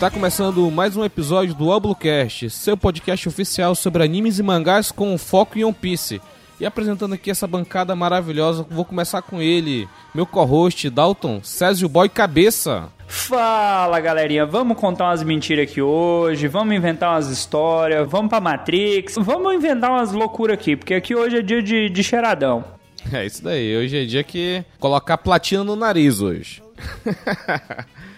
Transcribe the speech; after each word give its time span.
Está 0.00 0.10
começando 0.10 0.70
mais 0.70 0.96
um 0.96 1.04
episódio 1.04 1.54
do 1.54 1.68
Oblocast, 1.68 2.48
seu 2.48 2.74
podcast 2.74 3.28
oficial 3.28 3.74
sobre 3.74 4.02
animes 4.02 4.38
e 4.38 4.42
mangás 4.42 4.90
com 4.90 5.18
foco 5.18 5.58
em 5.58 5.64
One 5.64 5.74
Piece. 5.74 6.22
E 6.58 6.64
apresentando 6.64 7.12
aqui 7.12 7.30
essa 7.30 7.46
bancada 7.46 7.94
maravilhosa, 7.94 8.64
vou 8.70 8.82
começar 8.82 9.20
com 9.20 9.42
ele, 9.42 9.86
meu 10.14 10.24
co-host 10.24 10.88
Dalton, 10.88 11.42
Césio 11.42 11.86
Boy 11.86 12.08
Cabeça. 12.08 12.88
Fala 13.06 14.00
galerinha, 14.00 14.46
vamos 14.46 14.78
contar 14.78 15.04
umas 15.04 15.22
mentiras 15.22 15.70
aqui 15.70 15.82
hoje, 15.82 16.48
vamos 16.48 16.74
inventar 16.74 17.10
umas 17.10 17.28
histórias, 17.28 18.08
vamos 18.08 18.30
pra 18.30 18.40
Matrix, 18.40 19.16
vamos 19.18 19.52
inventar 19.52 19.90
umas 19.90 20.12
loucuras 20.12 20.54
aqui, 20.54 20.76
porque 20.76 20.94
aqui 20.94 21.14
hoje 21.14 21.36
é 21.36 21.42
dia 21.42 21.62
de, 21.62 21.90
de 21.90 22.02
cheiradão. 22.02 22.64
É 23.12 23.26
isso 23.26 23.44
daí, 23.44 23.76
hoje 23.76 24.02
é 24.02 24.06
dia 24.06 24.24
que 24.24 24.64
colocar 24.78 25.18
platina 25.18 25.62
no 25.62 25.76
nariz 25.76 26.22
hoje. 26.22 26.62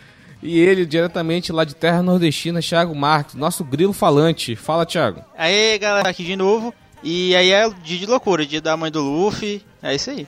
e 0.43 0.59
ele, 0.59 0.85
diretamente 0.85 1.53
lá 1.53 1.65
de 1.65 1.75
terra 1.75 2.03
nordestina, 2.03 2.61
Thiago 2.61 2.95
Marques, 2.95 3.35
nosso 3.37 3.63
grilo 3.63 3.93
falante. 3.93 4.57
Fala, 4.57 4.85
Thiago. 4.85 5.23
Aí, 5.39 5.79
galera, 5.79 6.09
aqui 6.09 6.25
de 6.25 6.35
novo. 6.35 6.75
E 7.03 7.35
aí 7.35 7.51
é 7.51 7.69
dia 7.83 7.99
de 7.99 8.07
loucura, 8.07 8.45
dia 8.47 8.61
da 8.61 8.77
mãe 8.77 8.91
do 8.91 9.01
Luffy. 9.01 9.63
É 9.83 9.95
isso 9.95 10.11
aí. 10.11 10.27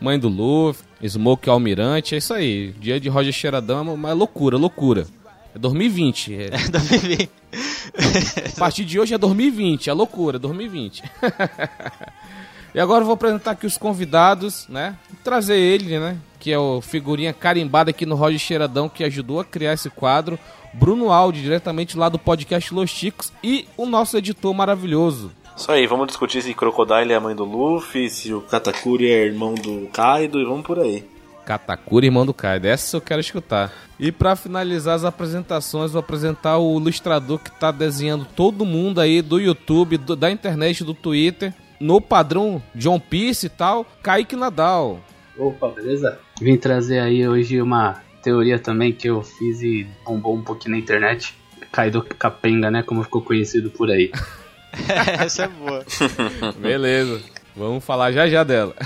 Mãe 0.00 0.18
do 0.18 0.28
Luffy, 0.28 0.84
Smoke 1.06 1.48
Almirante, 1.48 2.14
é 2.14 2.18
isso 2.18 2.34
aí. 2.34 2.72
Dia 2.80 2.98
de 2.98 3.08
Roger 3.08 3.32
Cheiradão, 3.32 3.96
mas 3.96 4.10
é 4.10 4.14
loucura, 4.14 4.56
loucura. 4.56 5.06
É 5.54 5.58
2020. 5.58 6.32
É, 6.34 6.46
É 6.46 6.68
2020. 6.68 7.30
A 8.56 8.58
partir 8.58 8.84
de 8.84 8.98
hoje 8.98 9.14
é 9.14 9.18
2020, 9.18 9.90
é 9.90 9.92
loucura, 9.92 10.38
2020. 10.38 11.02
e 12.74 12.80
agora 12.80 13.02
eu 13.02 13.06
vou 13.06 13.14
apresentar 13.14 13.52
aqui 13.52 13.66
os 13.66 13.76
convidados, 13.76 14.66
né? 14.68 14.96
Trazer 15.22 15.58
ele, 15.58 15.98
né? 15.98 16.16
Que 16.42 16.50
é 16.50 16.58
o 16.58 16.80
figurinha 16.80 17.32
carimbada 17.32 17.90
aqui 17.90 18.04
no 18.04 18.16
Roger 18.16 18.36
Cheiradão, 18.40 18.88
que 18.88 19.04
ajudou 19.04 19.38
a 19.38 19.44
criar 19.44 19.74
esse 19.74 19.88
quadro. 19.88 20.36
Bruno 20.74 21.12
Aldi, 21.12 21.40
diretamente 21.40 21.96
lá 21.96 22.08
do 22.08 22.18
podcast 22.18 22.74
Los 22.74 22.90
Chicos. 22.90 23.32
E 23.44 23.64
o 23.76 23.86
nosso 23.86 24.18
editor 24.18 24.52
maravilhoso. 24.52 25.30
Isso 25.56 25.70
aí, 25.70 25.86
vamos 25.86 26.08
discutir 26.08 26.42
se 26.42 26.52
Crocodile 26.52 27.12
é 27.12 27.14
a 27.14 27.20
mãe 27.20 27.36
do 27.36 27.44
Luffy, 27.44 28.10
se 28.10 28.34
o 28.34 28.40
Katakuri 28.40 29.08
é 29.08 29.24
irmão 29.26 29.54
do 29.54 29.86
Kaido 29.92 30.40
e 30.40 30.44
vamos 30.44 30.66
por 30.66 30.80
aí. 30.80 31.08
Katakuri, 31.44 32.06
irmão 32.08 32.26
do 32.26 32.34
Kaido. 32.34 32.66
Essa 32.66 32.96
eu 32.96 33.00
quero 33.00 33.20
escutar. 33.20 33.72
E 34.00 34.10
pra 34.10 34.34
finalizar 34.34 34.96
as 34.96 35.04
apresentações, 35.04 35.92
vou 35.92 36.00
apresentar 36.00 36.58
o 36.58 36.76
ilustrador 36.76 37.38
que 37.38 37.52
tá 37.52 37.70
desenhando 37.70 38.26
todo 38.34 38.64
mundo 38.66 39.00
aí 39.00 39.22
do 39.22 39.38
YouTube, 39.38 39.96
do- 39.96 40.16
da 40.16 40.28
internet, 40.28 40.82
do 40.82 40.92
Twitter, 40.94 41.54
no 41.78 42.00
padrão 42.00 42.60
John 42.74 42.98
Piece 42.98 43.46
e 43.46 43.48
tal, 43.48 43.86
Kaique 44.02 44.34
Nadal. 44.34 44.98
Opa, 45.42 45.68
beleza? 45.68 46.20
Vim 46.40 46.56
trazer 46.56 47.00
aí 47.00 47.26
hoje 47.26 47.60
uma 47.60 48.00
teoria 48.22 48.60
também 48.60 48.92
que 48.92 49.08
eu 49.08 49.22
fiz 49.22 49.60
e 49.60 49.84
bombou 50.04 50.36
um 50.36 50.42
pouquinho 50.42 50.76
na 50.76 50.80
internet. 50.80 51.36
Kaido 51.72 52.00
Capenga, 52.00 52.70
né? 52.70 52.84
Como 52.84 53.02
ficou 53.02 53.22
conhecido 53.22 53.68
por 53.68 53.90
aí. 53.90 54.12
Essa 55.18 55.44
é 55.44 55.48
boa. 55.48 55.84
Beleza. 56.62 57.20
Vamos 57.56 57.84
falar 57.84 58.12
já 58.12 58.28
já 58.28 58.44
dela. 58.44 58.76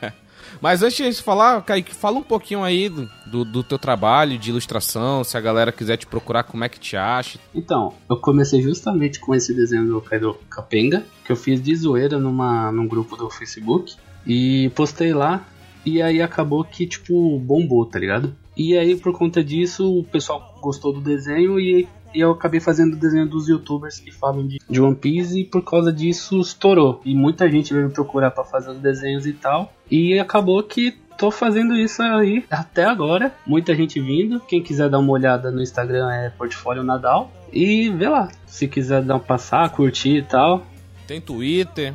Mas 0.62 0.82
antes 0.82 1.18
de 1.18 1.22
falar, 1.22 1.62
Kaique, 1.62 1.94
fala 1.94 2.18
um 2.18 2.22
pouquinho 2.22 2.64
aí 2.64 2.88
do, 2.88 3.08
do, 3.26 3.44
do 3.44 3.62
teu 3.62 3.78
trabalho 3.78 4.38
de 4.38 4.48
ilustração, 4.48 5.22
se 5.22 5.36
a 5.36 5.40
galera 5.40 5.70
quiser 5.70 5.98
te 5.98 6.06
procurar, 6.06 6.42
como 6.42 6.64
é 6.64 6.70
que 6.70 6.80
te 6.80 6.96
acha. 6.96 7.38
Então, 7.54 7.92
eu 8.08 8.16
comecei 8.16 8.62
justamente 8.62 9.20
com 9.20 9.34
esse 9.34 9.54
desenho 9.54 9.86
do 9.86 10.00
Kaido 10.00 10.36
Capenga, 10.50 11.04
que 11.24 11.30
eu 11.30 11.36
fiz 11.36 11.62
de 11.62 11.76
zoeira 11.76 12.18
numa, 12.18 12.72
num 12.72 12.88
grupo 12.88 13.14
do 13.14 13.30
Facebook. 13.30 13.94
E 14.26 14.70
postei 14.74 15.12
lá. 15.12 15.46
E 15.84 16.02
aí 16.02 16.20
acabou 16.20 16.64
que, 16.64 16.86
tipo, 16.86 17.38
bombou, 17.38 17.86
tá 17.86 17.98
ligado? 17.98 18.34
E 18.56 18.76
aí, 18.76 18.96
por 18.96 19.12
conta 19.12 19.42
disso, 19.42 19.98
o 19.98 20.04
pessoal 20.04 20.58
gostou 20.60 20.92
do 20.92 21.00
desenho 21.00 21.60
e, 21.60 21.86
e 22.14 22.20
eu 22.20 22.32
acabei 22.32 22.60
fazendo 22.60 22.94
o 22.94 22.96
desenho 22.96 23.28
dos 23.28 23.48
youtubers 23.48 24.00
que 24.00 24.10
falam 24.10 24.46
de, 24.46 24.58
de 24.68 24.80
One 24.80 24.96
Piece 24.96 25.40
e 25.40 25.44
por 25.44 25.62
causa 25.62 25.92
disso 25.92 26.40
estourou. 26.40 27.00
E 27.04 27.14
muita 27.14 27.48
gente 27.48 27.72
veio 27.72 27.86
me 27.86 27.92
procurar 27.92 28.30
pra 28.30 28.44
fazer 28.44 28.70
os 28.70 28.78
desenhos 28.78 29.26
e 29.26 29.32
tal. 29.32 29.72
E 29.90 30.18
acabou 30.18 30.62
que 30.62 30.96
tô 31.18 31.30
fazendo 31.30 31.76
isso 31.76 32.02
aí 32.02 32.44
até 32.50 32.84
agora. 32.84 33.34
Muita 33.46 33.74
gente 33.74 34.00
vindo. 34.00 34.40
Quem 34.40 34.62
quiser 34.62 34.88
dar 34.88 34.98
uma 34.98 35.12
olhada 35.12 35.50
no 35.50 35.60
Instagram 35.60 36.10
é 36.10 36.30
Portfólio 36.30 36.82
Nadal. 36.82 37.30
E 37.52 37.90
vê 37.90 38.08
lá. 38.08 38.28
Se 38.46 38.68
quiser 38.68 39.02
dar 39.02 39.16
um 39.16 39.20
passar, 39.20 39.70
curtir 39.70 40.18
e 40.18 40.22
tal. 40.22 40.66
Tem 41.06 41.20
Twitter. 41.20 41.94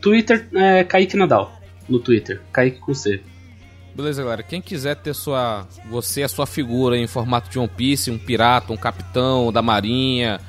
Twitter 0.00 0.48
é 0.54 0.84
Kaique 0.84 1.16
Nadal. 1.16 1.57
No 1.88 1.98
Twitter. 1.98 2.42
Kaique 2.52 2.78
com 2.80 2.94
C. 2.94 3.22
Beleza, 3.94 4.22
galera. 4.22 4.42
Quem 4.42 4.60
quiser 4.60 4.94
ter 4.96 5.14
sua. 5.14 5.66
Você, 5.90 6.22
a 6.22 6.28
sua 6.28 6.46
figura 6.46 6.96
em 6.96 7.06
formato 7.06 7.50
de 7.50 7.58
One 7.58 7.68
Piece, 7.68 8.10
um 8.10 8.18
pirata, 8.18 8.72
um 8.72 8.76
capitão 8.76 9.52
da 9.52 9.60
marinha, 9.60 10.40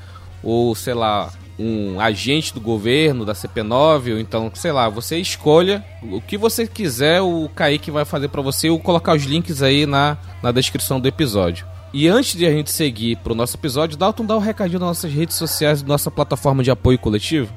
ou 0.43 0.75
sei 0.75 0.93
lá, 0.93 1.31
um 1.57 1.99
agente 1.99 2.53
do 2.53 2.61
governo, 2.61 3.25
da 3.25 3.33
CP9, 3.33 4.13
ou 4.13 4.19
então, 4.19 4.51
sei 4.53 4.71
lá, 4.71 4.87
você 4.87 5.17
escolha 5.17 5.83
o 6.03 6.21
que 6.21 6.37
você 6.37 6.65
quiser, 6.65 7.21
o 7.21 7.49
Kaique 7.53 7.91
vai 7.91 8.05
fazer 8.05 8.29
pra 8.29 8.41
você. 8.41 8.69
Eu 8.69 8.73
vou 8.73 8.83
colocar 8.83 9.15
os 9.15 9.23
links 9.23 9.61
aí 9.61 9.85
na, 9.85 10.17
na 10.41 10.51
descrição 10.51 10.99
do 10.99 11.07
episódio. 11.07 11.65
E 11.91 12.07
antes 12.07 12.35
de 12.35 12.45
a 12.45 12.51
gente 12.51 12.71
seguir 12.71 13.15
pro 13.17 13.33
nosso 13.33 13.57
episódio, 13.57 13.97
Dalton 13.97 14.23
dá 14.23 14.37
um 14.37 14.39
recadinho 14.39 14.79
nas 14.79 14.89
nossas 14.89 15.11
redes 15.11 15.35
sociais, 15.35 15.81
nossa 15.81 16.11
plataforma 16.11 16.61
de 16.61 16.69
apoio 16.69 16.99
coletivo. 16.99 17.51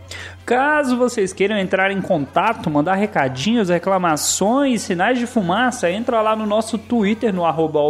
Caso 0.46 0.96
vocês 0.96 1.34
queiram 1.34 1.58
entrar 1.58 1.90
em 1.90 2.00
contato, 2.00 2.70
mandar 2.70 2.94
recadinhos, 2.94 3.68
reclamações, 3.68 4.80
sinais 4.80 5.18
de 5.18 5.26
fumaça, 5.26 5.90
entra 5.90 6.22
lá 6.22 6.34
no 6.34 6.46
nosso 6.46 6.78
Twitter, 6.78 7.32
no 7.32 7.44
arroba 7.44 7.80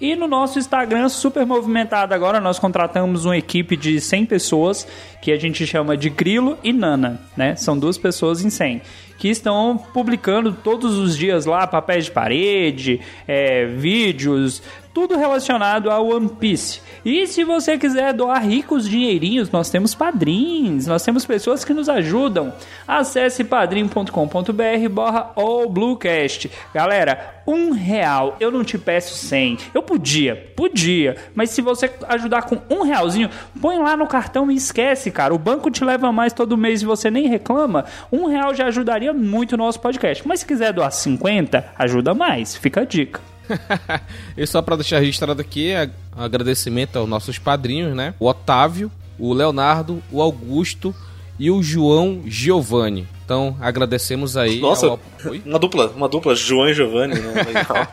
e 0.00 0.16
no 0.16 0.26
nosso 0.26 0.58
Instagram, 0.58 1.08
super 1.08 1.46
movimentado 1.46 2.12
agora, 2.14 2.40
nós 2.40 2.58
contratamos 2.58 3.24
uma 3.24 3.36
equipe 3.36 3.76
de 3.76 4.00
100 4.00 4.26
pessoas, 4.26 4.86
que 5.24 5.32
a 5.32 5.38
gente 5.38 5.66
chama 5.66 5.96
de 5.96 6.10
Grilo 6.10 6.58
e 6.62 6.70
Nana, 6.70 7.18
né? 7.34 7.56
São 7.56 7.78
duas 7.78 7.96
pessoas 7.96 8.44
em 8.44 8.50
100, 8.50 8.82
que 9.16 9.28
estão 9.28 9.78
publicando 9.94 10.52
todos 10.52 10.98
os 10.98 11.16
dias 11.16 11.46
lá 11.46 11.66
papéis 11.66 12.04
de 12.04 12.10
parede, 12.10 13.00
é, 13.26 13.64
vídeos, 13.64 14.62
tudo 14.94 15.16
relacionado 15.16 15.90
ao 15.90 16.06
One 16.06 16.28
Piece. 16.28 16.80
E 17.04 17.26
se 17.26 17.42
você 17.42 17.76
quiser 17.76 18.12
doar 18.12 18.46
ricos 18.46 18.88
dinheirinhos, 18.88 19.50
nós 19.50 19.68
temos 19.68 19.92
padrinhos, 19.92 20.86
nós 20.86 21.02
temos 21.02 21.26
pessoas 21.26 21.64
que 21.64 21.74
nos 21.74 21.88
ajudam. 21.88 22.52
Acesse 22.86 23.42
padrim.com.br 23.42 24.88
barra 24.90 25.32
allbluecast. 25.34 26.50
Galera, 26.72 27.42
um 27.46 27.72
real, 27.72 28.36
eu 28.38 28.52
não 28.52 28.62
te 28.62 28.78
peço 28.78 29.14
cem. 29.14 29.58
Eu 29.74 29.82
podia, 29.82 30.52
podia, 30.56 31.16
mas 31.34 31.50
se 31.50 31.60
você 31.60 31.90
ajudar 32.08 32.42
com 32.42 32.60
um 32.70 32.82
realzinho, 32.82 33.28
põe 33.60 33.76
lá 33.78 33.96
no 33.96 34.06
cartão 34.06 34.50
e 34.50 34.54
esquece, 34.54 35.10
cara. 35.14 35.34
O 35.34 35.38
banco 35.38 35.70
te 35.70 35.82
leva 35.82 36.12
mais 36.12 36.32
todo 36.34 36.58
mês 36.58 36.82
e 36.82 36.84
você 36.84 37.10
nem 37.10 37.26
reclama. 37.28 37.86
Um 38.12 38.26
real 38.26 38.54
já 38.54 38.66
ajudaria 38.66 39.14
muito 39.14 39.52
o 39.54 39.56
nosso 39.56 39.80
podcast. 39.80 40.26
Mas 40.28 40.40
se 40.40 40.46
quiser 40.46 40.72
doar 40.74 40.90
50, 40.92 41.64
ajuda 41.78 42.12
mais. 42.12 42.54
Fica 42.56 42.82
a 42.82 42.84
dica. 42.84 43.20
e 44.36 44.46
só 44.46 44.60
para 44.60 44.76
deixar 44.76 44.98
registrado 44.98 45.40
aqui, 45.40 45.72
agradecimento 46.16 46.98
aos 46.98 47.08
nossos 47.08 47.38
padrinhos, 47.38 47.94
né? 47.96 48.14
O 48.18 48.26
Otávio, 48.26 48.90
o 49.18 49.32
Leonardo, 49.32 50.02
o 50.10 50.20
Augusto 50.20 50.94
e 51.38 51.50
o 51.50 51.62
João 51.62 52.22
Giovanni. 52.26 53.06
Então, 53.24 53.56
agradecemos 53.60 54.36
aí. 54.36 54.60
Nossa, 54.60 54.86
ao- 54.86 55.00
uma 55.46 55.58
dupla, 55.58 55.90
uma 55.96 56.08
dupla, 56.08 56.34
João 56.34 56.68
e 56.68 56.74
Giovanni, 56.74 57.14
né? 57.18 57.32
Legal. 57.42 57.88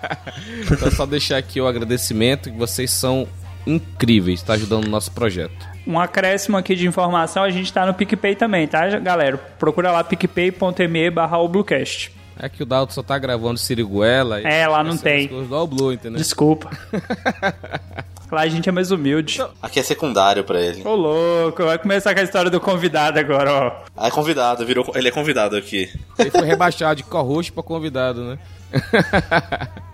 Então, 0.70 0.92
só 0.92 1.06
deixar 1.06 1.38
aqui 1.38 1.60
o 1.62 1.68
agradecimento, 1.68 2.52
que 2.52 2.58
vocês 2.58 2.92
são 2.92 3.26
incríveis, 3.66 4.42
tá 4.42 4.54
ajudando 4.54 4.86
o 4.86 4.90
nosso 4.90 5.12
projeto. 5.12 5.71
Um 5.86 6.00
acréscimo 6.00 6.58
aqui 6.58 6.76
de 6.76 6.88
informação, 6.88 7.44
a 7.44 7.50
gente 7.50 7.72
tá 7.74 7.86
no 7.86 7.94
PicPay 7.94 8.36
também, 8.36 8.68
tá, 8.68 9.00
galera? 9.00 9.38
Procura 9.38 9.92
lá 9.92 10.04
picpay.me 10.04 11.10
barra 11.10 11.38
o 11.40 11.48
Bluecast. 11.48 12.12
É 12.40 12.50
que 12.50 12.64
o 12.64 12.66
Dalton 12.66 12.92
só 12.94 13.04
tá 13.04 13.18
gravando 13.20 13.60
Siriguela. 13.60 14.42
e 14.42 14.46
É, 14.46 14.68
lá 14.68 14.84
não 14.84 14.98
tem. 14.98 15.28
Do 15.28 15.56
All 15.56 15.68
Blue, 15.68 15.94
entendeu? 15.94 16.18
Desculpa. 16.18 16.72
lá 18.32 18.42
a 18.42 18.48
gente 18.48 18.68
é 18.68 18.72
mais 18.72 18.90
humilde. 18.90 19.40
Aqui 19.62 19.80
é 19.80 19.84
secundário 19.84 20.44
pra 20.44 20.60
ele. 20.60 20.82
Ô 20.84 20.96
louco, 20.96 21.64
vai 21.64 21.78
começar 21.78 22.14
com 22.14 22.20
a 22.20 22.24
história 22.24 22.50
do 22.50 22.60
convidado 22.60 23.20
agora, 23.20 23.52
ó. 23.52 23.84
Ah, 23.96 24.08
é 24.08 24.12
convidado, 24.12 24.66
virou, 24.66 24.90
ele 24.96 25.10
é 25.10 25.12
convidado 25.12 25.56
aqui. 25.56 25.92
Ele 26.18 26.32
foi 26.32 26.46
rebaixado 26.46 26.96
de 26.96 27.04
co-host 27.04 27.52
pra 27.52 27.62
convidado, 27.62 28.24
né? 28.24 28.40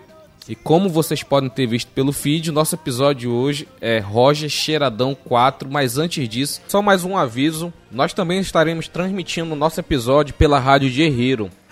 e 0.50 0.56
como 0.56 0.88
vocês 0.88 1.24
podem 1.24 1.50
ter 1.50 1.68
visto 1.68 1.92
pelo 1.92 2.14
feed, 2.14 2.52
nosso 2.52 2.76
episódio 2.76 3.32
hoje 3.32 3.68
é 3.82 4.00
Roger 4.00 4.50
Cheiradão 4.50 5.14
4. 5.14 5.70
Mas 5.70 5.98
antes 5.98 6.28
disso, 6.30 6.62
só 6.68 6.82
mais 6.82 7.04
um 7.04 7.18
aviso: 7.18 7.74
nós 7.92 8.14
também 8.14 8.40
estaremos 8.40 8.88
transmitindo 8.88 9.56
nosso 9.56 9.80
episódio 9.80 10.34
pela 10.34 10.58
Rádio 10.58 10.90
de 10.90 11.04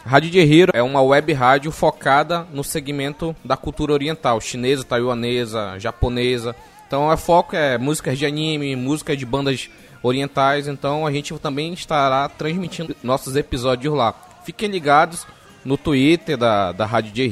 Rádio 0.05 0.29
de 0.29 0.69
é 0.73 0.83
uma 0.83 1.01
web 1.01 1.33
rádio 1.33 1.71
focada 1.71 2.45
no 2.53 2.63
segmento 2.63 3.35
da 3.43 3.57
cultura 3.57 3.93
oriental, 3.93 4.39
chinesa, 4.41 4.83
taiwanesa, 4.83 5.79
japonesa. 5.79 6.55
Então, 6.85 7.07
o 7.07 7.17
foco 7.17 7.55
é 7.55 7.77
músicas 7.77 8.19
de 8.19 8.25
anime, 8.25 8.75
músicas 8.75 9.17
de 9.17 9.25
bandas 9.25 9.69
orientais. 10.03 10.67
Então, 10.67 11.07
a 11.07 11.11
gente 11.11 11.33
também 11.39 11.73
estará 11.73 12.29
transmitindo 12.29 12.95
nossos 13.01 13.35
episódios 13.35 13.95
lá. 13.95 14.13
Fiquem 14.43 14.69
ligados 14.69 15.25
no 15.63 15.75
Twitter 15.75 16.37
da, 16.37 16.71
da 16.71 16.85
Rádio 16.85 17.11
de 17.11 17.25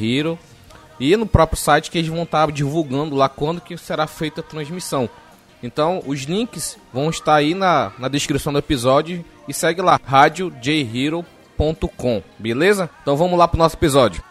e 1.00 1.16
no 1.16 1.25
próprio 1.25 1.57
site 1.57 1.90
que 1.90 1.98
eles 1.98 2.10
vão 2.10 2.24
estar 2.24 2.51
divulgando 2.51 3.16
lá 3.16 3.30
quando 3.30 3.62
que 3.62 3.78
será 3.78 4.06
feita 4.07 4.42
a 4.42 4.44
transmissão. 4.44 5.10
Então, 5.62 6.01
os 6.06 6.24
links 6.24 6.78
vão 6.94 7.10
estar 7.10 7.36
aí 7.36 7.54
na, 7.54 7.92
na 7.98 8.07
descrição 8.07 8.51
do 8.51 8.60
episódio 8.60 9.24
e 9.48 9.54
segue 9.54 9.81
lá, 9.81 10.00
radiojhero.com, 10.04 12.22
beleza? 12.38 12.90
Então 13.01 13.16
vamos 13.16 13.40
lá 13.40 13.48
pro 13.48 13.57
nosso 13.57 13.75
episódio. 13.75 14.22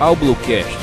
Ao 0.00 0.16
Bluecast. 0.16 0.76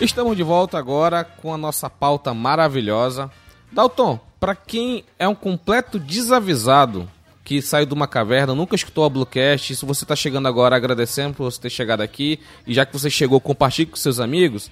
Estamos 0.00 0.36
de 0.36 0.44
volta 0.44 0.78
agora 0.78 1.24
com 1.24 1.52
a 1.52 1.58
nossa 1.58 1.90
pauta 1.90 2.32
maravilhosa. 2.32 3.28
Dalton, 3.72 4.20
para 4.38 4.54
quem 4.54 5.04
é 5.18 5.26
um 5.26 5.34
completo 5.34 5.98
desavisado 5.98 7.08
que 7.48 7.62
saiu 7.62 7.86
de 7.86 7.94
uma 7.94 8.06
caverna, 8.06 8.54
nunca 8.54 8.76
escutou 8.76 9.06
a 9.06 9.08
Bluecast, 9.08 9.74
se 9.74 9.86
você 9.86 10.04
está 10.04 10.14
chegando 10.14 10.46
agora, 10.46 10.76
agradecendo 10.76 11.32
por 11.32 11.44
você 11.44 11.58
ter 11.58 11.70
chegado 11.70 12.02
aqui, 12.02 12.38
e 12.66 12.74
já 12.74 12.84
que 12.84 12.92
você 12.92 13.08
chegou, 13.08 13.40
compartilhe 13.40 13.86
com 13.86 13.96
seus 13.96 14.20
amigos. 14.20 14.70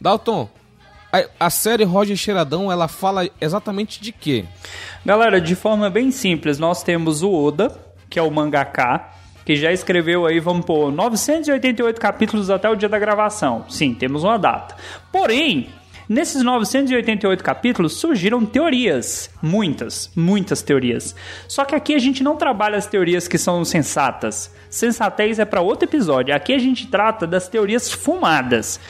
Dalton, 0.00 0.48
a, 1.12 1.26
a 1.38 1.50
série 1.50 1.84
Roger 1.84 2.16
Cheiradão, 2.16 2.72
ela 2.72 2.88
fala 2.88 3.28
exatamente 3.38 4.00
de 4.00 4.12
quê? 4.12 4.46
Galera, 5.04 5.38
de 5.38 5.54
forma 5.54 5.90
bem 5.90 6.10
simples, 6.10 6.58
nós 6.58 6.82
temos 6.82 7.22
o 7.22 7.30
Oda, 7.30 7.78
que 8.08 8.18
é 8.18 8.22
o 8.22 8.30
mangaka, 8.30 9.10
que 9.44 9.54
já 9.54 9.70
escreveu 9.70 10.24
aí, 10.24 10.40
vamos 10.40 10.64
pôr, 10.64 10.90
988 10.90 12.00
capítulos 12.00 12.48
até 12.48 12.66
o 12.70 12.74
dia 12.74 12.88
da 12.88 12.98
gravação. 12.98 13.66
Sim, 13.68 13.92
temos 13.92 14.24
uma 14.24 14.38
data. 14.38 14.74
Porém, 15.12 15.68
nesses 16.08 16.42
988 16.42 17.42
capítulos 17.42 17.94
surgiram 17.94 18.44
teorias. 18.44 19.30
Muitas, 19.42 20.10
muitas 20.14 20.62
teorias. 20.62 21.14
Só 21.48 21.64
que 21.64 21.74
aqui 21.74 21.94
a 21.94 21.98
gente 21.98 22.22
não 22.22 22.36
trabalha 22.36 22.76
as 22.76 22.86
teorias 22.86 23.26
que 23.28 23.38
são 23.38 23.64
sensatas. 23.64 24.54
Sensatez 24.70 25.38
é 25.38 25.44
para 25.44 25.60
outro 25.60 25.88
episódio. 25.88 26.34
Aqui 26.34 26.52
a 26.52 26.58
gente 26.58 26.86
trata 26.86 27.26
das 27.26 27.48
teorias 27.48 27.90
fumadas. 27.90 28.80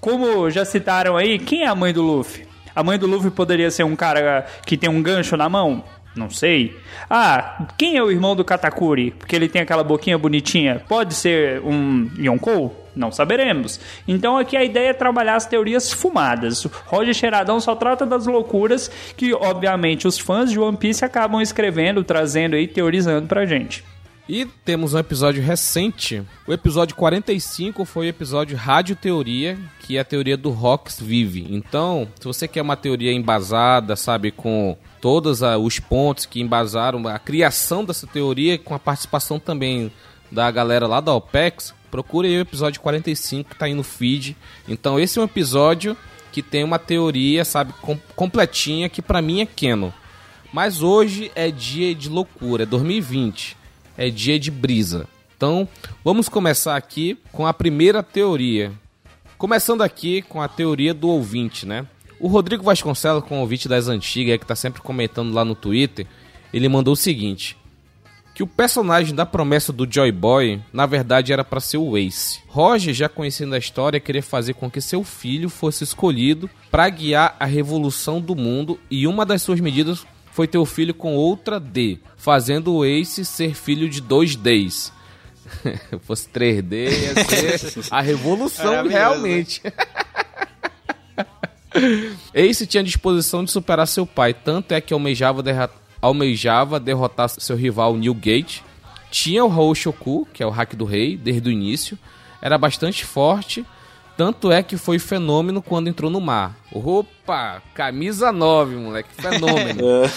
Como 0.00 0.50
já 0.50 0.64
citaram 0.64 1.16
aí, 1.16 1.38
quem 1.38 1.62
é 1.62 1.66
a 1.66 1.74
mãe 1.74 1.92
do 1.92 2.02
Luffy? 2.02 2.46
A 2.74 2.82
mãe 2.82 2.98
do 2.98 3.06
Luffy 3.06 3.30
poderia 3.30 3.70
ser 3.70 3.84
um 3.84 3.96
cara 3.96 4.46
que 4.66 4.76
tem 4.76 4.90
um 4.90 5.02
gancho 5.02 5.36
na 5.36 5.48
mão? 5.48 5.82
Não 6.14 6.30
sei. 6.30 6.76
Ah, 7.10 7.66
quem 7.76 7.96
é 7.96 8.02
o 8.02 8.10
irmão 8.10 8.34
do 8.34 8.44
Katakuri? 8.44 9.10
Porque 9.10 9.36
ele 9.36 9.48
tem 9.48 9.62
aquela 9.62 9.84
boquinha 9.84 10.16
bonitinha. 10.16 10.82
Pode 10.88 11.14
ser 11.14 11.60
um 11.60 12.10
Yonkou? 12.18 12.85
Não 12.96 13.12
saberemos. 13.12 13.78
Então 14.08 14.38
aqui 14.38 14.56
a 14.56 14.64
ideia 14.64 14.88
é 14.88 14.94
trabalhar 14.94 15.36
as 15.36 15.44
teorias 15.44 15.92
fumadas. 15.92 16.64
Roger 16.86 17.12
Cheiradão 17.14 17.60
só 17.60 17.76
trata 17.76 18.06
das 18.06 18.26
loucuras 18.26 18.90
que, 19.16 19.34
obviamente, 19.34 20.08
os 20.08 20.18
fãs 20.18 20.50
de 20.50 20.58
One 20.58 20.78
Piece 20.78 21.04
acabam 21.04 21.42
escrevendo, 21.42 22.02
trazendo 22.02 22.56
e 22.56 22.66
teorizando 22.66 23.28
pra 23.28 23.44
gente. 23.44 23.84
E 24.28 24.44
temos 24.64 24.92
um 24.92 24.98
episódio 24.98 25.40
recente. 25.40 26.20
O 26.48 26.52
episódio 26.52 26.96
45 26.96 27.84
foi 27.84 28.06
o 28.06 28.08
episódio 28.08 28.56
Rádio 28.56 28.96
Teoria, 28.96 29.56
que 29.78 29.96
é 29.96 30.00
a 30.00 30.04
teoria 30.04 30.36
do 30.36 30.50
Rox 30.50 30.98
Vive. 31.00 31.46
Então, 31.48 32.08
se 32.18 32.26
você 32.26 32.48
quer 32.48 32.62
uma 32.62 32.76
teoria 32.76 33.12
embasada, 33.12 33.94
sabe, 33.94 34.32
com 34.32 34.76
todos 35.00 35.42
os 35.42 35.78
pontos 35.78 36.26
que 36.26 36.40
embasaram 36.40 37.06
a 37.06 37.20
criação 37.20 37.84
dessa 37.84 38.06
teoria, 38.06 38.58
com 38.58 38.74
a 38.74 38.80
participação 38.80 39.38
também 39.38 39.92
da 40.28 40.50
galera 40.50 40.88
lá 40.88 41.00
da 41.00 41.14
OPEX, 41.14 41.72
procure 41.90 42.28
aí 42.28 42.38
o 42.38 42.40
episódio 42.40 42.80
45 42.80 43.50
que 43.50 43.56
tá 43.56 43.66
aí 43.66 43.74
no 43.74 43.82
feed. 43.82 44.36
Então, 44.68 44.98
esse 44.98 45.18
é 45.18 45.22
um 45.22 45.24
episódio 45.24 45.96
que 46.32 46.42
tem 46.42 46.62
uma 46.62 46.78
teoria, 46.78 47.44
sabe, 47.44 47.72
com, 47.80 47.98
completinha, 48.14 48.88
que 48.88 49.00
para 49.00 49.22
mim 49.22 49.40
é 49.40 49.46
Keno. 49.46 49.92
Mas 50.52 50.82
hoje 50.82 51.30
é 51.34 51.50
dia 51.50 51.94
de 51.94 52.08
loucura, 52.08 52.64
é 52.64 52.66
2020 52.66 53.56
é 53.96 54.10
dia 54.10 54.38
de 54.38 54.50
brisa. 54.50 55.08
Então, 55.36 55.68
vamos 56.04 56.28
começar 56.28 56.76
aqui 56.76 57.18
com 57.32 57.46
a 57.46 57.52
primeira 57.52 58.02
teoria. 58.02 58.72
Começando 59.38 59.82
aqui 59.82 60.22
com 60.22 60.40
a 60.40 60.48
teoria 60.48 60.94
do 60.94 61.08
ouvinte, 61.08 61.66
né? 61.66 61.86
O 62.18 62.28
Rodrigo 62.28 62.62
Vasconcelos, 62.62 63.24
com 63.24 63.38
o 63.38 63.40
ouvinte 63.40 63.68
das 63.68 63.88
antigas, 63.88 64.38
que 64.38 64.44
está 64.44 64.56
sempre 64.56 64.80
comentando 64.80 65.34
lá 65.34 65.44
no 65.44 65.54
Twitter, 65.54 66.06
ele 66.52 66.68
mandou 66.68 66.94
o 66.94 66.96
seguinte: 66.96 67.56
que 68.36 68.42
o 68.42 68.46
personagem 68.46 69.14
da 69.14 69.24
promessa 69.24 69.72
do 69.72 69.90
Joy 69.90 70.12
Boy, 70.12 70.60
na 70.70 70.84
verdade, 70.84 71.32
era 71.32 71.42
para 71.42 71.58
ser 71.58 71.78
o 71.78 71.96
Ace. 71.96 72.38
Roger, 72.48 72.92
já 72.92 73.08
conhecendo 73.08 73.54
a 73.54 73.58
história, 73.58 73.98
queria 73.98 74.22
fazer 74.22 74.52
com 74.52 74.70
que 74.70 74.78
seu 74.78 75.02
filho 75.02 75.48
fosse 75.48 75.84
escolhido 75.84 76.50
para 76.70 76.86
guiar 76.90 77.34
a 77.40 77.46
revolução 77.46 78.20
do 78.20 78.36
mundo 78.36 78.78
e 78.90 79.06
uma 79.06 79.24
das 79.24 79.40
suas 79.40 79.58
medidas 79.58 80.06
foi 80.32 80.46
ter 80.46 80.58
o 80.58 80.66
filho 80.66 80.92
com 80.92 81.16
outra 81.16 81.58
D, 81.58 81.98
fazendo 82.18 82.74
o 82.74 82.84
Ace 82.84 83.24
ser 83.24 83.54
filho 83.54 83.88
de 83.88 84.02
dois 84.02 84.36
Ds. 84.36 84.92
Fosse 86.04 86.28
3D, 86.28 86.90
ia 86.90 87.24
ser 87.24 87.86
a 87.90 88.02
revolução 88.02 88.86
realmente. 88.86 89.62
Ace 92.34 92.66
tinha 92.66 92.84
disposição 92.84 93.42
de 93.42 93.50
superar 93.50 93.86
seu 93.86 94.04
pai, 94.04 94.34
tanto 94.34 94.72
é 94.72 94.80
que 94.82 94.92
almejava, 94.92 95.42
almejava 96.06 96.80
derrotar 96.80 97.28
seu 97.28 97.56
rival 97.56 97.96
Newgate. 97.96 98.64
Tinha 99.10 99.44
o 99.44 99.48
Raul 99.48 99.74
Shoku, 99.74 100.26
que 100.32 100.42
é 100.42 100.46
o 100.46 100.50
hack 100.50 100.74
do 100.74 100.84
rei, 100.84 101.16
desde 101.16 101.48
o 101.48 101.52
início. 101.52 101.98
Era 102.40 102.58
bastante 102.58 103.04
forte 103.04 103.64
tanto 104.16 104.50
é 104.50 104.62
que 104.62 104.78
foi 104.78 104.98
fenômeno 104.98 105.60
quando 105.60 105.88
entrou 105.88 106.10
no 106.10 106.22
mar. 106.22 106.56
Opa, 106.72 107.60
camisa 107.74 108.32
9, 108.32 108.76
moleque, 108.76 109.10
fenômeno. 109.12 109.82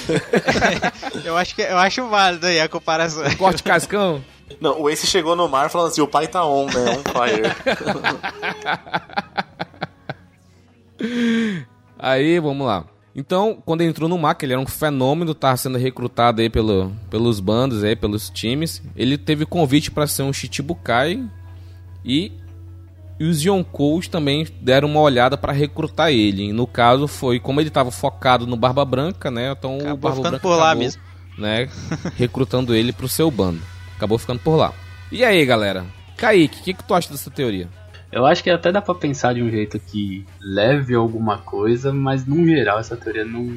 eu 1.26 1.36
acho 1.36 1.54
que 1.54 1.62
eu 1.62 1.78
acho 1.78 2.08
válido 2.08 2.46
aí 2.46 2.62
a 2.62 2.70
comparação. 2.70 3.24
Corte 3.36 3.62
cascão. 3.62 4.24
Não, 4.62 4.82
o 4.82 4.90
Ace 4.90 5.06
chegou 5.06 5.36
no 5.36 5.50
mar 5.50 5.70
falando 5.70 5.90
assim: 5.90 6.00
o 6.00 6.08
pai 6.08 6.30
tá 6.30 6.46
on, 6.46 6.68
né? 6.68 6.98
On 6.98 7.04
fire. 7.12 7.44
aí, 12.00 12.40
vamos 12.40 12.66
lá. 12.66 12.86
Então, 13.20 13.62
quando 13.66 13.82
ele 13.82 13.90
entrou 13.90 14.08
no 14.08 14.34
que 14.34 14.46
ele 14.46 14.54
era 14.54 14.62
um 14.62 14.66
fenômeno, 14.66 15.34
estava 15.34 15.58
sendo 15.58 15.78
recrutado 15.78 16.42
aí 16.42 16.50
pelo, 16.50 16.94
pelos 17.10 17.42
bandos, 17.42 17.84
aí, 17.84 17.94
pelos 17.94 18.30
times, 18.30 18.82
ele 18.96 19.18
teve 19.18 19.46
convite 19.46 19.92
para 19.92 20.08
ser 20.08 20.24
um 20.24 20.32
Shichibukai 20.32 21.22
e 22.04 22.32
e 23.20 23.26
os 23.26 23.44
Yonkous 23.44 24.08
também 24.08 24.48
deram 24.62 24.88
uma 24.88 25.02
olhada 25.02 25.38
para 25.38 25.52
recrutar 25.52 26.10
ele. 26.10 26.44
E 26.44 26.54
no 26.54 26.66
caso 26.66 27.06
foi, 27.06 27.38
como 27.38 27.60
ele 27.60 27.68
estava 27.68 27.92
focado 27.92 28.48
no 28.48 28.56
Barba 28.56 28.86
Branca, 28.86 29.30
né? 29.30 29.52
Então 29.52 29.76
acabou 29.76 29.94
o 29.94 29.98
Barba 29.98 30.22
Branca 30.22 30.40
por 30.40 30.56
lá 30.56 30.74
mesmo. 30.74 31.02
né, 31.38 31.68
recrutando 32.16 32.74
ele 32.74 32.94
pro 32.94 33.10
seu 33.10 33.30
bando. 33.30 33.62
Acabou 33.98 34.18
ficando 34.18 34.40
por 34.40 34.56
lá. 34.56 34.74
E 35.12 35.26
aí, 35.26 35.46
galera? 35.46 35.86
Kaique, 36.16 36.62
o 36.62 36.64
que, 36.64 36.74
que 36.74 36.84
tu 36.86 36.94
acha 36.94 37.10
dessa 37.12 37.30
teoria? 37.30 37.68
Eu 38.12 38.26
acho 38.26 38.44
que 38.44 38.50
até 38.50 38.72
dá 38.72 38.82
pra 38.82 38.96
pensar 38.96 39.34
de 39.34 39.42
um 39.42 39.50
jeito 39.50 39.80
que 39.80 40.26
leve 40.42 40.96
alguma 40.96 41.38
coisa, 41.38 41.94
mas 41.94 42.26
no 42.26 42.46
geral 42.46 42.80
essa 42.80 42.98
teoria 42.98 43.24
não, 43.24 43.54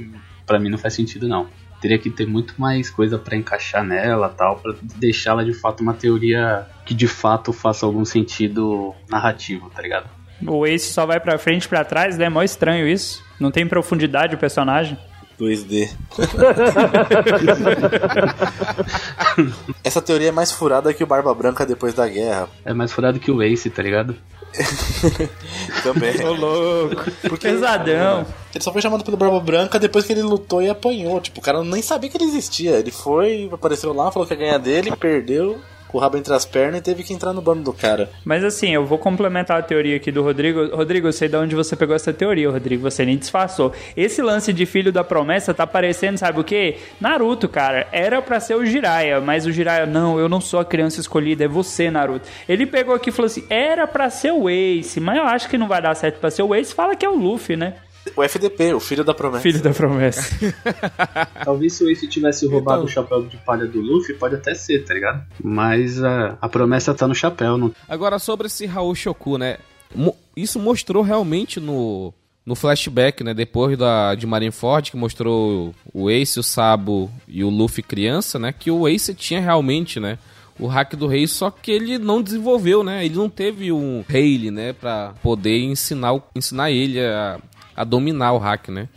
para 0.46 0.58
mim 0.58 0.68
não 0.68 0.78
faz 0.78 0.94
sentido 0.94 1.26
não 1.26 1.48
teria 1.82 1.98
que 1.98 2.08
ter 2.08 2.26
muito 2.26 2.54
mais 2.56 2.88
coisa 2.88 3.18
para 3.18 3.36
encaixar 3.36 3.84
nela 3.84 4.28
tal, 4.28 4.56
para 4.56 4.72
deixá-la 4.80 5.42
de 5.42 5.52
fato 5.52 5.80
uma 5.80 5.92
teoria 5.92 6.64
que 6.86 6.94
de 6.94 7.08
fato 7.08 7.52
faça 7.52 7.84
algum 7.84 8.04
sentido 8.04 8.94
narrativo, 9.10 9.68
tá 9.68 9.82
ligado? 9.82 10.08
O 10.46 10.64
Ace 10.64 10.92
só 10.92 11.04
vai 11.04 11.18
pra 11.18 11.36
frente 11.38 11.64
e 11.64 11.68
pra 11.68 11.84
trás, 11.84 12.16
né? 12.16 12.26
É 12.26 12.30
mó 12.30 12.42
estranho 12.42 12.86
isso. 12.86 13.22
Não 13.38 13.50
tem 13.50 13.66
profundidade 13.66 14.36
o 14.36 14.38
personagem. 14.38 14.96
2D. 15.40 15.90
Essa 19.82 20.00
teoria 20.00 20.28
é 20.28 20.32
mais 20.32 20.52
furada 20.52 20.94
que 20.94 21.02
o 21.02 21.06
Barba 21.06 21.34
Branca 21.34 21.66
depois 21.66 21.94
da 21.94 22.08
guerra. 22.08 22.48
É 22.64 22.72
mais 22.72 22.92
furada 22.92 23.18
que 23.18 23.30
o 23.30 23.42
Ace, 23.42 23.70
tá 23.70 23.82
ligado? 23.82 24.16
Também. 25.82 26.24
Ô 26.24 26.32
louco. 26.32 27.10
Porque, 27.28 27.48
Pesadão. 27.48 28.26
Ele 28.54 28.62
só 28.62 28.72
foi 28.72 28.82
chamado 28.82 29.04
pelo 29.04 29.16
Barba 29.16 29.40
Branca 29.40 29.78
depois 29.78 30.04
que 30.04 30.12
ele 30.12 30.22
lutou 30.22 30.62
e 30.62 30.68
apanhou. 30.68 31.20
Tipo, 31.20 31.40
o 31.40 31.42
cara 31.42 31.64
nem 31.64 31.82
sabia 31.82 32.10
que 32.10 32.16
ele 32.16 32.24
existia. 32.24 32.72
Ele 32.72 32.90
foi, 32.90 33.48
apareceu 33.52 33.92
lá, 33.92 34.10
falou 34.10 34.26
que 34.26 34.34
ia 34.34 34.38
ganhar 34.40 34.58
dele, 34.58 34.94
perdeu, 34.96 35.58
com 35.92 35.98
o 35.98 36.00
rabo 36.00 36.16
entre 36.16 36.32
as 36.32 36.46
pernas 36.46 36.80
e 36.80 36.82
teve 36.82 37.02
que 37.02 37.12
entrar 37.12 37.34
no 37.34 37.42
bando 37.42 37.62
do 37.62 37.72
cara. 37.72 38.10
Mas 38.24 38.42
assim, 38.42 38.70
eu 38.70 38.86
vou 38.86 38.96
complementar 38.96 39.58
a 39.58 39.62
teoria 39.62 39.96
aqui 39.96 40.10
do 40.10 40.22
Rodrigo. 40.22 40.74
Rodrigo, 40.74 41.06
eu 41.06 41.12
sei 41.12 41.28
de 41.28 41.36
onde 41.36 41.54
você 41.54 41.76
pegou 41.76 41.94
essa 41.94 42.12
teoria, 42.12 42.50
Rodrigo. 42.50 42.82
Você 42.82 43.04
nem 43.04 43.18
disfarçou. 43.18 43.72
Esse 43.94 44.22
lance 44.22 44.52
de 44.52 44.64
filho 44.64 44.90
da 44.90 45.04
promessa 45.04 45.52
tá 45.52 45.66
parecendo, 45.66 46.18
sabe 46.18 46.40
o 46.40 46.44
quê? 46.44 46.78
Naruto, 46.98 47.48
cara. 47.48 47.86
Era 47.92 48.22
pra 48.22 48.40
ser 48.40 48.54
o 48.54 48.64
Jiraiya, 48.64 49.20
mas 49.20 49.44
o 49.44 49.52
Jiraiya, 49.52 49.84
não, 49.84 50.18
eu 50.18 50.28
não 50.28 50.40
sou 50.40 50.58
a 50.58 50.64
criança 50.64 50.98
escolhida, 50.98 51.44
é 51.44 51.48
você, 51.48 51.90
Naruto. 51.90 52.26
Ele 52.48 52.64
pegou 52.64 52.94
aqui 52.94 53.10
e 53.10 53.12
falou 53.12 53.26
assim: 53.26 53.44
era 53.50 53.86
pra 53.86 54.08
ser 54.08 54.32
o 54.32 54.48
Ace, 54.48 54.98
mas 54.98 55.18
eu 55.18 55.24
acho 55.24 55.48
que 55.48 55.58
não 55.58 55.68
vai 55.68 55.82
dar 55.82 55.94
certo 55.94 56.18
pra 56.18 56.30
ser 56.30 56.42
o 56.42 56.54
Ace. 56.54 56.74
Fala 56.74 56.96
que 56.96 57.04
é 57.04 57.08
o 57.08 57.16
Luffy, 57.16 57.56
né? 57.56 57.74
O 58.16 58.22
FDP, 58.22 58.74
o 58.74 58.80
filho 58.80 59.04
da 59.04 59.14
promessa. 59.14 59.42
Filho 59.42 59.62
da 59.62 59.70
promessa. 59.70 60.52
Talvez 61.44 61.72
se 61.74 61.84
o 61.84 61.90
Ace 61.90 62.06
tivesse 62.08 62.46
roubado 62.46 62.78
Então- 62.82 62.86
o 62.86 62.88
chapéu 62.88 63.22
de 63.24 63.36
palha 63.38 63.66
do 63.66 63.80
Luffy, 63.80 64.14
pode 64.14 64.34
até 64.34 64.54
ser, 64.54 64.84
tá 64.84 64.94
ligado? 64.94 65.24
Mas 65.42 66.02
a, 66.02 66.36
a 66.40 66.48
promessa 66.48 66.92
tá 66.94 67.06
no 67.06 67.14
chapéu, 67.14 67.56
não 67.56 67.72
Agora, 67.88 68.18
sobre 68.18 68.46
esse 68.48 68.66
Raul 68.66 68.94
Shoku, 68.94 69.38
né? 69.38 69.58
Mo- 69.94 70.16
Isso 70.36 70.58
mostrou 70.58 71.02
realmente 71.02 71.60
no, 71.60 72.12
no 72.44 72.54
flashback, 72.54 73.22
né? 73.22 73.32
Depois 73.34 73.78
da, 73.78 74.14
de 74.14 74.26
Marineford, 74.26 74.90
que 74.90 74.96
mostrou 74.96 75.74
o 75.92 76.10
Ace, 76.10 76.40
o 76.40 76.42
Sabo 76.42 77.10
e 77.28 77.44
o 77.44 77.50
Luffy 77.50 77.82
criança, 77.82 78.38
né? 78.38 78.52
Que 78.52 78.70
o 78.70 78.88
Ace 78.88 79.14
tinha 79.14 79.40
realmente, 79.40 80.00
né? 80.00 80.18
O 80.58 80.66
hack 80.66 80.94
do 80.94 81.06
rei, 81.06 81.26
só 81.26 81.50
que 81.50 81.70
ele 81.72 81.98
não 81.98 82.22
desenvolveu, 82.22 82.84
né? 82.84 83.04
Ele 83.04 83.16
não 83.16 83.28
teve 83.28 83.72
um 83.72 84.04
Rayleigh, 84.08 84.50
né? 84.50 84.72
Pra 84.72 85.14
poder 85.22 85.58
ensinar, 85.60 86.14
ensinar 86.36 86.70
ele 86.70 87.00
a, 87.00 87.38
a 87.76 87.84
dominar 87.84 88.32
o 88.32 88.38
hack, 88.38 88.68
né? 88.68 88.88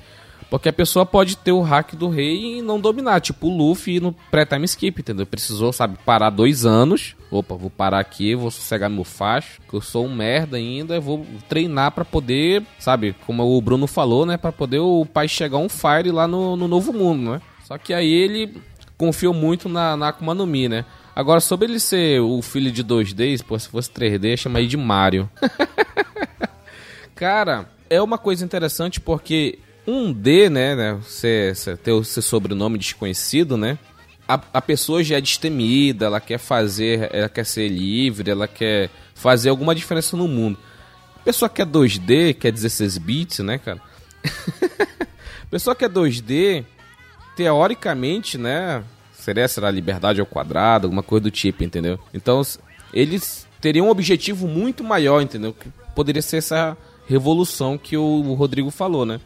Porque 0.50 0.70
a 0.70 0.74
pessoa 0.74 1.06
pode 1.06 1.38
ter 1.38 1.52
o 1.52 1.62
hack 1.62 1.96
do 1.96 2.08
rei 2.08 2.60
e 2.60 2.62
não 2.62 2.80
dominar, 2.80 3.20
tipo 3.20 3.48
o 3.48 3.58
Luffy 3.58 4.00
no 4.00 4.14
pré-time 4.30 4.66
skip, 4.66 5.02
entendeu? 5.02 5.26
Precisou, 5.26 5.74
sabe, 5.74 5.98
parar 6.06 6.30
dois 6.30 6.66
anos. 6.66 7.16
Opa, 7.32 7.56
vou 7.56 7.70
parar 7.70 8.00
aqui, 8.00 8.36
vou 8.36 8.52
sossegar 8.52 8.90
meu 8.90 9.04
facho, 9.04 9.60
que 9.68 9.74
eu 9.74 9.82
sou 9.82 10.06
um 10.06 10.16
merda 10.16 10.58
ainda, 10.58 11.00
vou 11.00 11.26
treinar 11.50 11.92
pra 11.92 12.06
poder, 12.06 12.64
sabe, 12.80 13.16
como 13.26 13.44
o 13.44 13.62
Bruno 13.62 13.88
falou, 13.88 14.26
né? 14.26 14.38
Pra 14.38 14.52
poder 14.52 14.80
o 14.80 15.06
pai 15.06 15.28
chegar 15.28 15.58
um 15.58 15.68
fire 15.68 16.12
lá 16.12 16.28
no, 16.28 16.56
no 16.56 16.68
novo 16.68 16.94
mundo, 16.94 17.32
né? 17.32 17.42
Só 17.64 17.78
que 17.78 17.94
aí 17.94 18.14
ele 18.14 18.62
confiou 18.98 19.34
muito 19.34 19.68
na, 19.68 19.98
na 19.98 20.10
Akuma 20.10 20.34
no 20.34 20.46
Mi, 20.46 20.70
né? 20.70 20.86
Agora, 21.16 21.40
sobre 21.40 21.68
ele 21.68 21.80
ser 21.80 22.20
o 22.20 22.42
filho 22.42 22.72
de 22.72 22.84
2D, 22.84 23.42
pô, 23.44 23.58
se 23.58 23.70
fosse 23.70 23.90
3D, 23.90 24.38
chama 24.38 24.60
aí 24.60 24.68
de 24.68 24.78
Mario. 24.78 25.30
Cara, 27.16 27.70
é 27.96 28.02
uma 28.02 28.18
coisa 28.18 28.44
interessante 28.44 29.00
porque 29.00 29.60
um 29.88 30.12
D, 30.12 30.50
né, 30.50 30.76
né 30.76 30.94
você, 30.94 31.54
ter 31.84 31.92
o 31.92 32.04
seu 32.04 32.22
sobrenome 32.22 32.78
desconhecido, 32.78 33.58
né? 33.58 33.78
A, 34.28 34.40
a 34.54 34.62
pessoa 34.62 35.04
já 35.04 35.18
é 35.18 35.22
destemida, 35.22 36.08
ela 36.08 36.20
quer 36.20 36.40
fazer, 36.40 37.10
ela 37.14 37.30
quer 37.30 37.46
ser 37.46 37.68
livre, 37.68 38.32
ela 38.32 38.48
quer 38.48 38.90
fazer 39.14 39.50
alguma 39.50 39.76
diferença 39.76 40.18
no 40.18 40.28
mundo. 40.28 40.58
A 41.16 41.20
pessoa 41.20 41.48
que 41.48 41.62
é 41.62 41.66
2D, 41.66 42.34
que 42.34 42.48
é 42.48 42.52
16 42.52 42.98
bits, 42.98 43.40
né, 43.40 43.60
cara? 43.60 43.80
a 45.44 45.48
pessoa 45.50 45.76
que 45.76 45.86
é 45.86 45.90
2D, 45.90 46.66
teoricamente, 47.36 48.38
né, 48.38 48.84
seria 49.14 49.48
será 49.48 49.70
liberdade 49.70 50.20
ao 50.20 50.26
quadrado, 50.26 50.88
alguma 50.88 51.04
coisa 51.04 51.24
do 51.24 51.32
tipo, 51.32 51.64
entendeu? 51.64 52.00
Então, 52.12 52.42
eles 52.92 53.48
teriam 53.62 53.88
um 53.88 53.90
objetivo 53.90 54.48
muito 54.48 54.84
maior, 54.84 55.22
entendeu? 55.22 55.54
Que 55.54 55.70
poderia 55.96 56.22
ser 56.22 56.38
essa 56.38 56.78
revolução 57.08 57.78
que 57.78 57.98
o, 57.98 58.04
o 58.04 58.34
Rodrigo 58.34 58.72
falou, 58.72 59.06
né? 59.06 59.20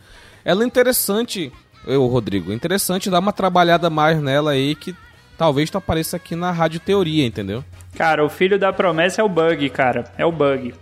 Ela 0.43 0.63
é 0.63 0.65
interessante, 0.65 1.51
eu, 1.86 2.05
Rodrigo, 2.07 2.51
interessante 2.51 3.09
dar 3.09 3.19
uma 3.19 3.33
trabalhada 3.33 3.89
mais 3.89 4.21
nela 4.21 4.51
aí 4.51 4.75
que 4.75 4.95
talvez 5.38 5.69
tu 5.69 5.77
apareça 5.77 6.17
aqui 6.17 6.36
na 6.36 6.51
Rádio 6.51 6.79
Teoria, 6.79 7.25
entendeu? 7.25 7.63
Cara, 7.95 8.24
o 8.25 8.29
filho 8.29 8.57
da 8.59 8.71
promessa 8.71 9.21
é 9.21 9.24
o 9.24 9.29
Bug, 9.29 9.69
cara. 9.69 10.05
É 10.17 10.25
o 10.25 10.31
Bug. 10.31 10.74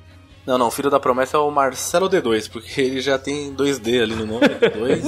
Não, 0.45 0.57
não, 0.57 0.67
o 0.67 0.71
filho 0.71 0.89
da 0.89 0.99
promessa 0.99 1.35
é 1.35 1.39
o 1.39 1.51
Marcelo 1.51 2.09
D2, 2.09 2.49
porque 2.49 2.79
ele 2.79 3.01
já 3.01 3.19
tem 3.19 3.53
2D 3.53 4.01
ali 4.01 4.15
no 4.15 4.25
nome. 4.25 4.47
D2. 4.47 5.01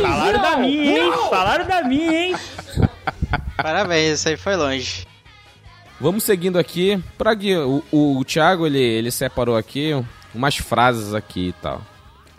Falaram 0.00 0.40
da 0.40 0.56
minha, 0.56 0.98
hein? 0.98 1.12
Falaram 1.28 1.66
da 1.66 1.82
minha, 1.82 2.26
hein? 2.26 2.36
Parabéns, 3.56 4.20
isso 4.20 4.28
aí 4.28 4.36
foi 4.36 4.54
longe. 4.54 5.06
Vamos 6.00 6.22
seguindo 6.22 6.58
aqui. 6.58 7.02
Pra 7.18 7.32
o, 7.32 7.82
o, 7.90 8.18
o 8.18 8.24
Thiago, 8.24 8.66
ele, 8.66 8.80
ele 8.80 9.10
separou 9.10 9.56
aqui 9.56 9.92
umas 10.34 10.56
frases 10.56 11.14
aqui 11.14 11.48
e 11.48 11.52
tal. 11.52 11.82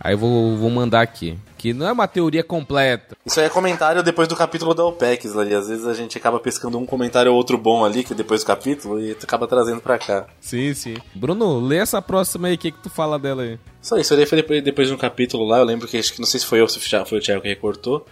Aí 0.04 0.14
eu 0.14 0.18
vou, 0.18 0.58
vou 0.58 0.70
mandar 0.70 1.02
aqui. 1.02 1.38
Que 1.58 1.74
não 1.74 1.88
é 1.88 1.92
uma 1.94 2.10
teoria 2.10 2.44
completa. 2.44 3.16
Isso 3.26 3.40
aí 3.40 3.46
é 3.46 3.50
comentário 3.50 4.04
depois 4.04 4.28
do 4.28 4.36
capítulo 4.36 4.74
da 4.74 4.84
OPEX 4.84 5.38
ali. 5.38 5.56
Às 5.56 5.70
vezes 5.70 5.88
a 5.88 5.94
gente 5.94 6.18
acaba 6.18 6.42
pescando 6.42 6.78
um 6.78 6.86
comentário 6.86 7.32
ou 7.32 7.38
outro 7.38 7.58
bom 7.58 7.86
ali, 7.86 8.04
que 8.04 8.14
depois 8.14 8.44
do 8.44 8.48
capítulo, 8.48 9.00
e 9.00 9.16
tu 9.16 9.24
acaba 9.24 9.48
trazendo 9.48 9.80
pra 9.80 9.98
cá. 9.98 10.26
Sim, 10.42 10.74
sim. 10.74 10.98
Bruno, 11.16 11.62
lê 11.62 11.78
essa 11.78 12.02
próxima 12.02 12.50
aí. 12.50 12.56
O 12.56 12.58
que, 12.58 12.72
que 12.72 12.84
tu 12.84 12.90
fala 12.90 13.18
dela 13.18 13.44
aí? 13.44 13.58
Só 13.82 13.96
isso, 13.98 14.14
aí 14.14 14.26
foi 14.26 14.40
depois, 14.40 14.62
depois 14.62 14.88
de 14.90 14.94
um 14.94 14.98
capítulo 14.98 15.46
lá, 15.46 15.60
eu 15.60 15.64
lembro 15.64 15.88
que 15.88 15.98
acho 15.98 16.12
que 16.12 16.20
não 16.20 16.28
sei 16.28 16.42
se 16.42 16.46
foi 16.46 16.60
eu 16.60 16.68
se 16.68 16.80
foi 16.80 17.18
o 17.18 17.22
Thiago 17.22 17.42
que 17.42 17.48
recortou. 17.48 18.06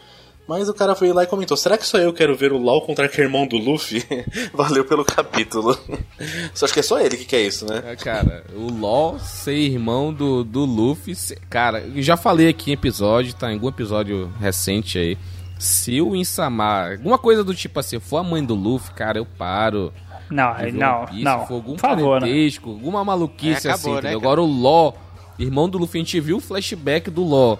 Mas 0.47 0.67
o 0.67 0.73
cara 0.73 0.95
foi 0.95 1.13
lá 1.13 1.23
e 1.23 1.27
comentou: 1.27 1.55
Será 1.55 1.77
que 1.77 1.85
só 1.85 1.97
eu 1.97 2.11
quero 2.11 2.35
ver 2.35 2.51
o 2.51 2.57
LOL 2.57 2.81
contra 2.81 3.09
o 3.09 3.21
irmão 3.21 3.47
do 3.47 3.57
Luffy? 3.57 4.03
Valeu 4.53 4.83
pelo 4.83 5.05
capítulo. 5.05 5.77
Só 6.53 6.65
acho 6.65 6.73
que 6.73 6.79
é 6.81 6.83
só 6.83 6.99
ele 6.99 7.15
que 7.17 7.25
quer 7.25 7.41
isso, 7.41 7.65
né? 7.65 7.81
É, 7.85 7.95
Cara, 7.95 8.43
o 8.53 8.69
LOL 8.71 9.17
ser 9.19 9.53
irmão 9.53 10.13
do, 10.13 10.43
do 10.43 10.65
Luffy. 10.65 11.15
Cara, 11.49 11.83
já 11.95 12.17
falei 12.17 12.49
aqui 12.49 12.71
em 12.71 12.73
episódio, 12.73 13.33
tá? 13.33 13.49
Em 13.49 13.55
algum 13.55 13.69
episódio 13.69 14.31
recente 14.39 14.97
aí. 14.97 15.17
Se 15.57 16.01
o 16.01 16.15
Insamar, 16.15 16.93
alguma 16.93 17.17
coisa 17.17 17.43
do 17.43 17.53
tipo 17.53 17.79
assim, 17.79 17.99
for 17.99 18.17
a 18.17 18.23
mãe 18.23 18.43
do 18.43 18.55
Luffy, 18.55 18.93
cara, 18.93 19.19
eu 19.19 19.25
paro. 19.25 19.93
Não, 20.29 20.53
não, 20.73 21.05
Piece, 21.05 21.23
não. 21.23 21.45
For 21.45 21.53
algum 21.55 21.73
Por 21.73 21.81
favor, 21.81 22.21
né? 22.21 22.27
parentesco, 22.27 22.69
alguma 22.69 23.03
maluquice 23.05 23.67
É, 23.67 23.71
acabou, 23.71 23.97
assim, 23.97 24.07
né? 24.07 24.13
Agora 24.13 24.41
o 24.41 24.45
LOL, 24.45 24.97
irmão 25.37 25.69
do 25.69 25.77
Luffy, 25.77 26.01
a 26.01 26.03
gente 26.03 26.19
viu 26.19 26.37
o 26.37 26.41
flashback 26.41 27.11
do 27.11 27.23
LOL. 27.23 27.59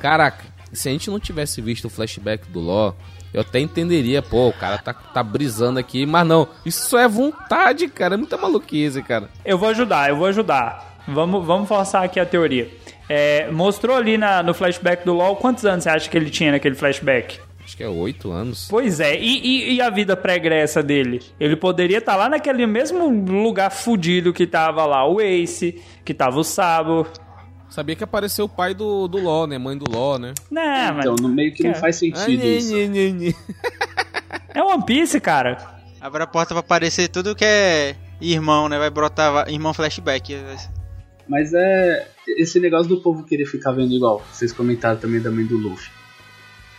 Caraca, 0.00 0.44
se 0.78 0.88
a 0.88 0.92
gente 0.92 1.10
não 1.10 1.18
tivesse 1.18 1.60
visto 1.60 1.86
o 1.86 1.90
flashback 1.90 2.48
do 2.50 2.60
LOL, 2.60 2.94
eu 3.34 3.40
até 3.40 3.58
entenderia, 3.60 4.22
pô, 4.22 4.48
o 4.48 4.52
cara 4.52 4.78
tá, 4.78 4.92
tá 4.94 5.22
brisando 5.22 5.78
aqui, 5.78 6.06
mas 6.06 6.26
não, 6.26 6.48
isso 6.64 6.96
é 6.96 7.06
vontade, 7.08 7.88
cara, 7.88 8.14
é 8.14 8.16
muita 8.16 8.36
maluquice, 8.36 9.02
cara. 9.02 9.28
Eu 9.44 9.58
vou 9.58 9.68
ajudar, 9.68 10.08
eu 10.10 10.16
vou 10.16 10.26
ajudar. 10.26 10.96
Vamos, 11.08 11.44
vamos 11.46 11.68
forçar 11.68 12.02
aqui 12.04 12.18
a 12.18 12.26
teoria. 12.26 12.68
É, 13.08 13.48
mostrou 13.52 13.96
ali 13.96 14.18
na, 14.18 14.42
no 14.42 14.52
flashback 14.52 15.04
do 15.04 15.12
LoL 15.14 15.36
quantos 15.36 15.64
anos 15.64 15.84
você 15.84 15.90
acha 15.90 16.08
que 16.10 16.16
ele 16.16 16.30
tinha 16.30 16.50
naquele 16.52 16.74
flashback? 16.74 17.38
Acho 17.64 17.76
que 17.76 17.82
é 17.82 17.88
oito 17.88 18.30
anos. 18.30 18.66
Pois 18.70 19.00
é, 19.00 19.16
e, 19.20 19.38
e- 19.38 19.74
e 19.74 19.80
a 19.80 19.90
vida 19.90 20.16
pregressa 20.16 20.82
dele? 20.82 21.20
Ele 21.38 21.56
poderia 21.56 21.98
estar 21.98 22.14
lá 22.16 22.28
naquele 22.28 22.64
mesmo 22.66 23.08
lugar 23.08 23.70
fudido 23.70 24.32
que 24.32 24.46
tava 24.46 24.84
lá 24.86 25.04
o 25.08 25.20
Ace, 25.20 25.80
que 26.04 26.14
tava 26.14 26.38
o 26.38 26.44
Sabo. 26.44 27.06
Sabia 27.68 27.96
que 27.96 28.04
apareceu 28.04 28.44
o 28.44 28.48
pai 28.48 28.72
do, 28.74 29.06
do 29.08 29.18
LOL, 29.18 29.46
né? 29.46 29.58
Mãe 29.58 29.76
do 29.76 29.90
LOL, 29.90 30.18
né? 30.18 30.32
Né, 30.50 30.88
Então, 30.98 31.12
mas 31.12 31.20
no 31.20 31.28
meio 31.28 31.52
que 31.52 31.62
não 31.64 31.70
Cara, 31.72 31.80
faz 31.80 31.96
sentido 31.96 32.42
Ai, 32.42 32.56
isso. 32.56 32.72
nhe, 32.72 32.88
nhe, 32.88 33.12
nhe. 33.12 33.36
é 34.54 34.62
One 34.62 34.84
Piece, 34.84 35.20
cara. 35.20 35.76
Abre 36.00 36.22
a 36.22 36.26
porta 36.26 36.54
pra 36.54 36.60
aparecer 36.60 37.08
tudo 37.08 37.34
que 37.34 37.44
é 37.44 37.96
irmão, 38.20 38.68
né? 38.68 38.78
Vai 38.78 38.90
brotar 38.90 39.48
irmão 39.50 39.74
flashback. 39.74 40.36
Mas 41.28 41.52
é. 41.52 42.08
Esse 42.38 42.58
negócio 42.60 42.88
do 42.88 43.00
povo 43.00 43.24
querer 43.24 43.46
ficar 43.46 43.72
vendo 43.72 43.92
igual. 43.92 44.24
Vocês 44.32 44.52
comentaram 44.52 44.98
também 44.98 45.20
da 45.20 45.30
mãe 45.30 45.44
do 45.44 45.56
Luffy. 45.56 45.90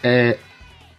É. 0.03 0.37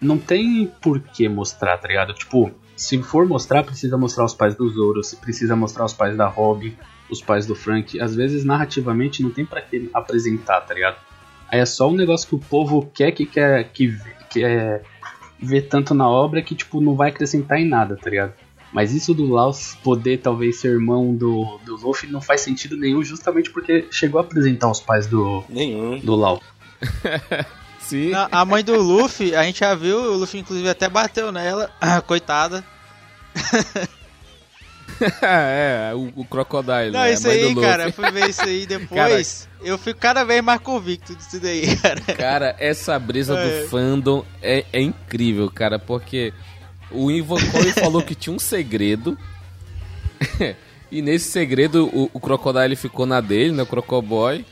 Não 0.00 0.16
tem 0.18 0.70
por 0.80 1.00
que 1.00 1.28
mostrar, 1.28 1.76
tá 1.78 1.88
ligado? 1.88 2.12
Tipo, 2.14 2.52
se 2.76 3.02
for 3.02 3.26
mostrar, 3.26 3.64
precisa 3.64 3.96
mostrar 3.98 4.24
os 4.24 4.34
pais 4.34 4.54
do 4.54 4.68
Zoro, 4.70 5.02
se 5.02 5.16
precisa 5.16 5.56
mostrar 5.56 5.84
os 5.84 5.92
pais 5.92 6.16
da 6.16 6.28
Robin, 6.28 6.76
os 7.10 7.20
pais 7.20 7.46
do 7.46 7.54
Frank. 7.54 8.00
Às 8.00 8.14
vezes, 8.14 8.44
narrativamente, 8.44 9.22
não 9.22 9.30
tem 9.30 9.44
pra 9.44 9.60
que 9.60 9.88
apresentar, 9.92 10.60
tá 10.60 10.74
ligado? 10.74 10.96
Aí 11.50 11.60
é 11.60 11.66
só 11.66 11.88
um 11.88 11.94
negócio 11.94 12.28
que 12.28 12.34
o 12.34 12.38
povo 12.38 12.90
quer 12.92 13.12
que 13.12 13.24
quer 13.24 13.64
que, 13.72 13.98
quer 14.28 14.82
ver 15.40 15.62
tanto 15.62 15.94
na 15.94 16.08
obra 16.08 16.42
que, 16.42 16.54
tipo, 16.54 16.80
não 16.80 16.94
vai 16.94 17.10
acrescentar 17.10 17.58
em 17.58 17.66
nada, 17.66 17.96
tá 17.96 18.10
ligado? 18.10 18.32
Mas 18.72 18.92
isso 18.92 19.14
do 19.14 19.26
Laos 19.26 19.76
poder 19.82 20.18
talvez 20.18 20.60
ser 20.60 20.68
irmão 20.68 21.14
do, 21.14 21.58
do 21.64 21.76
Luffy 21.76 22.10
não 22.10 22.20
faz 22.20 22.42
sentido 22.42 22.76
nenhum, 22.76 23.02
justamente 23.02 23.50
porque 23.50 23.86
chegou 23.90 24.18
a 24.18 24.22
apresentar 24.22 24.70
os 24.70 24.80
pais 24.80 25.06
do, 25.06 25.42
Nenhum. 25.48 25.98
do 26.00 26.14
Lau. 26.14 26.42
Sim. 27.80 28.10
Não, 28.10 28.28
a 28.30 28.44
mãe 28.44 28.62
do 28.62 28.78
Luffy, 28.78 29.34
a 29.34 29.42
gente 29.44 29.60
já 29.60 29.74
viu, 29.74 29.98
o 29.98 30.16
Luffy 30.18 30.40
inclusive 30.40 30.68
até 30.68 30.88
bateu 30.88 31.32
nela, 31.32 31.70
coitada. 32.06 32.62
é, 35.22 35.92
o, 35.94 36.12
o 36.20 36.24
Crocodile. 36.24 36.90
Não, 36.90 37.00
né? 37.00 37.12
isso 37.12 37.28
aí, 37.28 37.44
Luffy. 37.52 37.60
cara, 37.68 37.84
eu 37.84 37.92
fui 37.92 38.10
ver 38.10 38.28
isso 38.30 38.42
aí 38.42 38.66
depois, 38.66 39.48
eu 39.62 39.78
fico 39.78 39.98
cada 40.00 40.24
vez 40.24 40.42
mais 40.42 40.60
convicto 40.60 41.14
disso 41.14 41.38
daí, 41.40 41.76
cara. 41.78 42.00
Cara, 42.16 42.56
essa 42.58 42.98
brisa 42.98 43.36
É. 43.38 43.62
do 43.62 43.68
fandom 43.68 44.24
é, 44.42 44.64
é 44.72 44.80
incrível, 44.80 45.50
cara, 45.50 45.78
porque 45.78 46.32
o 46.90 47.10
Ivan 47.10 47.38
Cole 47.50 47.72
falou 47.72 48.02
que 48.02 48.14
tinha 48.14 48.34
um 48.34 48.38
segredo. 48.38 49.16
e 50.90 51.02
nesse 51.02 51.30
segredo 51.30 51.86
o, 51.92 52.10
o 52.12 52.20
Crocodile 52.20 52.76
ficou 52.76 53.06
na 53.06 53.20
dele, 53.20 53.52
né? 53.52 53.62
O 53.62 53.66
Crocoboy. 53.66 54.44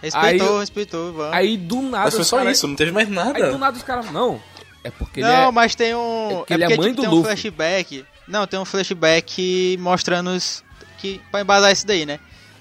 Respeitou, 0.00 0.54
Aí- 0.54 0.60
respeitou, 0.60 1.12
vamos. 1.12 1.34
Aí 1.34 1.56
do 1.56 1.82
nada. 1.82 2.04
Mas 2.04 2.14
foi 2.14 2.22
os 2.22 2.28
só 2.28 2.38
cara- 2.38 2.50
isso, 2.52 2.66
não 2.68 2.76
teve 2.76 2.92
mais 2.92 3.08
Aí 3.08 3.12
do 3.14 3.16
nada. 3.16 3.58
nada 3.58 3.76
os 3.76 3.82
caras. 3.82 4.10
Não. 4.12 4.40
É 4.84 4.90
porque 4.92 5.20
Não, 5.20 5.28
ele 5.28 5.48
é. 5.48 5.50
mas 5.50 5.74
tem 5.74 5.92
um. 5.94 6.30
é 6.30 6.34
porque 6.36 6.54
ele 6.54 6.64
é 6.64 6.68
mãe 6.68 6.76
tipo, 6.90 6.94
do 6.94 7.02
tem 7.02 7.08
um 7.10 7.14
Luffy. 7.16 7.24
flashback. 7.26 8.04
Não, 8.28 8.46
tem 8.46 8.58
um 8.58 8.64
flashback 8.64 9.76
mostrando 9.80 10.30
os. 10.30 10.62
Que, 10.98 11.20
pra 11.30 11.40
embasar 11.40 11.72
isso 11.72 11.86
daí, 11.86 12.04
né? 12.04 12.20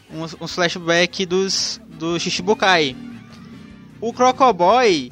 Um, 0.09 0.23
um 0.45 0.47
flashback 0.47 1.25
dos, 1.25 1.81
do 1.87 2.19
Shishibukai. 2.19 2.95
O 3.99 4.13
Crocoboy 4.13 5.11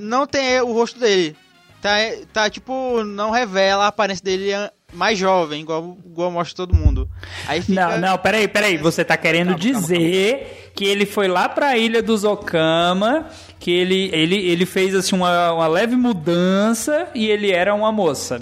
não 0.00 0.26
tem 0.26 0.60
o 0.60 0.72
rosto 0.72 1.00
dele. 1.00 1.36
Tá, 1.80 1.96
tá 2.32 2.50
tipo, 2.50 3.02
não 3.04 3.30
revela 3.30 3.84
a 3.84 3.88
aparência 3.88 4.24
dele 4.24 4.50
mais 4.92 5.18
jovem, 5.18 5.62
igual, 5.62 5.96
igual 6.04 6.30
mostra 6.30 6.56
todo 6.56 6.74
mundo. 6.74 7.08
Aí 7.46 7.60
fica... 7.60 7.88
Não, 7.88 7.98
não, 7.98 8.18
peraí, 8.18 8.46
peraí. 8.46 8.76
Você 8.76 9.04
tá 9.04 9.16
querendo 9.16 9.56
Calma, 9.56 9.62
calma, 9.62 9.80
dizer 9.80 10.72
que 10.74 10.84
ele 10.84 11.06
foi 11.06 11.28
lá 11.28 11.48
pra 11.48 11.76
ilha 11.76 12.02
dos 12.02 12.24
Okama, 12.24 13.26
que 13.58 13.70
ele, 13.70 14.10
ele, 14.12 14.36
ele 14.36 14.66
fez 14.66 14.94
assim 14.94 15.16
uma, 15.16 15.52
uma 15.52 15.66
leve 15.66 15.96
mudança 15.96 17.08
e 17.14 17.26
ele 17.26 17.50
era 17.50 17.74
uma 17.74 17.90
moça. 17.90 18.40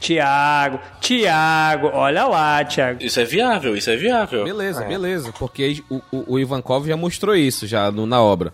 Tiago, 0.00 0.78
Tiago, 1.00 1.90
olha 1.92 2.24
lá, 2.26 2.64
Tiago. 2.64 3.02
Isso 3.02 3.18
é 3.20 3.24
viável, 3.24 3.76
isso 3.76 3.90
é 3.90 3.96
viável. 3.96 4.44
Beleza, 4.44 4.84
beleza. 4.84 5.32
Porque 5.38 5.82
o, 5.90 5.96
o, 6.12 6.34
o 6.34 6.38
Ivankov 6.38 6.86
já 6.86 6.96
mostrou 6.96 7.34
isso 7.34 7.66
já 7.66 7.90
no- 7.90 8.06
na 8.06 8.22
obra. 8.22 8.52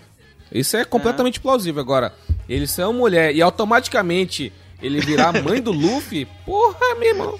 Isso 0.52 0.76
é 0.76 0.84
completamente 0.84 1.40
plausível. 1.40 1.80
Agora, 1.82 2.12
eles 2.48 2.70
são 2.70 2.92
mulher 2.92 3.34
e 3.34 3.42
automaticamente 3.42 4.52
ele 4.82 5.00
virar 5.00 5.36
a 5.36 5.42
mãe 5.42 5.60
do 5.60 5.72
Luffy, 5.72 6.26
porra, 6.46 6.94
meu 6.98 7.08
irmão. 7.08 7.38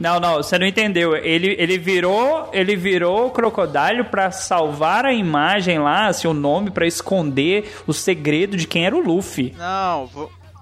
Não, 0.00 0.20
não, 0.20 0.34
você 0.36 0.56
não 0.58 0.66
entendeu. 0.66 1.16
Ele, 1.16 1.56
ele 1.58 1.76
virou, 1.76 2.48
ele 2.52 2.76
virou 2.76 3.26
o 3.26 3.30
crocodilo 3.30 4.04
pra 4.04 4.30
salvar 4.30 5.04
a 5.04 5.12
imagem 5.12 5.78
lá, 5.80 6.06
assim, 6.06 6.28
o 6.28 6.32
nome 6.32 6.70
pra 6.70 6.86
esconder 6.86 7.72
o 7.86 7.92
segredo 7.92 8.56
de 8.56 8.66
quem 8.66 8.86
era 8.86 8.94
o 8.96 9.00
Luffy. 9.00 9.54
Não, 9.58 10.08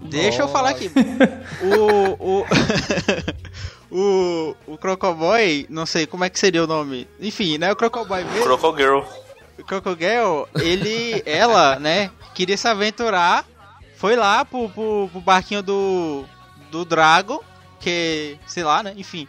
deixa 0.00 0.42
eu 0.42 0.48
falar 0.48 0.70
aqui. 0.70 0.90
O. 1.62 2.40
O. 2.40 2.46
o. 3.90 4.56
O 4.66 4.78
Crocoboy, 4.78 5.66
não 5.68 5.86
sei 5.86 6.06
como 6.06 6.24
é 6.24 6.30
que 6.30 6.38
seria 6.38 6.64
o 6.64 6.66
nome. 6.66 7.08
Enfim, 7.20 7.58
né? 7.58 7.72
O 7.72 7.76
Crocoboy 7.76 8.24
mesmo. 8.24 8.42
Crocogirl. 8.42 9.00
O 9.58 9.64
Crocogirl, 9.64 10.44
ele. 10.60 11.22
Ela, 11.24 11.78
né? 11.78 12.10
Queria 12.34 12.56
se 12.56 12.68
aventurar. 12.68 13.44
Foi 13.96 14.14
lá 14.14 14.44
pro, 14.44 14.68
pro, 14.68 15.08
pro 15.10 15.20
barquinho 15.20 15.62
do. 15.62 16.24
Do 16.70 16.84
Drago. 16.84 17.42
Que. 17.80 18.38
Sei 18.46 18.62
lá, 18.62 18.82
né? 18.82 18.94
Enfim. 18.96 19.26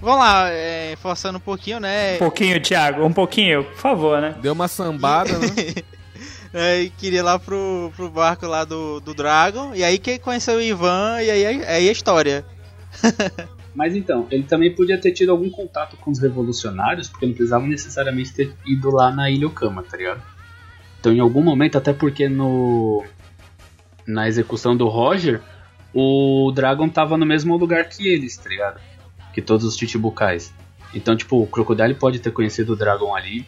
Vamos 0.00 0.18
lá, 0.18 0.50
é, 0.50 0.96
forçando 1.00 1.38
um 1.38 1.40
pouquinho, 1.40 1.80
né? 1.80 2.16
Um 2.16 2.18
pouquinho, 2.18 2.60
Thiago, 2.60 3.06
um 3.06 3.12
pouquinho, 3.12 3.64
por 3.64 3.76
favor, 3.76 4.20
né? 4.20 4.34
Deu 4.42 4.52
uma 4.52 4.68
sambada, 4.68 5.38
né? 5.38 5.46
É, 6.54 6.82
e 6.82 6.90
queria 6.90 7.18
ir 7.18 7.22
lá 7.22 7.36
pro, 7.36 7.92
pro 7.96 8.08
barco 8.08 8.46
lá 8.46 8.64
do, 8.64 9.00
do 9.00 9.12
Dragon. 9.12 9.74
E 9.74 9.82
aí 9.82 9.98
que 9.98 10.20
conheceu 10.20 10.58
o 10.58 10.62
Ivan, 10.62 11.20
e 11.20 11.28
aí, 11.28 11.44
aí 11.64 11.88
a 11.88 11.92
história. 11.92 12.44
Mas 13.74 13.96
então, 13.96 14.28
ele 14.30 14.44
também 14.44 14.72
podia 14.72 14.96
ter 14.96 15.10
tido 15.10 15.32
algum 15.32 15.50
contato 15.50 15.96
com 15.96 16.12
os 16.12 16.20
revolucionários, 16.20 17.08
porque 17.08 17.26
não 17.26 17.34
precisava 17.34 17.66
necessariamente 17.66 18.32
ter 18.32 18.54
ido 18.64 18.88
lá 18.90 19.10
na 19.10 19.28
Ilha 19.28 19.48
Okama, 19.48 19.82
tá 19.82 19.96
ligado? 19.96 20.22
Então, 21.00 21.12
em 21.12 21.18
algum 21.18 21.42
momento, 21.42 21.76
até 21.76 21.92
porque 21.92 22.28
no 22.28 23.04
na 24.06 24.28
execução 24.28 24.76
do 24.76 24.86
Roger, 24.86 25.40
o 25.92 26.52
Dragon 26.54 26.88
tava 26.88 27.18
no 27.18 27.26
mesmo 27.26 27.56
lugar 27.56 27.88
que 27.88 28.06
eles, 28.06 28.36
tá 28.36 28.48
ligado? 28.48 28.80
Que 29.32 29.42
todos 29.42 29.66
os 29.66 29.76
Chichibukais. 29.76 30.54
Então, 30.94 31.16
tipo, 31.16 31.42
o 31.42 31.46
Crocodile 31.46 31.94
pode 31.94 32.20
ter 32.20 32.30
conhecido 32.30 32.74
o 32.74 32.76
Dragon 32.76 33.14
ali. 33.14 33.44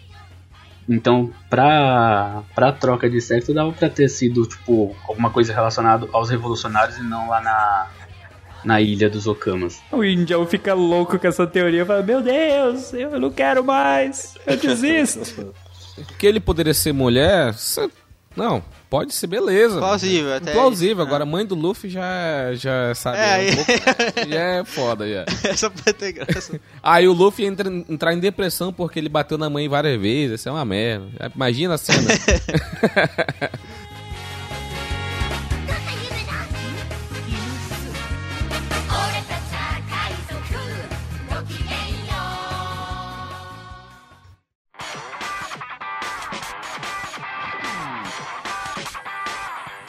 Então, 0.88 1.32
pra, 1.50 2.42
pra 2.54 2.70
troca 2.72 3.10
de 3.10 3.20
sexo, 3.20 3.52
dava 3.52 3.72
pra 3.72 3.88
ter 3.90 4.08
sido, 4.08 4.46
tipo, 4.46 4.94
alguma 5.08 5.30
coisa 5.30 5.52
relacionada 5.52 6.08
aos 6.12 6.30
revolucionários 6.30 6.96
e 6.98 7.02
não 7.02 7.28
lá 7.28 7.40
na, 7.40 7.86
na 8.64 8.80
ilha 8.80 9.10
dos 9.10 9.26
Okamas. 9.26 9.80
O 9.90 10.04
Indião 10.04 10.46
fica 10.46 10.74
louco 10.74 11.18
com 11.18 11.26
essa 11.26 11.44
teoria, 11.46 11.84
fala, 11.84 12.02
meu 12.02 12.22
Deus, 12.22 12.92
eu 12.92 13.18
não 13.18 13.30
quero 13.32 13.64
mais, 13.64 14.34
eu 14.46 14.56
desisto. 14.58 15.52
Porque 16.06 16.26
ele 16.26 16.38
poderia 16.38 16.74
ser 16.74 16.92
mulher. 16.92 17.52
cê- 17.54 17.90
Não, 18.36 18.62
pode 18.88 19.14
ser, 19.14 19.26
beleza. 19.26 19.78
Plausível, 19.78 20.34
até. 20.34 20.52
Plausível. 20.52 20.96
isso. 20.96 21.06
Agora, 21.06 21.22
a 21.24 21.26
mãe 21.26 21.44
do 21.44 21.54
Luffy 21.54 21.90
já, 21.90 22.52
já 22.54 22.94
sabe. 22.94 23.18
É, 23.18 23.20
é, 23.20 23.26
um 23.26 23.40
aí- 23.40 23.56
pouco- 23.56 24.30
já 24.30 24.40
é 24.40 24.64
foda, 24.64 25.08
já. 25.08 25.24
Essa 25.48 25.70
pode 25.70 25.92
ter 25.94 26.12
graça. 26.12 26.60
Aí 26.82 27.06
o 27.08 27.12
Luffy 27.12 27.44
entra, 27.44 27.68
entrar 27.68 28.12
em 28.14 28.18
depressão 28.20 28.72
porque 28.72 28.98
ele 28.98 29.08
bateu 29.08 29.36
na 29.36 29.50
mãe 29.50 29.68
várias 29.68 30.00
vezes. 30.00 30.40
Isso 30.40 30.48
é 30.48 30.52
uma 30.52 30.64
merda. 30.64 31.06
Imagina 31.34 31.74
a 31.74 31.78
cena. 31.78 32.08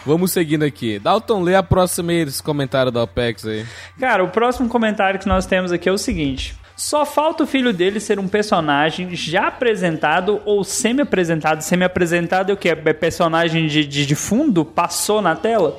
Vamos 0.08 0.32
seguindo 0.32 0.64
aqui. 0.64 0.98
Dalton, 1.00 1.42
lê 1.44 1.54
a 1.54 1.62
próxima 1.62 2.12
aí 2.14 2.24
desse 2.26 2.42
comentário 2.42 2.92
da 2.92 3.04
OPEX 3.04 3.46
aí. 3.46 3.66
Cara, 4.00 4.24
o 4.24 4.30
próximo 4.30 4.70
comentário 4.70 5.20
que 5.20 5.28
nós 5.28 5.46
temos 5.46 5.72
aqui 5.72 5.90
é 5.90 5.92
o 5.92 5.98
seguinte. 5.98 6.56
Só 6.78 7.06
falta 7.06 7.44
o 7.44 7.48
filho 7.48 7.74
dele 7.74 8.00
ser 8.00 8.18
um 8.20 8.28
personagem 8.28 9.14
já 9.16 9.48
apresentado 9.48 10.42
ou 10.46 10.64
semi-apresentado. 10.64 11.62
Semi-apresentado 11.62 12.52
é 12.52 12.54
o 12.54 12.58
que? 12.58 12.70
É 12.70 12.76
personagem 12.94 13.68
de, 13.68 13.86
de, 13.86 14.06
de 14.06 14.16
fundo? 14.16 14.64
Passou 14.64 15.22
na 15.22 15.36
tela? 15.36 15.78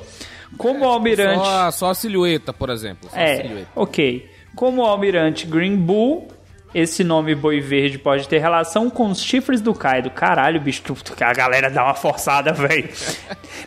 Como 0.57 0.85
o 0.85 0.87
almirante... 0.89 1.43
Só, 1.43 1.71
só 1.71 1.89
a 1.91 1.95
silhueta, 1.95 2.51
por 2.53 2.69
exemplo. 2.69 3.09
Só 3.09 3.17
a 3.17 3.21
É, 3.21 3.37
silhueta. 3.41 3.67
ok. 3.75 4.29
Como 4.55 4.81
o 4.81 4.85
almirante 4.85 5.45
Green 5.47 5.75
Bull, 5.77 6.27
esse 6.73 7.03
nome 7.03 7.33
boi 7.35 7.59
verde 7.59 7.97
pode 7.97 8.27
ter 8.27 8.39
relação 8.39 8.89
com 8.89 9.09
os 9.09 9.21
chifres 9.21 9.61
do 9.61 9.73
Kaido. 9.73 10.09
Caralho, 10.09 10.59
bicho, 10.61 10.81
a 11.21 11.33
galera 11.33 11.69
dá 11.69 11.83
uma 11.83 11.95
forçada, 11.95 12.53
velho. 12.53 12.89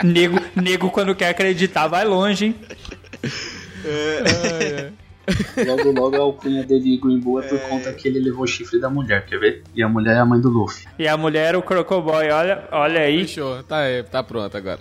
nego, 0.03 0.39
nego, 0.55 0.91
quando 0.91 1.15
quer 1.15 1.29
acreditar, 1.31 1.87
vai 1.89 2.05
longe, 2.05 2.47
hein? 2.47 2.55
Logo, 5.67 5.93
logo 5.93 6.17
a 6.17 6.21
alcunha 6.21 6.65
dele 6.65 6.99
Green 7.01 7.21
Bull 7.21 7.41
é 7.43 7.49
por 7.49 7.59
conta 7.61 7.93
que 7.93 8.09
ele 8.09 8.19
levou 8.19 8.43
o 8.43 8.47
chifre 8.47 8.81
da 8.81 8.91
mulher, 8.91 9.25
quer 9.25 9.39
ver? 9.39 9.63
E 9.75 9.83
a 9.83 9.89
mulher 9.89 10.17
é 10.17 10.19
a 10.19 10.25
mãe 10.25 10.41
do 10.41 10.49
Luffy. 10.49 10.87
E 10.99 11.07
a 11.07 11.17
mulher 11.17 11.49
era 11.49 11.59
o 11.59 11.63
Crocoboy, 11.63 12.29
olha, 12.31 12.65
olha 12.73 13.01
aí. 13.01 13.21
Fechou. 13.23 13.63
Tá 13.63 13.79
aí, 13.79 14.03
tá 14.03 14.23
pronto 14.23 14.57
agora. 14.57 14.81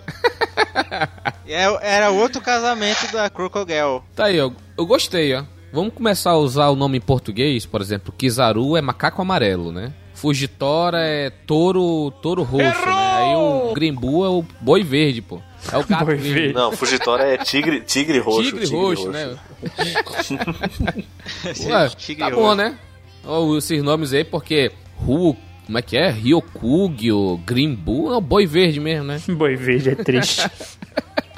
É- 1.46 1.78
Era 1.96 2.10
outro 2.10 2.40
casamento 2.40 3.10
da 3.12 3.30
Crocogirl. 3.30 3.98
Tá 4.16 4.26
aí, 4.26 4.40
ó. 4.40 4.50
Eu 4.76 4.86
gostei, 4.86 5.34
ó. 5.34 5.44
Vamos 5.72 5.94
começar 5.94 6.32
a 6.32 6.36
usar 6.36 6.68
o 6.68 6.76
nome 6.76 6.98
em 6.98 7.00
português, 7.00 7.64
por 7.64 7.80
exemplo, 7.80 8.12
Kizaru 8.16 8.76
é 8.76 8.82
macaco 8.82 9.22
amarelo, 9.22 9.72
né? 9.72 9.92
Fugitora 10.14 10.98
é 11.00 11.30
touro, 11.30 12.10
touro 12.22 12.42
roxo, 12.42 12.84
né? 12.86 12.92
Aí 12.94 13.34
o 13.34 13.72
Grimbu 13.74 14.24
é 14.24 14.28
o 14.28 14.44
boi 14.60 14.82
verde, 14.82 15.22
pô. 15.22 15.40
É 15.72 15.78
o 15.78 15.84
gato 15.86 16.04
Boi 16.04 16.16
verde. 16.16 16.32
verde. 16.34 16.54
Não, 16.54 16.72
Fugitória 16.72 17.22
é 17.24 17.38
tigre, 17.38 17.80
tigre 17.80 18.18
roxo. 18.18 18.42
Tigre, 18.42 18.66
roxo, 18.66 19.08
né? 19.10 19.34
Ué, 21.66 21.88
Tigre 21.96 22.24
tá 22.24 22.26
roxo. 22.26 22.40
bom, 22.40 22.54
né? 22.54 22.76
Ó, 23.24 23.56
esses 23.56 23.82
nomes 23.82 24.12
aí, 24.12 24.24
porque 24.24 24.70
Ru, 24.98 25.34
como 25.64 25.78
é 25.78 25.82
que 25.82 25.96
é? 25.96 26.10
Ryokugyo, 26.10 27.38
Grimbu 27.46 28.12
é 28.12 28.16
o 28.16 28.20
boi 28.20 28.44
verde 28.46 28.78
mesmo, 28.78 29.04
né? 29.06 29.20
Boi 29.28 29.56
verde 29.56 29.90
é 29.90 29.94
triste. 29.94 30.48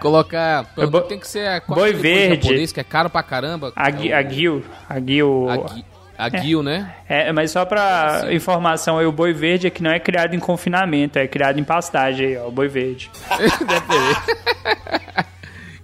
Colocar. 0.00 0.66
É 0.78 0.86
bo- 0.86 1.00
Tem 1.02 1.18
que 1.18 1.28
ser 1.28 1.46
a 1.48 1.60
boi 1.66 1.92
verde. 1.92 2.42
japonês, 2.46 2.72
que 2.72 2.80
é 2.80 2.84
caro 2.84 3.08
pra 3.10 3.22
caramba. 3.22 3.72
Agui, 3.76 4.10
É 4.10 4.16
o- 4.16 4.18
Aguil, 4.18 4.64
Aguil... 4.88 5.48
Agui- 5.50 5.84
Aguil, 6.18 6.62
né? 6.62 6.94
É, 7.08 7.32
mas 7.32 7.50
só 7.50 7.64
pra 7.64 8.26
informação 8.30 8.98
aí, 8.98 9.06
o 9.06 9.12
boi 9.12 9.32
verde 9.32 9.66
é 9.66 9.70
que 9.70 9.82
não 9.82 9.90
é 9.90 9.98
criado 9.98 10.34
em 10.34 10.38
confinamento, 10.38 11.18
é 11.18 11.26
criado 11.26 11.58
em 11.58 11.64
pastagem 11.64 12.26
aí, 12.26 12.36
ó, 12.36 12.48
o 12.48 12.50
boi 12.52 12.68
verde. 12.68 13.10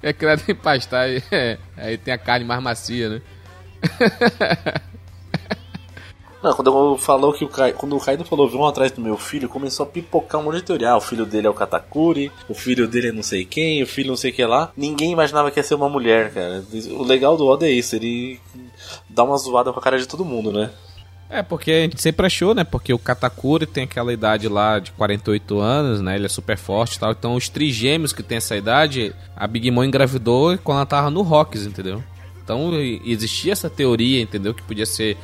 É 0.02 0.12
criado 0.12 0.42
em 0.46 0.54
pastagem. 0.54 1.22
É. 1.32 1.56
Aí 1.76 1.96
tem 1.98 2.12
a 2.14 2.18
carne 2.18 2.44
mais 2.44 2.62
macia, 2.62 3.08
né? 3.08 3.20
Não, 6.46 6.54
quando 6.54 6.96
falou 6.96 7.32
que 7.32 7.44
o 7.44 7.48
Kai, 7.48 7.72
quando 7.72 7.96
o 7.96 8.00
Kaido 8.00 8.24
falou 8.24 8.48
vão 8.48 8.68
atrás 8.68 8.92
do 8.92 9.00
meu 9.00 9.16
filho, 9.16 9.48
começou 9.48 9.82
a 9.82 9.88
pipocar 9.88 10.40
um 10.40 10.44
monte 10.44 10.59
de 10.59 10.62
teoria. 10.62 10.90
Ah, 10.90 10.96
o 10.96 11.00
filho 11.00 11.26
dele 11.26 11.48
é 11.48 11.50
o 11.50 11.54
Katakuri, 11.54 12.30
o 12.48 12.54
filho 12.54 12.87
dele 12.87 13.09
é 13.09 13.12
não 13.12 13.24
sei 13.24 13.44
quem, 13.44 13.82
o 13.82 13.87
filho 13.87 14.11
não 14.11 14.16
sei 14.16 14.30
o 14.30 14.35
que 14.35 14.44
lá. 14.44 14.70
Ninguém 14.76 15.11
imaginava 15.11 15.50
que 15.50 15.59
ia 15.59 15.64
ser 15.64 15.74
uma 15.74 15.88
mulher, 15.88 16.32
cara. 16.32 16.64
O 16.92 17.02
legal 17.02 17.37
do 17.37 17.44
Oda 17.48 17.66
é 17.66 17.72
isso, 17.72 17.96
ele 17.96 18.38
dá 19.11 19.24
uma 19.24 19.37
zoada 19.37 19.72
com 19.72 19.80
a 19.80 19.82
cara 19.82 19.98
de 19.98 20.06
todo 20.06 20.24
mundo, 20.24 20.52
né? 20.52 20.70
É, 21.28 21.42
porque 21.42 21.72
a 21.72 21.80
gente 21.80 22.00
sempre 22.00 22.26
achou, 22.26 22.54
né? 22.54 22.62
Porque 22.62 22.94
o 22.94 22.98
Katakuri 22.98 23.66
tem 23.66 23.82
aquela 23.82 24.12
idade 24.12 24.46
lá 24.48 24.78
de 24.78 24.92
48 24.92 25.59
anos, 25.59 26.00
né? 26.00 26.14
Ele 26.14 26.26
é 26.26 26.28
super 26.28 26.56
forte 26.56 26.94
e 26.94 27.00
tal. 27.00 27.11
Então, 27.11 27.35
os 27.35 27.48
trigêmeos 27.48 28.12
que 28.12 28.22
tem 28.22 28.38
essa 28.38 28.56
idade, 28.56 29.12
a 29.35 29.48
Big 29.48 29.68
Mom 29.68 29.82
engravidou 29.82 30.56
quando 30.59 30.76
ela 30.76 30.87
tava 30.87 31.11
no 31.11 31.22
Rocks, 31.22 31.66
entendeu? 31.66 32.04
Então, 32.44 32.70
existia 33.04 33.50
essa 33.50 33.68
teoria, 33.68 34.22
entendeu? 34.22 34.54
Que 34.54 34.62
podia 34.62 34.87
ser 34.87 35.16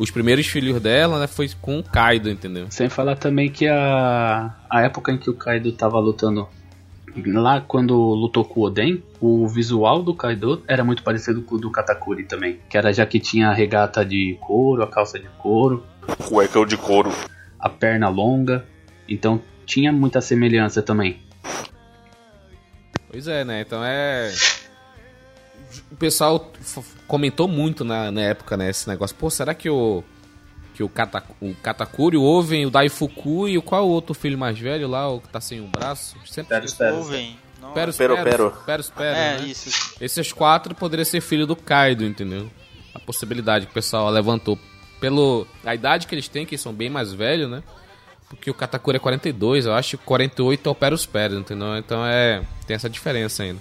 os 0.00 0.10
primeiros 0.10 0.46
filhos 0.46 0.80
dela, 0.80 1.20
né? 1.20 1.26
Foi 1.26 1.48
com 1.60 1.78
o 1.78 1.84
Kaido, 1.84 2.30
entendeu? 2.30 2.66
Sem 2.70 2.88
falar 2.88 3.16
também 3.16 3.50
que 3.50 3.68
a, 3.68 4.56
a 4.70 4.80
época 4.80 5.12
em 5.12 5.18
que 5.18 5.28
o 5.28 5.34
Kaido 5.34 5.70
tava 5.72 5.98
lutando 6.00 6.48
lá 7.26 7.60
quando 7.60 7.94
lutou 7.94 8.42
com 8.44 8.60
o 8.60 8.62
Oden, 8.62 9.02
o 9.20 9.46
visual 9.46 10.02
do 10.02 10.14
Kaido 10.14 10.62
era 10.66 10.82
muito 10.82 11.02
parecido 11.02 11.42
com 11.42 11.56
o 11.56 11.58
do 11.58 11.70
Katakuri 11.70 12.24
também. 12.24 12.58
Que 12.70 12.78
era 12.78 12.94
já 12.94 13.04
que 13.04 13.20
tinha 13.20 13.50
a 13.50 13.52
regata 13.52 14.02
de 14.02 14.38
couro, 14.40 14.82
a 14.82 14.86
calça 14.86 15.18
de 15.18 15.28
couro, 15.36 15.84
Cuecão 16.26 16.64
de 16.64 16.78
couro. 16.78 17.12
a 17.58 17.68
perna 17.68 18.08
longa. 18.08 18.64
Então 19.06 19.42
tinha 19.66 19.92
muita 19.92 20.22
semelhança 20.22 20.80
também. 20.80 21.20
Pois 23.10 23.28
é, 23.28 23.44
né? 23.44 23.60
Então 23.60 23.84
é. 23.84 24.32
O 25.90 25.96
pessoal 25.96 26.52
comentou 27.06 27.46
muito 27.48 27.84
na, 27.84 28.10
na 28.10 28.20
época, 28.22 28.56
né? 28.56 28.70
Esse 28.70 28.88
negócio. 28.88 29.14
Pô, 29.16 29.30
será 29.30 29.54
que 29.54 29.68
o. 29.68 30.02
Que 30.74 30.82
o, 30.82 30.88
Kata, 30.88 31.22
o 31.42 31.54
Katakuri, 31.56 32.16
o 32.16 32.22
Oven, 32.22 32.64
o 32.64 32.70
Daifuku 32.70 33.48
e 33.48 33.58
o 33.58 33.62
qual 33.62 33.86
o 33.86 33.90
outro 33.90 34.14
filho 34.14 34.38
mais 34.38 34.58
velho 34.58 34.88
lá, 34.88 35.08
o 35.10 35.20
que 35.20 35.28
tá 35.28 35.40
sem 35.40 35.60
um 35.60 35.68
braço? 35.68 36.16
Sempre 36.24 36.54
Peros, 36.56 36.72
peros. 36.74 36.98
Ouvem. 36.98 37.36
Não- 37.60 37.72
Peros, 37.72 37.96
Pero, 37.98 38.14
Peros, 38.16 38.30
pero. 38.30 38.50
Peros, 38.64 38.90
Peros, 38.90 39.18
É, 39.18 39.38
né? 39.38 39.46
isso. 39.46 39.94
Esses 40.00 40.32
quatro 40.32 40.74
poderiam 40.74 41.04
ser 41.04 41.20
filho 41.20 41.46
do 41.46 41.54
Kaido, 41.54 42.04
entendeu? 42.04 42.50
A 42.94 42.98
possibilidade 42.98 43.66
que 43.66 43.72
o 43.72 43.74
pessoal 43.74 44.08
levantou. 44.10 44.58
Pelo 45.00 45.46
a 45.64 45.74
idade 45.74 46.06
que 46.06 46.14
eles 46.14 46.28
têm, 46.28 46.46
que 46.46 46.56
são 46.56 46.72
bem 46.72 46.88
mais 46.88 47.12
velhos, 47.12 47.50
né? 47.50 47.62
Porque 48.30 48.50
o 48.50 48.54
Katakuri 48.54 48.96
é 48.96 49.00
42, 49.00 49.66
eu 49.66 49.74
acho 49.74 49.98
que 49.98 50.04
48 50.04 50.66
é 50.68 50.72
o 50.72 50.74
Peros 50.74 51.04
Peros, 51.04 51.38
entendeu? 51.38 51.76
Então 51.76 52.06
é. 52.06 52.42
Tem 52.66 52.74
essa 52.74 52.88
diferença 52.88 53.42
ainda. 53.42 53.60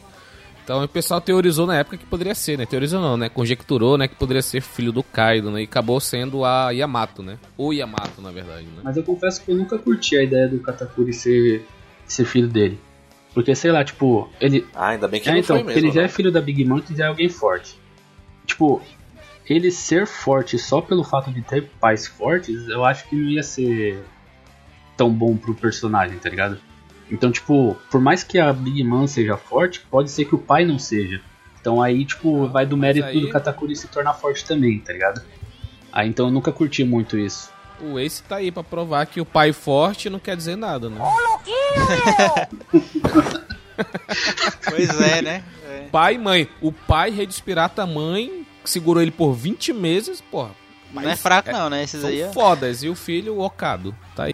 Então 0.70 0.84
o 0.84 0.88
pessoal 0.88 1.20
teorizou 1.20 1.66
na 1.66 1.78
época 1.80 1.98
que 1.98 2.06
poderia 2.06 2.36
ser, 2.36 2.56
né? 2.56 2.64
Teorizou 2.64 3.02
não, 3.02 3.18
né? 3.18 3.28
Conjecturou, 3.28 3.98
né? 3.98 4.08
Que 4.08 4.14
poderia 4.14 4.44
ser 4.44 4.62
filho 4.62 4.92
do 4.92 5.02
Kaido, 5.02 5.50
né? 5.50 5.62
E 5.62 5.64
acabou 5.64 6.00
sendo 6.00 6.46
a 6.46 6.70
Yamato, 6.70 7.24
né? 7.24 7.40
O 7.58 7.74
Yamato, 7.74 8.22
na 8.22 8.30
verdade, 8.30 8.68
né? 8.68 8.82
Mas 8.84 8.96
eu 8.96 9.02
confesso 9.02 9.44
que 9.44 9.50
eu 9.50 9.56
nunca 9.56 9.80
curti 9.80 10.16
a 10.16 10.22
ideia 10.22 10.48
do 10.48 10.60
Katakuri 10.60 11.12
ser, 11.12 11.66
ser 12.06 12.24
filho 12.24 12.48
dele. 12.48 12.80
Porque, 13.34 13.56
sei 13.56 13.72
lá, 13.72 13.84
tipo, 13.84 14.30
ele. 14.40 14.64
Ah, 14.76 14.90
ainda 14.90 15.08
bem 15.08 15.20
que 15.20 15.28
É, 15.28 15.32
não 15.32 15.40
então, 15.40 15.56
foi 15.56 15.66
mesmo. 15.66 15.80
ele 15.80 15.92
já 15.92 16.02
é 16.02 16.04
né? 16.04 16.08
filho 16.08 16.32
da 16.32 16.40
Big 16.40 16.64
Mom, 16.64 16.80
que 16.80 16.96
já 16.96 17.06
é 17.06 17.08
alguém 17.08 17.30
forte. 17.30 17.76
Tipo, 18.46 18.80
ele 19.50 19.72
ser 19.72 20.06
forte 20.06 20.60
só 20.60 20.82
pelo 20.82 21.04
fato 21.04 21.32
de 21.32 21.42
ter 21.42 21.68
pais 21.80 22.06
fortes, 22.06 22.68
eu 22.68 22.86
acho 22.86 23.10
que 23.10 23.16
não 23.16 23.28
ia 23.28 23.42
ser 23.42 24.06
tão 24.96 25.10
bom 25.12 25.36
pro 25.36 25.56
personagem, 25.56 26.20
tá 26.20 26.30
ligado? 26.30 26.60
Então, 27.12 27.32
tipo, 27.32 27.76
por 27.90 28.00
mais 28.00 28.24
que 28.24 28.38
a 28.40 28.54
Big 28.54 28.84
Mom 28.84 29.08
seja 29.08 29.36
forte, 29.36 29.82
pode 29.90 30.12
ser 30.12 30.26
que 30.26 30.36
o 30.36 30.40
pai 30.40 30.66
não 30.66 30.78
seja. 30.78 31.22
Então 31.60 31.82
aí, 31.82 32.06
tipo, 32.06 32.48
vai 32.48 32.66
do 32.66 32.78
mérito 32.78 33.08
aí- 33.08 33.22
do 33.22 33.30
Katakuri 33.30 33.76
se 33.76 33.88
tornar 33.88 34.14
forte 34.14 34.46
também, 34.46 34.80
tá 34.80 34.94
ligado? 34.94 35.22
Aí 35.92 36.08
então 36.08 36.28
eu 36.28 36.32
nunca 36.32 36.52
curti 36.52 36.84
muito 36.84 37.18
isso. 37.18 37.50
O 37.82 37.98
Ace 37.98 38.22
tá 38.24 38.38
aí 38.38 38.52
pra 38.52 38.64
provar 38.64 39.06
que 39.06 39.22
o 39.22 39.26
pai 39.26 39.54
forte 39.54 40.10
não 40.10 40.20
quer 40.20 40.36
dizer 40.36 40.56
nada, 40.56 40.90
né? 40.90 41.00
Pois 44.70 45.02
é, 45.02 45.22
né? 45.22 45.44
É. 45.66 45.88
Pai 45.92 46.16
e 46.16 46.18
mãe. 46.18 46.48
O 46.62 46.72
pai, 46.72 47.10
Rede 47.10 47.42
Pirata, 47.42 47.84
a 47.84 47.88
mãe, 47.88 48.46
que 48.64 48.70
segurou 48.70 49.02
ele 49.02 49.12
por 49.12 49.34
20 49.34 49.74
meses, 49.74 50.22
porra. 50.22 50.52
Não 50.92 51.10
é 51.10 51.16
fraco 51.16 51.52
não, 51.52 51.70
né? 51.70 51.84
Esses 51.84 52.02
São 52.02 52.10
aí 52.10 52.22
é... 52.22 52.34
fodas. 52.34 52.84
E 52.84 52.90
o 52.90 52.96
filho, 52.96 53.36
o 53.36 53.46
Okado. 53.46 53.96
Tá 54.16 54.24
aí. 54.24 54.34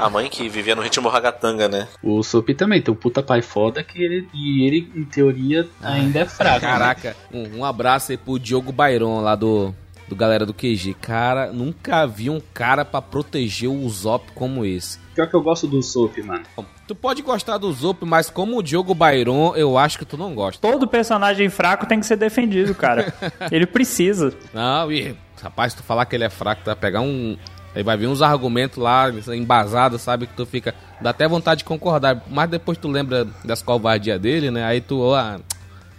A 0.00 0.10
mãe 0.10 0.28
que 0.28 0.48
vivia 0.48 0.74
no 0.74 0.82
ritmo 0.82 1.08
ragatanga, 1.08 1.68
né? 1.68 1.88
O 2.02 2.22
Sop 2.22 2.48
também 2.54 2.80
tem 2.80 2.92
um 2.92 2.96
puta 2.96 3.22
pai 3.22 3.42
foda 3.42 3.82
que 3.82 4.02
ele, 4.02 4.28
e 4.34 4.66
ele, 4.66 4.90
em 4.94 5.04
teoria, 5.04 5.68
ainda 5.82 6.20
é 6.20 6.24
fraco. 6.26 6.64
né? 6.64 6.72
Caraca, 6.72 7.16
um, 7.32 7.58
um 7.58 7.64
abraço 7.64 8.10
aí 8.12 8.18
pro 8.18 8.38
Diogo 8.38 8.72
Bairon 8.72 9.20
lá 9.20 9.34
do, 9.34 9.74
do 10.08 10.16
galera 10.16 10.44
do 10.46 10.54
QG. 10.54 10.94
Cara, 11.00 11.52
nunca 11.52 12.06
vi 12.06 12.30
um 12.30 12.40
cara 12.52 12.84
pra 12.84 13.00
proteger 13.02 13.68
o 13.68 13.74
Usopp 13.84 14.32
como 14.34 14.64
esse. 14.64 14.98
Pior 15.14 15.26
que 15.26 15.34
eu 15.34 15.42
gosto 15.42 15.66
do 15.66 15.82
Sop, 15.82 16.16
mano. 16.22 16.44
Tu 16.86 16.94
pode 16.94 17.20
gostar 17.22 17.58
do 17.58 17.68
Usopp, 17.68 18.04
mas 18.04 18.30
como 18.30 18.58
o 18.58 18.62
Diogo 18.62 18.94
Bairon, 18.94 19.54
eu 19.54 19.76
acho 19.76 19.98
que 19.98 20.04
tu 20.04 20.16
não 20.16 20.34
gosta. 20.34 20.60
Todo 20.60 20.88
personagem 20.88 21.48
fraco 21.48 21.86
tem 21.86 22.00
que 22.00 22.06
ser 22.06 22.16
defendido, 22.16 22.74
cara. 22.74 23.12
Ele 23.52 23.66
precisa. 23.66 24.32
Não, 24.52 24.90
e 24.90 25.14
rapaz, 25.42 25.74
tu 25.74 25.82
falar 25.82 26.04
que 26.06 26.14
ele 26.14 26.24
é 26.24 26.30
fraco, 26.30 26.62
tu 26.62 26.66
vai 26.66 26.76
pegar 26.76 27.00
um. 27.00 27.36
Aí 27.74 27.82
vai 27.82 27.96
vir 27.96 28.08
uns 28.08 28.20
argumentos 28.20 28.78
lá, 28.78 29.10
embasados, 29.28 30.02
sabe? 30.02 30.26
Que 30.26 30.34
tu 30.34 30.44
fica. 30.44 30.74
Dá 31.00 31.10
até 31.10 31.28
vontade 31.28 31.58
de 31.58 31.64
concordar. 31.64 32.22
Mas 32.28 32.50
depois 32.50 32.76
tu 32.76 32.88
lembra 32.88 33.26
das 33.44 33.62
covardias 33.62 34.20
dele, 34.20 34.50
né? 34.50 34.64
Aí 34.64 34.80
tu, 34.80 35.14
ah, 35.14 35.40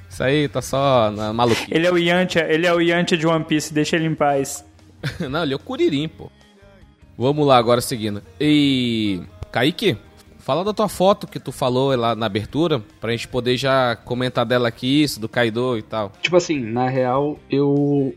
isso 0.10 0.22
aí 0.22 0.50
tá 0.50 0.62
só 0.62 1.10
na 1.10 1.32
maluquice. 1.32 1.68
Ele 1.72 1.88
é 1.88 1.92
o 1.92 1.98
Yantia, 1.98 2.46
ele 2.52 2.68
é 2.68 2.74
o 2.74 2.82
Yantia 2.82 3.18
de 3.18 3.26
One 3.26 3.46
Piece, 3.46 3.74
deixa 3.74 3.96
ele 3.96 4.08
em 4.08 4.16
paz. 4.16 4.66
Não, 5.30 5.44
ele 5.44 5.54
é 5.54 5.56
o 5.56 5.60
Curirim, 5.60 6.10
pô. 6.10 6.30
Vamos 7.18 7.48
lá 7.48 7.58
agora 7.58 7.80
seguindo. 7.80 8.22
E. 8.40 9.22
Kaique, 9.52 9.98
fala 10.40 10.64
da 10.64 10.74
tua 10.74 10.90
foto 10.90 11.28
que 11.28 11.40
tu 11.40 11.52
falou 11.52 11.96
lá 11.96 12.16
na 12.16 12.26
abertura, 12.26 12.82
pra 13.00 13.12
gente 13.12 13.28
poder 13.28 13.56
já 13.58 13.96
comentar 13.96 14.46
dela 14.46 14.68
aqui, 14.68 15.04
isso, 15.04 15.20
do 15.20 15.30
Kaido 15.30 15.78
e 15.78 15.82
tal. 15.82 16.12
Tipo 16.22 16.36
assim, 16.36 16.60
na 16.60 16.90
real, 16.90 17.40
eu. 17.50 18.14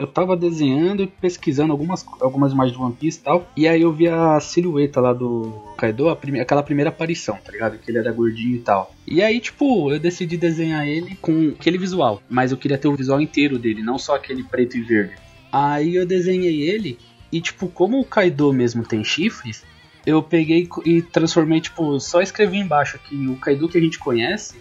Eu 0.00 0.06
tava 0.06 0.34
desenhando 0.34 1.02
e 1.02 1.06
pesquisando 1.06 1.72
algumas, 1.72 2.06
algumas 2.20 2.52
imagens 2.52 2.74
de 2.76 2.82
One 2.82 2.94
Piece 2.94 3.18
e 3.18 3.22
tal. 3.22 3.46
E 3.54 3.68
aí 3.68 3.82
eu 3.82 3.92
vi 3.92 4.08
a 4.08 4.40
silhueta 4.40 4.98
lá 4.98 5.12
do 5.12 5.52
Kaido, 5.76 6.16
prime- 6.16 6.40
aquela 6.40 6.62
primeira 6.62 6.88
aparição, 6.88 7.36
tá 7.44 7.52
ligado? 7.52 7.76
Que 7.78 7.90
ele 7.90 7.98
era 7.98 8.10
gordinho 8.10 8.56
e 8.56 8.60
tal. 8.60 8.94
E 9.06 9.22
aí, 9.22 9.38
tipo, 9.38 9.92
eu 9.92 10.00
decidi 10.00 10.38
desenhar 10.38 10.88
ele 10.88 11.16
com 11.16 11.50
aquele 11.58 11.76
visual. 11.76 12.22
Mas 12.30 12.50
eu 12.50 12.56
queria 12.56 12.78
ter 12.78 12.88
o 12.88 12.96
visual 12.96 13.20
inteiro 13.20 13.58
dele, 13.58 13.82
não 13.82 13.98
só 13.98 14.16
aquele 14.16 14.42
preto 14.42 14.78
e 14.78 14.80
verde. 14.80 15.12
Aí 15.52 15.94
eu 15.96 16.06
desenhei 16.06 16.62
ele. 16.62 16.98
E, 17.30 17.38
tipo, 17.40 17.68
como 17.68 18.00
o 18.00 18.04
Kaido 18.04 18.52
mesmo 18.54 18.82
tem 18.86 19.04
chifres, 19.04 19.62
eu 20.06 20.22
peguei 20.22 20.66
e 20.86 21.02
transformei, 21.02 21.60
tipo, 21.60 22.00
só 22.00 22.22
escrevi 22.22 22.56
embaixo 22.56 22.98
que 23.06 23.14
o 23.28 23.36
Kaido 23.36 23.68
que 23.68 23.76
a 23.76 23.80
gente 23.82 23.98
conhece, 23.98 24.56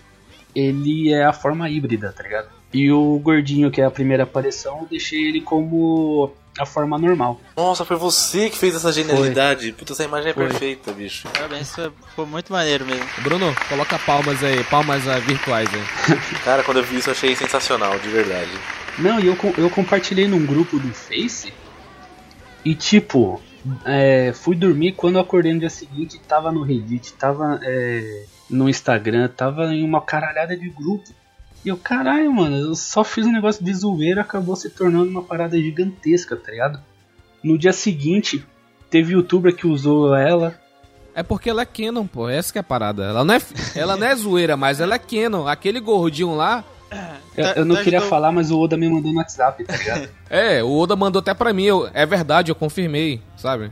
ele 0.53 1.13
é 1.13 1.23
a 1.23 1.31
forma 1.31 1.69
híbrida, 1.69 2.11
tá 2.11 2.23
ligado? 2.23 2.58
E 2.71 2.91
o 2.91 3.19
gordinho, 3.19 3.71
que 3.71 3.81
é 3.81 3.85
a 3.85 3.91
primeira 3.91 4.23
aparição, 4.23 4.79
eu 4.81 4.87
deixei 4.87 5.27
ele 5.27 5.41
como 5.41 6.31
a 6.59 6.65
forma 6.65 6.97
normal. 6.97 7.39
Nossa, 7.55 7.85
foi 7.85 7.97
você 7.97 8.49
que 8.49 8.57
fez 8.57 8.75
essa 8.75 8.91
genialidade. 8.91 9.71
Puta, 9.73 9.93
essa 9.93 10.03
imagem 10.03 10.31
é 10.31 10.33
Foi. 10.33 10.47
perfeita, 10.47 10.91
bicho. 10.91 11.27
Parabéns, 11.29 11.73
foi, 11.73 11.91
foi 12.15 12.25
muito 12.25 12.51
maneiro 12.51 12.85
mesmo. 12.85 13.05
Bruno, 13.19 13.55
coloca 13.67 13.97
palmas 13.99 14.43
aí, 14.43 14.63
palmas 14.65 15.03
virtuais 15.25 15.69
aí. 15.73 16.17
Cara, 16.43 16.63
quando 16.63 16.77
eu 16.77 16.83
vi 16.83 16.97
isso, 16.97 17.09
eu 17.09 17.13
achei 17.13 17.35
sensacional, 17.35 17.97
de 17.97 18.09
verdade. 18.09 18.51
Não, 18.97 19.19
e 19.19 19.27
eu, 19.27 19.37
eu 19.57 19.69
compartilhei 19.69 20.27
num 20.27 20.45
grupo 20.45 20.77
do 20.77 20.93
Face. 20.93 21.53
E 22.65 22.75
tipo, 22.75 23.41
é, 23.85 24.33
fui 24.33 24.55
dormir 24.55 24.93
quando 24.93 25.15
eu 25.15 25.21
acordei 25.21 25.53
no 25.53 25.59
dia 25.59 25.69
seguinte, 25.69 26.19
tava 26.27 26.51
no 26.51 26.61
Reddit, 26.61 27.13
tava 27.13 27.59
é, 27.63 28.25
no 28.49 28.69
Instagram, 28.69 29.29
tava 29.29 29.73
em 29.73 29.83
uma 29.83 30.01
caralhada 30.01 30.55
de 30.55 30.69
grupo. 30.69 31.09
E 31.65 31.69
eu, 31.69 31.77
caralho, 31.77 32.31
mano, 32.33 32.55
eu 32.55 32.75
só 32.75 33.03
fiz 33.03 33.25
um 33.25 33.31
negócio 33.31 33.63
de 33.63 33.73
zoeira 33.73 34.21
acabou 34.21 34.55
se 34.55 34.69
tornando 34.69 35.09
uma 35.09 35.21
parada 35.23 35.57
gigantesca, 35.59 36.35
tá 36.35 36.51
ligado? 36.51 36.79
No 37.43 37.57
dia 37.57 37.73
seguinte, 37.73 38.45
teve 38.89 39.13
youtuber 39.13 39.55
que 39.55 39.67
usou 39.67 40.15
ela. 40.15 40.57
É 41.13 41.21
porque 41.23 41.49
ela 41.49 41.63
é 41.63 41.65
Canon, 41.65 42.05
pô. 42.07 42.29
Essa 42.29 42.53
que 42.53 42.59
é 42.59 42.61
a 42.61 42.63
parada. 42.63 43.03
Ela 43.03 43.25
não 43.25 43.33
é, 43.33 43.41
ela 43.75 43.97
não 43.97 44.07
é 44.07 44.15
zoeira, 44.15 44.55
mas 44.55 44.79
ela 44.79 44.95
é 44.95 44.99
Canon. 44.99 45.47
Aquele 45.47 45.79
gordinho 45.81 46.33
lá. 46.35 46.63
Eu, 47.37 47.45
eu 47.57 47.65
não 47.65 47.75
queria 47.83 48.01
falar, 48.01 48.31
mas 48.31 48.49
o 48.51 48.59
Oda 48.59 48.75
me 48.77 48.89
mandou 48.89 49.11
no 49.11 49.17
WhatsApp, 49.19 49.63
tá 49.63 49.75
ligado? 49.75 50.09
É, 50.29 50.63
o 50.63 50.71
Oda 50.77 50.95
mandou 50.95 51.19
até 51.19 51.33
pra 51.33 51.51
mim. 51.51 51.63
eu- 51.63 51.89
é 51.93 52.05
verdade, 52.05 52.51
eu 52.51 52.55
confirmei, 52.55 53.19
sabe? 53.35 53.71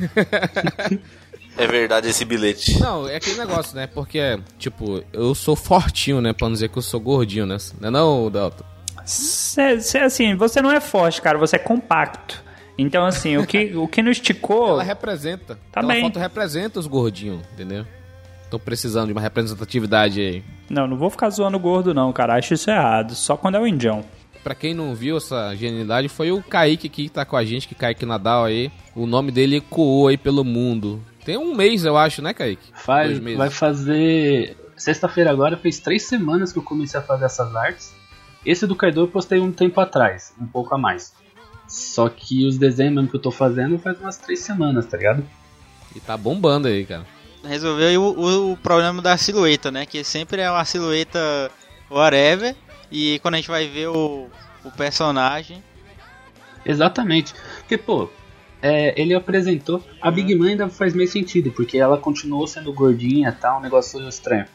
É 1.58 1.66
verdade 1.66 2.08
esse 2.08 2.24
bilhete. 2.24 2.78
Não, 2.80 3.08
é 3.08 3.16
aquele 3.16 3.36
negócio, 3.36 3.74
né? 3.76 3.88
Porque, 3.88 4.38
tipo, 4.58 5.02
eu 5.12 5.34
sou 5.34 5.56
fortinho, 5.56 6.20
né? 6.20 6.32
Pra 6.32 6.46
não 6.46 6.52
dizer 6.54 6.68
que 6.68 6.78
eu 6.78 6.82
sou 6.82 7.00
gordinho, 7.00 7.46
né? 7.46 7.56
Não 7.80 7.88
é 7.88 7.90
não, 7.90 8.30
Dalton? 8.30 8.64
Cê, 9.04 9.80
cê, 9.80 9.98
assim, 9.98 10.36
você 10.36 10.62
não 10.62 10.70
é 10.70 10.80
forte, 10.80 11.20
cara, 11.20 11.36
você 11.36 11.56
é 11.56 11.58
compacto. 11.58 12.44
Então, 12.78 13.04
assim, 13.04 13.36
o 13.36 13.44
que, 13.44 13.74
o 13.76 13.88
que 13.88 14.02
não 14.02 14.10
esticou. 14.12 14.68
Ela 14.68 14.84
representa. 14.84 15.56
Tá 15.72 15.80
Aquela 15.80 15.94
bem. 15.94 16.02
foto 16.04 16.18
representa 16.20 16.78
os 16.78 16.86
gordinhos, 16.86 17.40
entendeu? 17.52 17.84
Tô 18.50 18.58
precisando 18.58 19.06
de 19.08 19.12
uma 19.12 19.20
representatividade 19.20 20.20
aí. 20.20 20.44
Não, 20.70 20.86
não 20.86 20.96
vou 20.96 21.10
ficar 21.10 21.28
zoando 21.30 21.58
gordo, 21.58 21.92
não, 21.92 22.12
cara. 22.12 22.36
Acho 22.36 22.54
isso 22.54 22.70
errado. 22.70 23.14
Só 23.16 23.36
quando 23.36 23.56
é 23.56 23.60
o 23.60 23.66
indião. 23.66 24.04
Pra 24.44 24.54
quem 24.54 24.72
não 24.72 24.94
viu 24.94 25.16
essa 25.16 25.54
genialidade, 25.56 26.08
foi 26.08 26.30
o 26.30 26.40
Kaique 26.42 26.88
que 26.88 27.08
tá 27.08 27.24
com 27.24 27.36
a 27.36 27.44
gente, 27.44 27.66
que 27.66 27.74
Kaique 27.74 28.06
Nadal 28.06 28.44
aí. 28.44 28.70
O 28.94 29.06
nome 29.06 29.32
dele 29.32 29.56
ecoou 29.56 30.06
aí 30.06 30.16
pelo 30.16 30.44
mundo. 30.44 31.02
Tem 31.28 31.36
um 31.36 31.54
mês, 31.54 31.84
eu 31.84 31.94
acho, 31.94 32.22
né, 32.22 32.32
Kaique? 32.32 32.72
Faz, 32.72 33.08
Dois 33.08 33.20
meses. 33.20 33.36
vai 33.36 33.50
fazer. 33.50 34.56
Sexta-feira 34.74 35.30
agora 35.30 35.58
fez 35.58 35.78
três 35.78 36.04
semanas 36.04 36.54
que 36.54 36.58
eu 36.58 36.62
comecei 36.62 36.98
a 36.98 37.02
fazer 37.02 37.26
essas 37.26 37.54
artes. 37.54 37.92
Esse 38.46 38.66
do 38.66 38.74
Kaido 38.74 39.02
eu 39.02 39.08
postei 39.08 39.38
um 39.38 39.52
tempo 39.52 39.78
atrás, 39.78 40.32
um 40.40 40.46
pouco 40.46 40.74
a 40.74 40.78
mais. 40.78 41.12
Só 41.68 42.08
que 42.08 42.46
os 42.46 42.56
desenhos 42.56 42.94
mesmo 42.94 43.10
que 43.10 43.16
eu 43.16 43.20
tô 43.20 43.30
fazendo 43.30 43.78
faz 43.78 44.00
umas 44.00 44.16
três 44.16 44.40
semanas, 44.40 44.86
tá 44.86 44.96
ligado? 44.96 45.22
E 45.94 46.00
tá 46.00 46.16
bombando 46.16 46.66
aí, 46.66 46.86
cara. 46.86 47.04
Resolveu 47.44 47.88
aí 47.88 47.98
o, 47.98 48.04
o, 48.04 48.52
o 48.52 48.56
problema 48.56 49.02
da 49.02 49.18
silhueta, 49.18 49.70
né? 49.70 49.84
Que 49.84 50.02
sempre 50.02 50.40
é 50.40 50.50
uma 50.50 50.64
silhueta 50.64 51.50
whatever. 51.90 52.56
E 52.90 53.18
quando 53.18 53.34
a 53.34 53.36
gente 53.36 53.50
vai 53.50 53.68
ver 53.68 53.88
o, 53.88 54.28
o 54.64 54.70
personagem. 54.70 55.62
Exatamente. 56.64 57.34
Porque, 57.58 57.76
pô, 57.76 58.08
é, 58.62 59.00
ele 59.00 59.14
apresentou. 59.14 59.82
A 60.00 60.10
Big 60.10 60.34
Mom 60.34 60.44
ainda 60.44 60.68
faz 60.68 60.94
meio 60.94 61.08
sentido, 61.08 61.50
porque 61.52 61.78
ela 61.78 61.96
continuou 61.98 62.46
sendo 62.46 62.72
gordinha 62.72 63.28
e 63.30 63.32
tal, 63.40 63.58
um 63.58 63.62
negócio 63.62 64.06
estranho. 64.08 64.46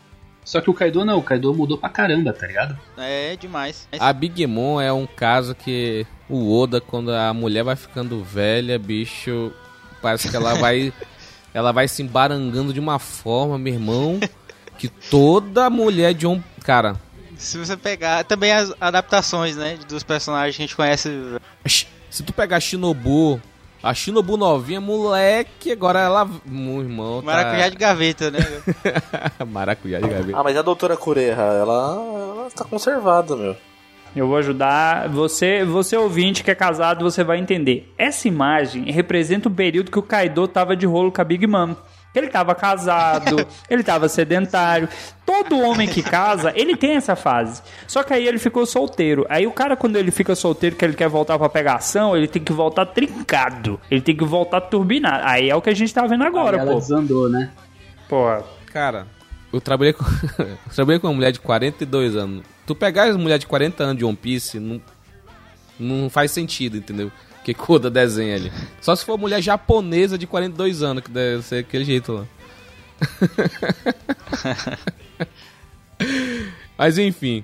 Só 0.44 0.60
que 0.60 0.70
o 0.70 0.74
Kaido 0.74 1.06
não, 1.06 1.20
o 1.20 1.24
Kaido 1.24 1.54
mudou 1.54 1.78
pra 1.78 1.88
caramba, 1.90 2.34
tá 2.34 2.46
ligado? 2.46 2.78
É 2.98 3.36
demais. 3.38 3.88
A 3.98 4.12
Big 4.12 4.46
Mom 4.46 4.80
é 4.82 4.92
um 4.92 5.08
caso 5.08 5.56
que 5.56 6.06
o 6.30 6.54
Oda, 6.60 6.82
quando 6.82 7.12
a 7.14 7.34
mulher 7.34 7.64
vai 7.64 7.78
ficando 7.78 8.22
velha, 8.22 8.78
bicho, 8.78 9.54
parece 10.02 10.30
que 10.30 10.36
ela 10.36 10.54
vai. 10.60 10.92
ela 11.54 11.72
vai 11.72 11.88
se 11.88 12.04
embarangando 12.04 12.74
de 12.74 12.80
uma 12.80 13.00
forma, 13.00 13.58
meu 13.58 13.74
irmão, 13.74 14.20
que 14.78 14.90
toda 14.90 15.70
mulher 15.70 16.14
de 16.14 16.28
um. 16.28 16.44
Cara, 16.66 16.98
Se 17.38 17.58
você 17.58 17.78
pegar 17.78 18.26
também 18.26 18.52
as 18.52 18.74
adaptações, 18.82 19.56
né, 19.56 19.78
dos 19.88 20.04
personagens 20.04 20.58
que 20.58 20.62
a 20.62 20.66
gente 20.66 20.76
conhece, 20.76 21.10
se 22.10 22.22
tu 22.24 22.34
pegar 22.34 22.58
a 22.58 22.60
Shinobu, 22.60 23.42
a 23.84 23.94
Shinobu 23.94 24.38
novinha, 24.38 24.80
moleque, 24.80 25.74
agora 25.74 26.00
ela. 26.00 26.30
Meu 26.46 26.82
irmão. 26.82 27.22
Tá... 27.22 27.26
maracujá 27.26 27.70
de 27.70 27.76
gaveta, 27.76 28.32
né? 28.32 28.40
Maracujá 29.46 30.00
de 30.00 30.08
gaveta. 30.08 30.40
Ah, 30.40 30.44
mas 30.44 30.56
a 30.56 30.62
doutora 30.62 30.96
Kureha, 30.96 31.34
ela, 31.34 31.96
ela 31.96 32.48
tá 32.56 32.64
conservada, 32.64 33.36
meu. 33.36 33.58
Eu 34.16 34.28
vou 34.28 34.38
ajudar. 34.38 35.10
Você, 35.10 35.66
você 35.66 35.98
ouvinte 35.98 36.44
que 36.44 36.52
é 36.52 36.56
casado, 36.56 37.04
você 37.04 37.26
vai 37.26 37.40
entender. 37.40 37.92
Essa 37.98 38.28
imagem 38.28 38.90
representa 38.90 39.50
o 39.50 39.52
período 39.52 39.92
que 39.92 40.00
o 40.00 40.04
Kaido 40.04 40.48
tava 40.48 40.76
de 40.78 40.86
rolo 40.86 41.12
com 41.12 41.22
a 41.22 41.26
Big 41.26 41.46
Mom. 41.46 41.76
Ele 42.14 42.28
tava 42.28 42.54
casado, 42.54 43.46
ele 43.70 43.84
tava 43.84 44.08
sedentário. 44.08 44.88
Todo 45.26 45.60
homem 45.60 45.88
que 45.88 46.04
casa, 46.04 46.52
ele 46.56 46.76
tem 46.76 46.96
essa 46.96 47.16
fase. 47.16 47.62
Só 47.88 48.04
que 48.04 48.14
aí 48.14 48.28
ele 48.28 48.38
ficou 48.38 48.66
solteiro. 48.66 49.26
Aí 49.30 49.48
o 49.48 49.52
cara, 49.52 49.76
quando 49.76 49.96
ele 49.96 50.12
fica 50.12 50.36
solteiro, 50.36 50.76
que 50.76 50.86
ele 50.86 50.94
quer 50.94 51.10
voltar 51.10 51.40
pra 51.40 51.50
pegação, 51.50 52.16
ele 52.16 52.28
tem 52.28 52.44
que 52.44 52.54
voltar 52.54 52.86
trincado. 52.86 53.80
Ele 53.90 54.02
tem 54.02 54.16
que 54.16 54.26
voltar 54.26 54.62
turbinado. 54.62 55.24
Aí 55.26 55.50
é 55.50 55.56
o 55.56 55.62
que 55.62 55.70
a 55.70 55.76
gente 55.76 55.94
tá 55.94 56.06
vendo 56.06 56.24
agora, 56.24 56.58
Aí 56.58 56.62
ela 56.62 56.74
pô. 56.74 56.80
desandou, 56.80 57.30
né? 57.30 57.52
Pô, 58.08 58.26
Cara, 58.74 59.06
eu 59.54 59.62
trabalhei 59.62 59.94
com. 59.94 60.04
eu 60.42 60.74
trabalhei 60.74 61.00
com 61.00 61.08
uma 61.08 61.14
mulher 61.14 61.32
de 61.32 61.40
42 61.40 62.16
anos. 62.16 62.44
Tu 62.66 62.74
pegar 62.74 63.04
as 63.04 63.16
mulheres 63.16 63.42
de 63.42 63.48
40 63.48 63.84
anos 63.84 63.98
de 63.98 64.04
One 64.04 64.16
Piece, 64.16 64.60
não, 64.60 64.82
não 65.80 66.10
faz 66.10 66.32
sentido, 66.32 66.76
entendeu? 66.76 67.12
Que 67.44 67.54
coda 67.54 67.90
desenha 67.90 68.36
ali. 68.36 68.52
Só 68.82 68.96
se 68.96 69.04
for 69.04 69.18
mulher 69.18 69.42
japonesa 69.42 70.18
de 70.18 70.26
42 70.26 70.82
anos, 70.82 71.04
que 71.04 71.12
deve 71.12 71.44
ser 71.44 71.58
aquele 71.58 71.84
jeito 71.84 72.14
lá. 72.14 72.26
Mas 76.78 76.98
enfim. 76.98 77.44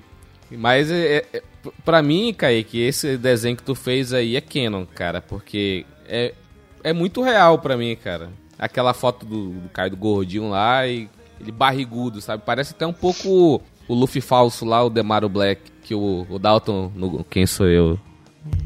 Mas 0.50 0.90
é, 0.90 1.26
é, 1.32 1.42
pra 1.84 2.02
mim, 2.02 2.34
Kaique, 2.36 2.80
esse 2.80 3.16
desenho 3.16 3.56
que 3.56 3.62
tu 3.62 3.74
fez 3.74 4.12
aí 4.12 4.36
é 4.36 4.40
canon, 4.40 4.84
cara. 4.86 5.20
Porque 5.20 5.84
é, 6.08 6.34
é 6.82 6.92
muito 6.92 7.22
real 7.22 7.58
pra 7.58 7.76
mim, 7.76 7.96
cara. 7.96 8.30
Aquela 8.58 8.92
foto 8.92 9.24
do, 9.24 9.50
do 9.50 9.68
Caio 9.68 9.90
do 9.90 9.96
gordinho 9.96 10.50
lá 10.50 10.86
e 10.86 11.08
ele 11.40 11.52
barrigudo, 11.52 12.20
sabe? 12.20 12.42
Parece 12.44 12.72
até 12.72 12.86
um 12.86 12.92
pouco 12.92 13.62
o 13.88 13.94
Luffy 13.94 14.20
falso 14.20 14.64
lá, 14.64 14.84
o 14.84 14.90
Demaru 14.90 15.28
Black, 15.28 15.62
que 15.82 15.94
o, 15.94 16.26
o 16.28 16.38
Dalton, 16.38 16.92
no 16.94 17.24
Quem 17.24 17.46
Sou 17.46 17.66
Eu. 17.66 17.98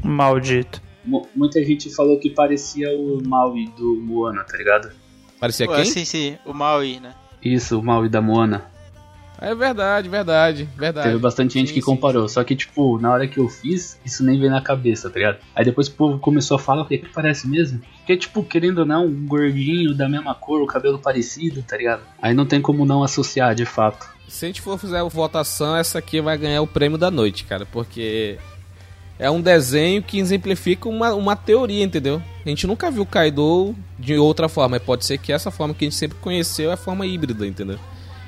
maldito. 0.03 0.81
Mu- 1.05 1.27
Muita 1.35 1.63
gente 1.63 1.93
falou 1.93 2.19
que 2.19 2.29
parecia 2.29 2.89
o 2.97 3.19
Maui 3.25 3.67
do 3.77 3.95
Moana, 4.01 4.43
tá 4.43 4.57
ligado? 4.57 4.91
Parecia 5.39 5.65
Pô, 5.67 5.73
quem? 5.75 5.85
sim, 5.85 6.05
sim, 6.05 6.37
o 6.45 6.53
Maui, 6.53 6.99
né? 6.99 7.13
Isso, 7.43 7.79
o 7.79 7.83
Maui 7.83 8.09
da 8.09 8.21
Moana. 8.21 8.65
É 9.39 9.53
verdade, 9.53 10.07
verdade, 10.07 10.63
verdade. 10.77 11.09
Teve 11.09 11.19
bastante 11.19 11.55
gente 11.55 11.67
Sim, 11.67 11.73
que 11.73 11.81
sim. 11.81 11.85
comparou. 11.85 12.27
Só 12.29 12.41
que, 12.41 12.55
tipo, 12.55 12.97
na 12.99 13.11
hora 13.11 13.27
que 13.27 13.37
eu 13.37 13.49
fiz, 13.49 13.99
isso 14.05 14.23
nem 14.23 14.39
veio 14.39 14.49
na 14.49 14.61
cabeça, 14.61 15.09
tá 15.09 15.19
ligado? 15.19 15.39
Aí 15.53 15.65
depois 15.65 15.87
o 15.89 15.91
povo 15.91 16.17
começou 16.19 16.55
a 16.55 16.59
falar, 16.59 16.83
o 16.83 16.85
que 16.85 16.97
que 16.99 17.09
parece 17.09 17.45
mesmo? 17.45 17.81
Porque, 17.97 18.15
tipo, 18.15 18.41
querendo 18.45 18.79
ou 18.79 18.85
não, 18.85 19.05
um 19.05 19.27
gordinho 19.27 19.93
da 19.93 20.07
mesma 20.07 20.33
cor, 20.33 20.61
o 20.61 20.65
cabelo 20.65 20.97
parecido, 20.97 21.61
tá 21.63 21.75
ligado? 21.75 22.01
Aí 22.21 22.33
não 22.33 22.45
tem 22.45 22.61
como 22.61 22.85
não 22.85 23.03
associar, 23.03 23.53
de 23.53 23.65
fato. 23.65 24.07
Se 24.29 24.45
a 24.45 24.47
gente 24.47 24.61
for 24.61 24.79
fazer 24.79 24.95
a 24.97 25.03
votação, 25.03 25.75
essa 25.75 25.99
aqui 25.99 26.21
vai 26.21 26.37
ganhar 26.37 26.61
o 26.61 26.67
prêmio 26.67 26.97
da 26.97 27.11
noite, 27.11 27.43
cara, 27.43 27.65
porque 27.65 28.37
é 29.17 29.29
um 29.29 29.41
desenho 29.41 30.03
que 30.03 30.19
exemplifica 30.19 30.89
uma, 30.89 31.13
uma 31.13 31.35
teoria, 31.35 31.83
entendeu? 31.83 32.21
A 32.45 32.49
gente 32.49 32.67
nunca 32.67 32.91
viu 32.91 33.03
o 33.03 33.05
Kaido 33.05 33.75
de 33.97 34.17
outra 34.17 34.49
forma, 34.49 34.77
e 34.77 34.79
pode 34.79 35.05
ser 35.05 35.17
que 35.17 35.31
essa 35.31 35.49
forma 35.49 35.73
que 35.73 35.85
a 35.85 35.87
gente 35.87 35.97
sempre 35.97 36.17
conheceu 36.19 36.69
é 36.69 36.73
a 36.73 36.77
forma 36.77 37.05
híbrida, 37.05 37.47
entendeu? 37.47 37.79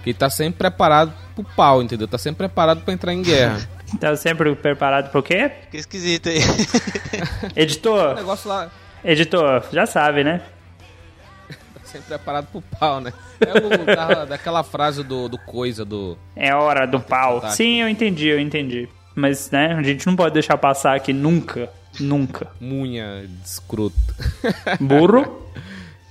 Que 0.03 0.11
ele 0.11 0.17
tá 0.17 0.29
sempre 0.29 0.57
preparado 0.59 1.13
pro 1.35 1.43
pau, 1.43 1.81
entendeu? 1.81 2.07
Tá 2.07 2.17
sempre 2.17 2.47
preparado 2.47 2.81
pra 2.81 2.93
entrar 2.93 3.13
em 3.13 3.21
guerra. 3.21 3.67
Tá 4.01 4.13
sempre 4.17 4.53
preparado 4.53 5.09
pro 5.11 5.23
quê? 5.23 5.49
Fica 5.61 5.77
esquisito 5.77 6.27
aí. 6.27 6.39
o 7.55 7.57
Editor, 7.57 8.15
negócio 8.15 8.49
lá 8.49 8.69
editor, 9.03 9.63
já 9.71 9.85
sabe, 9.85 10.23
né? 10.23 10.41
tá 11.47 11.79
sempre 11.85 12.07
preparado 12.07 12.47
pro 12.47 12.61
pau, 12.61 12.99
né? 12.99 13.13
É 13.39 13.53
o 13.53 13.85
da, 13.85 14.25
daquela 14.25 14.63
frase 14.63 15.03
do, 15.03 15.29
do 15.29 15.37
coisa, 15.37 15.85
do... 15.85 16.17
É 16.35 16.53
hora 16.53 16.85
do 16.85 16.99
pau. 16.99 17.41
Sim, 17.49 17.81
eu 17.81 17.87
entendi, 17.87 18.27
eu 18.27 18.39
entendi. 18.39 18.89
Mas, 19.17 19.49
né, 19.49 19.73
a 19.73 19.81
gente 19.81 20.05
não 20.05 20.15
pode 20.15 20.35
deixar 20.35 20.59
passar 20.59 20.95
aqui 20.95 21.11
nunca. 21.11 21.67
Nunca. 21.99 22.51
Munha 22.61 23.27
escroto. 23.43 23.95
Burro? 24.79 25.49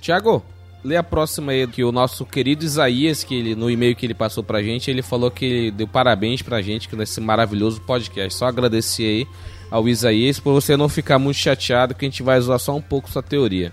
Tiago, 0.01 0.45
lê 0.83 0.97
a 0.97 1.05
próxima 1.05 1.53
aí, 1.53 1.69
que 1.69 1.85
o 1.85 1.93
nosso 1.93 2.27
querido 2.27 2.65
Isaías, 2.65 3.23
que 3.23 3.37
ele, 3.37 3.55
no 3.55 3.71
e-mail 3.71 3.95
que 3.95 4.05
ele 4.05 4.13
passou 4.13 4.43
pra 4.43 4.61
gente, 4.61 4.91
ele 4.91 5.03
falou 5.03 5.31
que 5.31 5.45
ele 5.45 5.71
deu 5.71 5.87
parabéns 5.87 6.43
pra 6.43 6.61
gente 6.61 6.89
que 6.89 6.97
nesse 6.97 7.21
maravilhoso 7.21 7.81
podcast. 7.81 8.37
Só 8.37 8.47
agradecer 8.47 9.05
aí 9.05 9.27
ao 9.71 9.89
Isaías 9.89 10.41
por 10.41 10.53
você 10.53 10.77
não 10.77 10.89
ficar 10.89 11.21
muito 11.21 11.37
chateado 11.37 11.95
que 11.95 12.05
a 12.05 12.09
gente 12.09 12.25
vai 12.25 12.41
zoar 12.41 12.59
só 12.59 12.75
um 12.75 12.83
pouco 12.83 13.09
sua 13.09 13.23
teoria. 13.23 13.73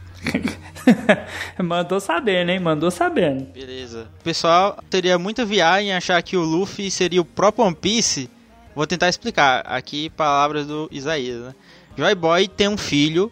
Mandou 1.58 2.00
sabendo, 2.00 2.52
hein? 2.52 2.60
Mandou 2.60 2.92
sabendo. 2.92 3.46
Beleza. 3.52 4.08
O 4.20 4.24
pessoal 4.24 4.78
teria 4.92 5.18
muita 5.18 5.44
viagem 5.44 5.90
em 5.90 5.94
achar 5.94 6.22
que 6.22 6.38
o 6.38 6.44
Luffy 6.44 6.92
seria 6.92 7.22
o 7.22 7.26
próprio 7.26 7.66
One 7.66 7.76
Piece. 7.76 8.30
Vou 8.76 8.88
tentar 8.88 9.10
explicar. 9.10 9.64
Aqui, 9.66 10.10
palavras 10.10 10.68
do 10.68 10.90
Isaías, 10.92 11.42
né? 11.42 11.56
Joy 11.98 12.16
Boy 12.16 12.48
tem 12.48 12.68
um 12.68 12.78
filho 12.78 13.32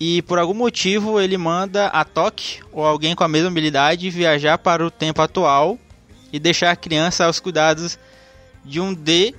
e 0.00 0.20
por 0.22 0.38
algum 0.38 0.54
motivo 0.54 1.20
ele 1.20 1.38
manda 1.38 1.86
a 1.86 2.04
Toque 2.04 2.60
ou 2.72 2.84
alguém 2.84 3.14
com 3.14 3.22
a 3.22 3.28
mesma 3.28 3.48
habilidade 3.48 4.10
viajar 4.10 4.58
para 4.58 4.84
o 4.84 4.90
tempo 4.90 5.22
atual 5.22 5.78
e 6.32 6.40
deixar 6.40 6.72
a 6.72 6.76
criança 6.76 7.24
aos 7.24 7.38
cuidados 7.38 7.98
de 8.64 8.80
um 8.80 8.92
D. 8.92 9.34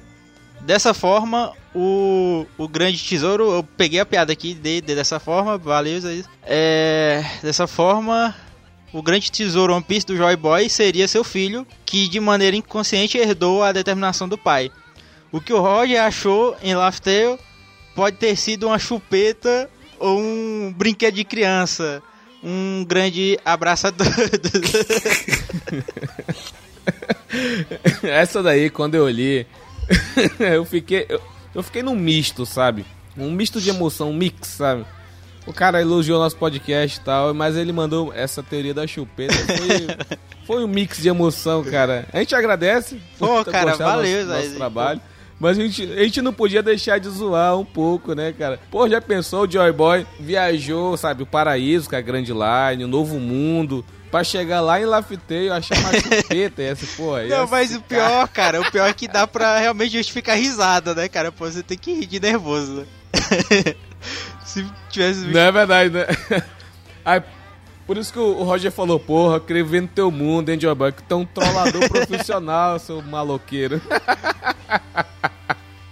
Dessa 0.62 0.93
forma, 0.93 1.51
o, 1.75 2.45
o 2.58 2.67
grande 2.69 3.03
tesouro. 3.03 3.51
Eu 3.51 3.63
peguei 3.63 3.99
a 3.99 4.06
piada 4.06 4.32
aqui, 4.32 4.53
D, 4.53 4.79
D 4.79 4.95
dessa 4.95 5.19
forma, 5.19 5.58
valeu, 5.58 5.97
Isaías. 5.97 6.29
É, 6.43 7.25
dessa 7.41 7.67
forma, 7.67 8.34
o 8.93 9.01
grande 9.01 9.29
tesouro 9.29 9.73
One 9.73 9.84
Piece 9.84 10.06
do 10.06 10.15
Joy 10.15 10.38
Boy 10.38 10.69
seria 10.69 11.08
seu 11.08 11.23
filho, 11.23 11.67
que 11.84 12.08
de 12.08 12.19
maneira 12.21 12.56
inconsciente 12.56 13.17
herdou 13.17 13.62
a 13.62 13.73
determinação 13.73 14.29
do 14.29 14.38
pai. 14.38 14.71
O 15.34 15.41
que 15.41 15.52
o 15.52 15.60
Roger 15.60 16.00
achou 16.00 16.56
em 16.62 16.76
Tale 16.76 17.39
pode 17.96 18.17
ter 18.17 18.36
sido 18.36 18.67
uma 18.67 18.78
chupeta 18.78 19.67
ou 19.98 20.19
um 20.19 20.72
brinquedo 20.78 21.15
de 21.15 21.24
criança. 21.24 22.04
Um 22.43 22.86
grande 22.88 23.39
abraçador. 23.43 24.06
Essa 28.04 28.43
daí, 28.43 28.69
quando 28.69 28.93
eu 28.93 29.10
li, 29.10 29.48
eu 30.39 30.63
fiquei. 30.65 31.08
Eu, 31.10 31.19
eu 31.56 31.63
fiquei 31.63 31.82
num 31.82 31.96
misto, 31.96 32.46
sabe? 32.46 32.86
Um 33.17 33.32
misto 33.32 33.60
de 33.60 33.72
emoção, 33.72 34.12
um 34.12 34.13
mix, 34.13 34.50
sabe? 34.50 34.86
O 35.48 35.54
cara 35.54 35.82
elogiou 35.82 36.19
nosso 36.19 36.36
podcast 36.36 37.00
e 37.00 37.02
tal, 37.02 37.34
mas 37.34 37.56
ele 37.56 37.72
mandou 37.72 38.13
essa 38.13 38.43
teoria 38.43 38.74
da 38.74 38.86
chupeta. 38.86 39.34
Foi, 39.34 39.88
foi 40.46 40.63
um 40.63 40.67
mix 40.67 41.02
de 41.02 41.10
emoção, 41.10 41.63
cara. 41.63 42.06
A 42.13 42.19
gente 42.19 42.36
agradece 42.36 43.02
Pô, 43.17 43.43
cara, 43.43 43.76
valeu, 43.76 44.28
nosso, 44.28 44.39
nosso 44.39 44.56
trabalho. 44.58 45.02
Mas 45.43 45.60
a 45.60 45.62
gente, 45.62 45.84
a 45.84 46.03
gente 46.03 46.21
não 46.21 46.32
podia 46.32 46.63
deixar 46.63 47.01
de 47.01 47.10
zoar 47.10 47.60
um 47.60 47.65
pouco, 47.65 48.15
né, 48.15 48.32
cara? 48.32 48.58
Pô, 48.71 48.88
já 48.88 49.01
pensou 49.01 49.43
o 49.43 49.51
Joy 49.51 49.73
Boy 49.73 50.08
viajou, 50.17 50.95
sabe, 50.95 51.23
o 51.23 51.25
paraíso, 51.25 51.89
com 51.89 51.97
a 51.97 51.99
Grand 51.99 52.23
Line, 52.23 52.86
o 52.86 52.88
novo 52.88 53.19
mundo, 53.19 53.84
pra 54.10 54.23
chegar 54.23 54.62
lá 54.62 54.79
em 54.79 54.86
Lafiteio, 54.86 55.51
achar 55.51 55.77
uma 55.79 55.91
chupeta 55.99 56.62
essa, 56.62 56.88
pô. 56.95 57.17
Não, 57.27 57.45
mas 57.45 57.75
o 57.75 57.82
pior, 57.82 58.25
cara, 58.29 58.62
o 58.62 58.71
pior 58.71 58.88
é 58.88 58.93
que 58.93 59.06
dá 59.06 59.27
pra 59.27 59.60
realmente 59.60 59.97
justificar 59.97 60.38
risada, 60.38 60.95
né, 60.95 61.10
cara? 61.10 61.29
Pô, 61.29 61.43
você 61.43 61.62
tem 61.62 61.77
que 61.77 61.93
rir 61.93 62.06
de 62.06 62.21
nervoso, 62.21 62.75
né? 62.75 62.86
Se 64.45 64.65
tivesse 64.89 65.27
Não 65.27 65.41
é 65.41 65.51
verdade, 65.51 65.89
né? 65.89 66.06
Aí, 67.03 67.21
por 67.86 67.98
isso 67.98 68.12
que 68.13 68.19
o 68.19 68.43
Roger 68.43 68.72
falou, 68.72 69.00
porra, 69.00 69.38
eu 69.38 69.41
queria 69.41 69.63
ver 69.63 69.82
no 69.82 69.88
teu 69.88 70.10
mundo, 70.10 70.52
tu 70.58 71.13
é 71.13 71.15
um 71.15 71.26
trollador 71.26 71.89
profissional, 71.89 72.78
seu 72.80 73.02
maloqueiro. 73.02 73.82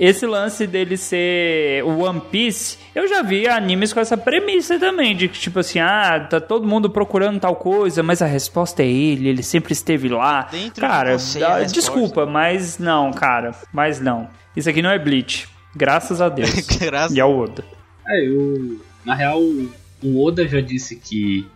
Esse 0.02 0.26
lance 0.26 0.66
dele 0.66 0.98
ser 0.98 1.84
o 1.84 2.00
One 2.00 2.20
Piece, 2.32 2.80
eu 2.96 3.08
já 3.08 3.22
vi 3.22 3.48
animes 3.48 3.94
com 3.94 4.00
essa 4.00 4.18
premissa 4.18 4.80
também, 4.80 5.16
de 5.16 5.28
que 5.28 5.38
tipo 5.38 5.60
assim, 5.60 5.78
ah, 5.78 6.20
tá 6.28 6.42
todo 6.42 6.68
mundo 6.68 6.90
procurando 6.90 7.40
tal 7.40 7.56
coisa, 7.56 8.02
mas 8.02 8.20
a 8.20 8.26
resposta 8.26 8.82
é 8.82 8.88
ele, 8.88 9.30
ele 9.30 9.44
sempre 9.44 9.74
esteve 9.74 10.10
lá. 10.10 10.48
Dentro 10.52 10.74
de 10.74 10.82
cara, 10.82 11.20
você 11.20 11.44
a 11.44 11.62
desculpa, 11.62 12.26
mas 12.26 12.80
não, 12.80 13.12
cara, 13.12 13.52
mas 13.72 14.00
não. 14.00 14.28
Isso 14.56 14.68
aqui 14.68 14.82
não 14.82 14.90
é 14.90 14.98
Bleach, 14.98 15.48
graças 15.76 16.20
a 16.20 16.30
Deus. 16.30 16.50
Graças 16.82 17.16
e 17.16 17.22
ao 17.22 17.38
Oda. 17.38 17.64
É, 18.08 18.28
eu. 18.28 18.82
Na 19.06 19.14
real, 19.14 19.40
o 19.40 20.26
Oda 20.26 20.48
já 20.48 20.62
disse 20.62 20.96
que 20.96 21.48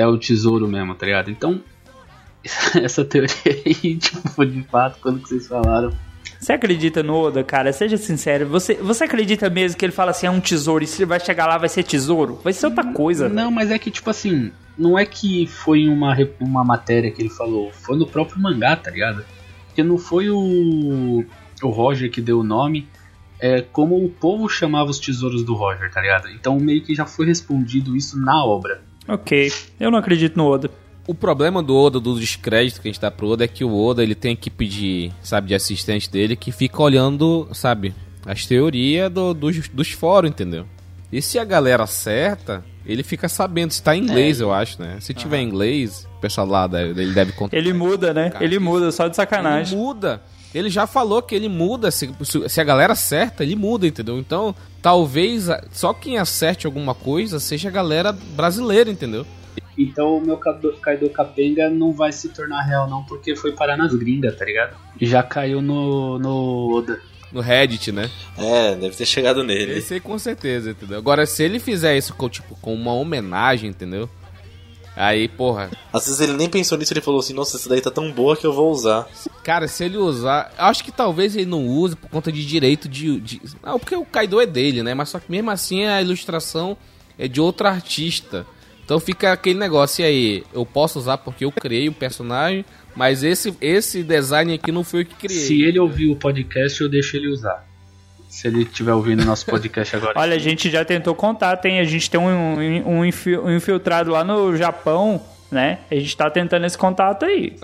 é 0.00 0.06
o 0.06 0.16
tesouro 0.16 0.66
mesmo, 0.66 0.94
tá 0.94 1.06
ligado? 1.06 1.30
Então, 1.30 1.60
essa 2.82 3.04
teoria 3.04 3.34
aí, 3.46 3.96
tipo, 3.98 4.46
de 4.46 4.62
fato, 4.64 4.98
quando 5.00 5.20
que 5.20 5.28
vocês 5.28 5.46
falaram. 5.46 5.92
Você 6.38 6.54
acredita 6.54 7.02
no 7.02 7.14
Oda, 7.14 7.44
cara? 7.44 7.70
Seja 7.70 7.98
sincero. 7.98 8.48
Você, 8.48 8.74
você 8.74 9.04
acredita 9.04 9.50
mesmo 9.50 9.76
que 9.78 9.84
ele 9.84 9.92
fala 9.92 10.10
assim, 10.10 10.26
é 10.26 10.30
um 10.30 10.40
tesouro, 10.40 10.82
e 10.82 10.86
se 10.86 11.04
vai 11.04 11.20
chegar 11.20 11.46
lá 11.46 11.58
vai 11.58 11.68
ser 11.68 11.82
tesouro? 11.82 12.40
Vai 12.42 12.54
ser 12.54 12.66
outra 12.66 12.84
coisa. 12.92 13.28
Não, 13.28 13.50
mas 13.50 13.70
é 13.70 13.78
que, 13.78 13.90
tipo 13.90 14.08
assim, 14.08 14.50
não 14.78 14.98
é 14.98 15.04
que 15.04 15.46
foi 15.46 15.86
uma, 15.86 16.16
uma 16.40 16.64
matéria 16.64 17.10
que 17.10 17.20
ele 17.20 17.28
falou, 17.28 17.70
foi 17.70 17.98
no 17.98 18.06
próprio 18.06 18.40
mangá, 18.40 18.74
tá 18.74 18.90
ligado? 18.90 19.22
Porque 19.66 19.82
não 19.82 19.98
foi 19.98 20.30
o, 20.30 21.24
o 21.62 21.68
Roger 21.68 22.10
que 22.10 22.22
deu 22.22 22.40
o 22.40 22.44
nome, 22.44 22.88
é 23.38 23.60
como 23.60 24.02
o 24.02 24.08
povo 24.08 24.48
chamava 24.48 24.90
os 24.90 24.98
tesouros 24.98 25.42
do 25.42 25.54
Roger, 25.54 25.90
tá 25.92 26.00
ligado? 26.00 26.28
Então 26.30 26.58
meio 26.58 26.82
que 26.82 26.94
já 26.94 27.04
foi 27.04 27.26
respondido 27.26 27.94
isso 27.94 28.18
na 28.18 28.42
obra. 28.42 28.82
Ok, 29.14 29.52
eu 29.78 29.90
não 29.90 29.98
acredito 29.98 30.36
no 30.36 30.46
Oda. 30.46 30.70
O 31.06 31.14
problema 31.14 31.62
do 31.62 31.74
Oda, 31.76 31.98
do 31.98 32.18
descrédito 32.20 32.80
que 32.80 32.88
a 32.88 32.92
gente 32.92 33.00
dá 33.00 33.10
pro 33.10 33.28
Oda, 33.28 33.44
é 33.44 33.48
que 33.48 33.64
o 33.64 33.74
Oda 33.76 34.02
ele 34.02 34.14
tem 34.14 34.36
que 34.36 34.48
pedir, 34.50 35.12
sabe, 35.22 35.48
de 35.48 35.54
assistente 35.54 36.08
dele 36.10 36.36
que 36.36 36.52
fica 36.52 36.80
olhando, 36.82 37.48
sabe, 37.52 37.92
as 38.24 38.46
teorias 38.46 39.10
do- 39.10 39.34
dos, 39.34 39.68
dos 39.68 39.90
fóruns, 39.90 40.30
entendeu? 40.30 40.66
E 41.10 41.20
se 41.20 41.38
a 41.38 41.44
galera 41.44 41.82
acerta, 41.82 42.64
ele 42.86 43.02
fica 43.02 43.28
sabendo 43.28 43.72
se 43.72 43.82
tá 43.82 43.96
em 43.96 44.02
inglês, 44.04 44.40
eu 44.40 44.52
acho, 44.52 44.80
né? 44.80 44.98
Se 45.00 45.12
tiver 45.12 45.38
em 45.40 45.46
inglês, 45.48 46.06
o 46.18 46.20
pessoal 46.20 46.46
lá 46.46 46.66
deve, 46.68 47.02
ele 47.02 47.12
deve 47.12 47.32
contar. 47.32 47.56
Ele 47.56 47.72
muda, 47.72 48.14
né? 48.14 48.30
Cara, 48.30 48.44
Ele 48.44 48.58
muda, 48.60 48.92
só 48.92 49.04
de 49.04 49.08
Ele 49.08 49.14
sacanagem. 49.16 49.76
muda. 49.76 50.22
Ele 50.54 50.68
já 50.68 50.86
falou 50.86 51.22
que 51.22 51.34
ele 51.34 51.48
muda. 51.48 51.90
Se, 51.90 52.10
se- 52.24 52.60
a 52.60 52.64
galera 52.64 52.92
acerta, 52.94 53.42
ele 53.44 53.54
muda, 53.54 53.86
entendeu? 53.86 54.18
Então, 54.18 54.54
talvez 54.82 55.46
só 55.72 55.92
quem 55.94 56.18
acerte 56.18 56.66
alguma 56.66 56.94
coisa 56.94 57.38
seja 57.38 57.68
a 57.68 57.72
galera 57.72 58.12
brasileira, 58.12 58.90
entendeu? 58.90 59.24
Então 59.78 60.18
o 60.18 60.20
meu 60.20 60.36
Kaido, 60.36 60.72
Kaido 60.82 61.08
Capenga 61.10 61.70
não 61.70 61.92
vai 61.92 62.12
se 62.12 62.28
tornar 62.28 62.62
real 62.62 62.88
não, 62.88 63.02
porque 63.04 63.34
foi 63.34 63.52
parar 63.52 63.76
nas 63.76 63.94
gringas, 63.94 64.36
tá 64.36 64.44
ligado? 64.44 64.76
Já 65.00 65.22
caiu 65.22 65.62
no, 65.62 66.18
no 66.18 66.76
Oda. 66.76 67.00
No 67.32 67.40
Reddit, 67.40 67.92
né? 67.92 68.10
É, 68.36 68.74
deve 68.74 68.96
ter 68.96 69.06
chegado 69.06 69.44
nele. 69.44 69.78
Esse 69.78 69.94
aí 69.94 70.00
com 70.00 70.18
certeza, 70.18 70.72
entendeu? 70.72 70.98
Agora, 70.98 71.24
se 71.24 71.42
ele 71.44 71.60
fizer 71.60 71.96
isso 71.96 72.12
com, 72.14 72.28
tipo, 72.28 72.56
com 72.60 72.74
uma 72.74 72.92
homenagem, 72.92 73.70
entendeu? 73.70 74.08
Aí, 74.96 75.28
porra. 75.28 75.70
Às 75.92 76.06
vezes 76.06 76.20
ele 76.20 76.34
nem 76.34 76.48
pensou 76.48 76.76
nisso, 76.76 76.92
ele 76.92 77.00
falou 77.00 77.20
assim, 77.20 77.32
nossa, 77.32 77.56
essa 77.56 77.68
daí 77.68 77.80
tá 77.80 77.90
tão 77.90 78.12
boa 78.12 78.36
que 78.36 78.46
eu 78.46 78.52
vou 78.52 78.70
usar. 78.70 79.08
Cara, 79.42 79.66
se 79.68 79.84
ele 79.84 79.96
usar. 79.96 80.52
Acho 80.58 80.84
que 80.84 80.92
talvez 80.92 81.36
ele 81.36 81.46
não 81.46 81.66
use 81.66 81.96
por 81.96 82.10
conta 82.10 82.30
de 82.30 82.44
direito 82.44 82.88
de. 82.88 83.20
de 83.20 83.40
não, 83.62 83.78
porque 83.78 83.96
o 83.96 84.04
Kaido 84.04 84.40
é 84.40 84.46
dele, 84.46 84.82
né? 84.82 84.94
Mas 84.94 85.08
só 85.08 85.18
que 85.18 85.30
mesmo 85.30 85.50
assim 85.50 85.84
a 85.84 86.02
ilustração 86.02 86.76
é 87.18 87.28
de 87.28 87.40
outro 87.40 87.66
artista. 87.66 88.46
Então 88.84 88.98
fica 88.98 89.32
aquele 89.32 89.58
negócio 89.58 90.02
e 90.02 90.04
aí. 90.04 90.44
Eu 90.52 90.66
posso 90.66 90.98
usar 90.98 91.18
porque 91.18 91.44
eu 91.44 91.52
criei 91.52 91.88
o 91.88 91.92
personagem, 91.92 92.64
mas 92.94 93.22
esse, 93.22 93.54
esse 93.60 94.02
design 94.02 94.52
aqui 94.52 94.72
não 94.72 94.82
foi 94.82 95.02
eu 95.02 95.06
que 95.06 95.14
criei. 95.14 95.40
Se 95.40 95.62
ele 95.62 95.78
ouvir 95.78 96.10
o 96.10 96.16
podcast, 96.16 96.80
eu 96.80 96.88
deixo 96.88 97.16
ele 97.16 97.28
usar. 97.28 97.69
Se 98.30 98.46
ele 98.46 98.62
estiver 98.62 98.94
ouvindo 98.94 99.22
o 99.22 99.26
nosso 99.26 99.44
podcast 99.44 99.96
agora. 99.96 100.18
Olha, 100.18 100.36
a 100.36 100.38
gente 100.38 100.70
já 100.70 100.84
tentou 100.84 101.14
contato, 101.16 101.66
hein? 101.66 101.80
A 101.80 101.84
gente 101.84 102.08
tem 102.08 102.18
um, 102.20 102.28
um, 102.28 103.00
um 103.00 103.56
infiltrado 103.56 104.12
lá 104.12 104.22
no 104.22 104.56
Japão, 104.56 105.20
né? 105.50 105.80
A 105.90 105.94
gente 105.96 106.16
tá 106.16 106.30
tentando 106.30 106.64
esse 106.64 106.78
contato 106.78 107.24
aí. 107.24 107.56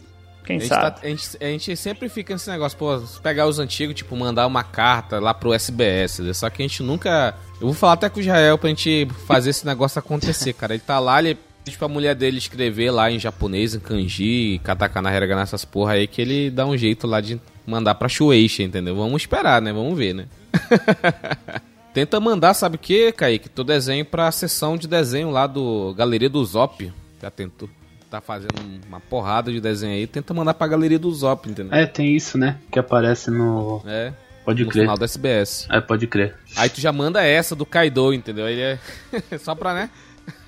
Quem 0.45 0.57
A 0.57 0.61
gente, 0.61 0.69
sabe? 0.69 1.01
tá- 1.01 1.07
a, 1.07 1.09
gente, 1.09 1.29
a 1.41 1.45
gente 1.47 1.77
sempre 1.77 2.09
fica 2.09 2.33
nesse 2.33 2.51
negócio, 2.51 2.77
pô, 2.77 2.99
se 2.99 3.21
pegar 3.21 3.47
os 3.47 3.59
antigos, 3.61 3.95
tipo, 3.95 4.17
mandar 4.17 4.47
uma 4.47 4.65
carta 4.65 5.21
lá 5.21 5.33
pro 5.33 5.53
SBS, 5.53 6.19
né? 6.19 6.33
só 6.33 6.51
que 6.51 6.63
a 6.63 6.67
gente 6.67 6.83
nunca. 6.83 7.35
Eu 7.61 7.69
vou 7.69 7.73
falar 7.73 7.95
até 7.95 8.09
com 8.09 8.19
o 8.21 8.23
Jael 8.23 8.59
pra 8.59 8.69
gente 8.69 9.09
fazer 9.27 9.51
esse 9.51 9.65
negócio 9.65 9.99
acontecer, 9.99 10.53
cara. 10.53 10.75
Ele 10.75 10.83
tá 10.85 10.99
lá, 10.99 11.21
ele 11.21 11.39
pede 11.65 11.79
pra 11.79 11.89
mulher 11.89 12.15
dele 12.15 12.39
escrever 12.39 12.91
lá 12.91 13.11
em 13.11 13.19
japonês, 13.19 13.75
em 13.75 13.81
kanji, 13.81 14.61
katakana, 14.63 15.15
hiragana, 15.15 15.43
essas 15.43 15.65
porra 15.65 15.93
aí, 15.93 16.07
que 16.07 16.21
ele 16.21 16.51
dá 16.51 16.67
um 16.67 16.77
jeito 16.77 17.07
lá 17.07 17.21
de 17.21 17.41
mandar 17.67 17.95
pra 17.97 18.09
Shueisha, 18.09 18.63
entendeu? 18.63 18.95
Vamos 18.97 19.23
esperar, 19.23 19.61
né? 19.61 19.73
Vamos 19.73 19.97
ver, 19.97 20.15
né? 20.15 20.27
Tenta 21.93 22.21
mandar, 22.21 22.53
sabe 22.53 22.77
o 22.77 22.79
que, 22.79 23.11
Kaique? 23.11 23.49
Teu 23.49 23.65
desenho 23.65 24.05
pra 24.05 24.31
sessão 24.31 24.77
de 24.77 24.87
desenho 24.87 25.31
lá 25.31 25.47
do 25.47 25.95
Galeria 25.97 26.29
do 26.29 26.45
Zop. 26.45 26.93
Já 27.23 27.31
tentou. 27.31 27.71
Tá 28.11 28.21
fazendo 28.21 28.53
uma 28.87 29.01
porrada 29.01 29.51
de 29.51 29.61
desenho 29.61 29.95
aí. 29.95 30.07
Tenta 30.07 30.35
mandar 30.35 30.55
pra 30.55 30.67
Galeria 30.67 30.99
do 30.99 31.11
Zop, 31.13 31.49
entendeu? 31.49 31.77
É, 31.77 31.87
tem 31.87 32.15
isso, 32.15 32.37
né? 32.37 32.59
Que 32.71 32.79
aparece 32.79 33.31
no. 33.31 33.83
É. 33.87 34.13
Pode 34.45 34.63
no 34.63 34.71
crer. 34.71 34.83
final 34.83 34.97
do 34.97 35.05
SBS. 35.05 35.67
É, 35.71 35.81
pode 35.81 36.07
crer. 36.07 36.37
Aí 36.55 36.69
tu 36.69 36.81
já 36.81 36.93
manda 36.93 37.25
essa 37.25 37.57
do 37.57 37.67
Kaido, 37.67 38.13
entendeu? 38.13 38.45
Aí 38.45 38.61
é. 38.61 38.79
Só 39.41 39.55
pra, 39.55 39.73
né? 39.73 39.91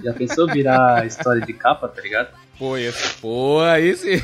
Já 0.04 0.12
pensou 0.12 0.46
virar 0.46 1.06
história 1.06 1.40
de 1.40 1.52
capa, 1.52 1.88
tá 1.88 2.00
ligado? 2.02 2.28
Pô, 2.58 2.76
esse. 2.76 3.14
Pô, 3.20 3.60
aí 3.62 3.96
sim. 3.96 4.22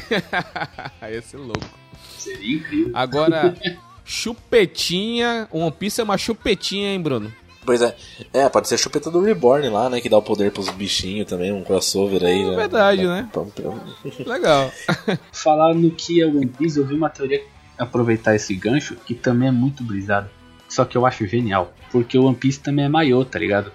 aí 1.00 1.16
esse 1.16 1.36
louco. 1.36 1.83
Seria 2.24 2.56
incrível. 2.56 2.90
Agora, 2.94 3.54
chupetinha. 4.04 5.48
One 5.52 5.70
Piece 5.72 6.00
é 6.00 6.04
uma 6.04 6.18
chupetinha, 6.18 6.92
hein, 6.92 7.00
Bruno? 7.00 7.32
Pois 7.64 7.80
é. 7.80 7.96
É, 8.32 8.48
pode 8.48 8.68
ser 8.68 8.74
a 8.74 8.78
chupeta 8.78 9.10
do 9.10 9.20
Reborn 9.20 9.68
lá, 9.70 9.88
né? 9.88 10.00
Que 10.00 10.08
dá 10.08 10.18
o 10.18 10.22
poder 10.22 10.52
pros 10.52 10.68
bichinhos 10.68 11.26
também, 11.26 11.50
um 11.52 11.62
crossover 11.62 12.22
aí. 12.22 12.44
né? 12.44 12.56
verdade, 12.56 13.06
né? 13.06 13.28
Legal. 14.26 14.70
Falar 15.32 15.74
no 15.74 15.90
que 15.90 16.20
é 16.20 16.26
One 16.26 16.46
Piece, 16.46 16.78
eu 16.78 16.86
vi 16.86 16.94
uma 16.94 17.08
teoria 17.08 17.42
aproveitar 17.78 18.34
esse 18.34 18.54
gancho 18.54 18.96
que 18.96 19.14
também 19.14 19.48
é 19.48 19.52
muito 19.52 19.82
brisado. 19.82 20.28
Só 20.68 20.84
que 20.84 20.96
eu 20.96 21.06
acho 21.06 21.26
genial. 21.26 21.72
Porque 21.90 22.18
o 22.18 22.24
One 22.24 22.36
Piece 22.36 22.60
também 22.60 22.84
é 22.84 22.88
maiô, 22.88 23.24
tá 23.24 23.38
ligado? 23.38 23.72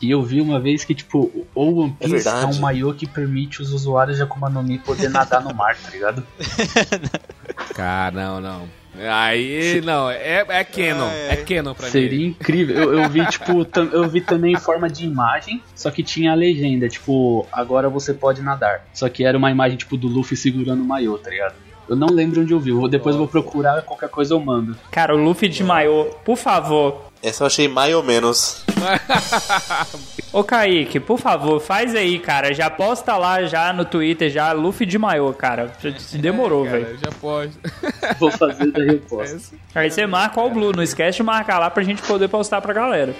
E 0.00 0.10
eu 0.10 0.22
vi 0.22 0.40
uma 0.40 0.58
vez 0.58 0.82
que, 0.84 0.94
tipo, 0.94 1.30
o 1.54 1.62
One 1.82 1.96
É 2.00 2.04
Piece 2.08 2.26
é, 2.28 2.32
verdade. 2.32 2.56
um 2.58 2.60
maiô 2.60 2.94
que 2.94 3.06
permite 3.06 3.60
os 3.60 3.72
usuários 3.72 4.16
de 4.16 4.22
Akuma 4.22 4.48
no 4.48 4.62
Mi 4.62 4.78
poder 4.78 5.10
nadar 5.10 5.42
no 5.42 5.54
mar, 5.54 5.76
tá 5.76 5.90
ligado? 5.90 6.26
Cara, 7.74 8.10
não, 8.10 8.40
não. 8.40 8.68
Aí, 9.08 9.80
não, 9.82 10.10
é, 10.10 10.44
é 10.48 10.64
Canon. 10.64 11.08
É 11.08 11.36
Canon 11.36 11.74
pra 11.74 11.88
Seria 11.88 12.18
mim. 12.18 12.26
incrível. 12.26 12.76
Eu, 12.76 12.98
eu 13.02 13.08
vi, 13.08 13.24
tipo, 13.26 13.64
tam- 13.64 13.88
eu 13.92 14.08
vi 14.08 14.20
também 14.20 14.54
em 14.54 14.58
forma 14.58 14.88
de 14.90 15.04
imagem, 15.06 15.62
só 15.76 15.90
que 15.90 16.02
tinha 16.02 16.32
a 16.32 16.34
legenda, 16.34 16.88
tipo, 16.88 17.46
agora 17.52 17.88
você 17.88 18.12
pode 18.12 18.42
nadar. 18.42 18.84
Só 18.92 19.08
que 19.08 19.24
era 19.24 19.38
uma 19.38 19.50
imagem, 19.50 19.78
tipo, 19.78 19.96
do 19.96 20.08
Luffy 20.08 20.36
segurando 20.36 20.82
o 20.82 20.84
maiô, 20.84 21.16
tá 21.18 21.30
ligado? 21.30 21.54
Eu 21.90 21.96
não 21.96 22.06
lembro 22.06 22.40
onde 22.42 22.52
eu 22.54 22.60
vi, 22.60 22.70
eu 22.70 22.76
vou, 22.78 22.88
depois 22.88 23.16
eu 23.16 23.18
vou 23.18 23.26
procurar, 23.28 23.82
qualquer 23.82 24.08
coisa 24.08 24.32
eu 24.32 24.38
mando. 24.38 24.76
Cara, 24.92 25.12
o 25.12 25.18
Luffy 25.18 25.48
de 25.48 25.64
maiô, 25.64 26.04
por 26.24 26.36
favor. 26.36 27.10
Essa 27.20 27.42
eu 27.42 27.46
achei 27.48 27.66
mais 27.66 27.92
ou 27.92 28.02
menos. 28.02 28.64
Ô 30.32 30.44
Kaique, 30.44 31.00
por 31.00 31.18
favor, 31.18 31.60
faz 31.60 31.94
aí, 31.94 32.18
cara. 32.20 32.54
Já 32.54 32.70
posta 32.70 33.16
lá 33.16 33.42
já 33.42 33.72
no 33.72 33.84
Twitter, 33.84 34.30
já 34.30 34.52
Luffy 34.52 34.86
de 34.86 34.96
maiô, 34.98 35.32
cara. 35.32 35.72
Demorou, 36.14 36.64
Cara, 36.64 36.78
velho. 36.78 36.98
já 37.04 37.10
pode. 37.20 37.52
Vou 38.20 38.30
fazer 38.30 38.70
daí 38.70 38.86
eu 38.88 38.98
posto. 39.00 39.54
Aí 39.74 39.90
você 39.90 40.06
marca 40.06 40.40
o 40.40 40.48
Blue, 40.48 40.72
não 40.72 40.82
esquece 40.84 41.16
de 41.18 41.22
marcar 41.24 41.58
lá 41.58 41.68
pra 41.68 41.82
gente 41.82 42.00
poder 42.02 42.28
postar 42.28 42.60
pra 42.60 42.72
galera. 42.72 43.14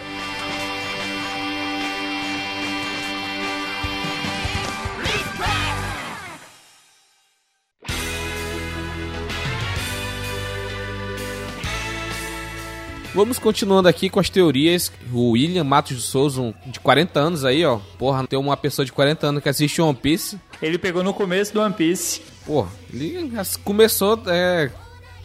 Vamos 13.13 13.41
continuando 13.41 13.89
aqui 13.89 14.09
com 14.09 14.21
as 14.21 14.31
teorias. 14.31 14.93
O 15.13 15.31
William 15.31 15.65
Matos 15.65 15.97
de 15.97 16.03
Souza, 16.03 16.41
um 16.41 16.55
de 16.67 16.79
40 16.79 17.19
anos 17.19 17.45
aí, 17.45 17.65
ó. 17.65 17.81
Porra, 17.99 18.25
tem 18.27 18.39
uma 18.39 18.57
pessoa 18.57 18.87
de 18.87 18.93
40 18.93 19.27
anos 19.27 19.43
que 19.43 19.49
assiste 19.49 19.83
One 19.83 19.97
Piece. 19.97 20.39
Ele 20.63 20.79
pegou 20.79 21.03
no 21.03 21.13
começo 21.13 21.53
do 21.53 21.61
One 21.61 21.75
Piece. 21.75 22.23
Porra, 22.47 22.71
ele 22.93 23.33
começou 23.65 24.23
é, 24.29 24.71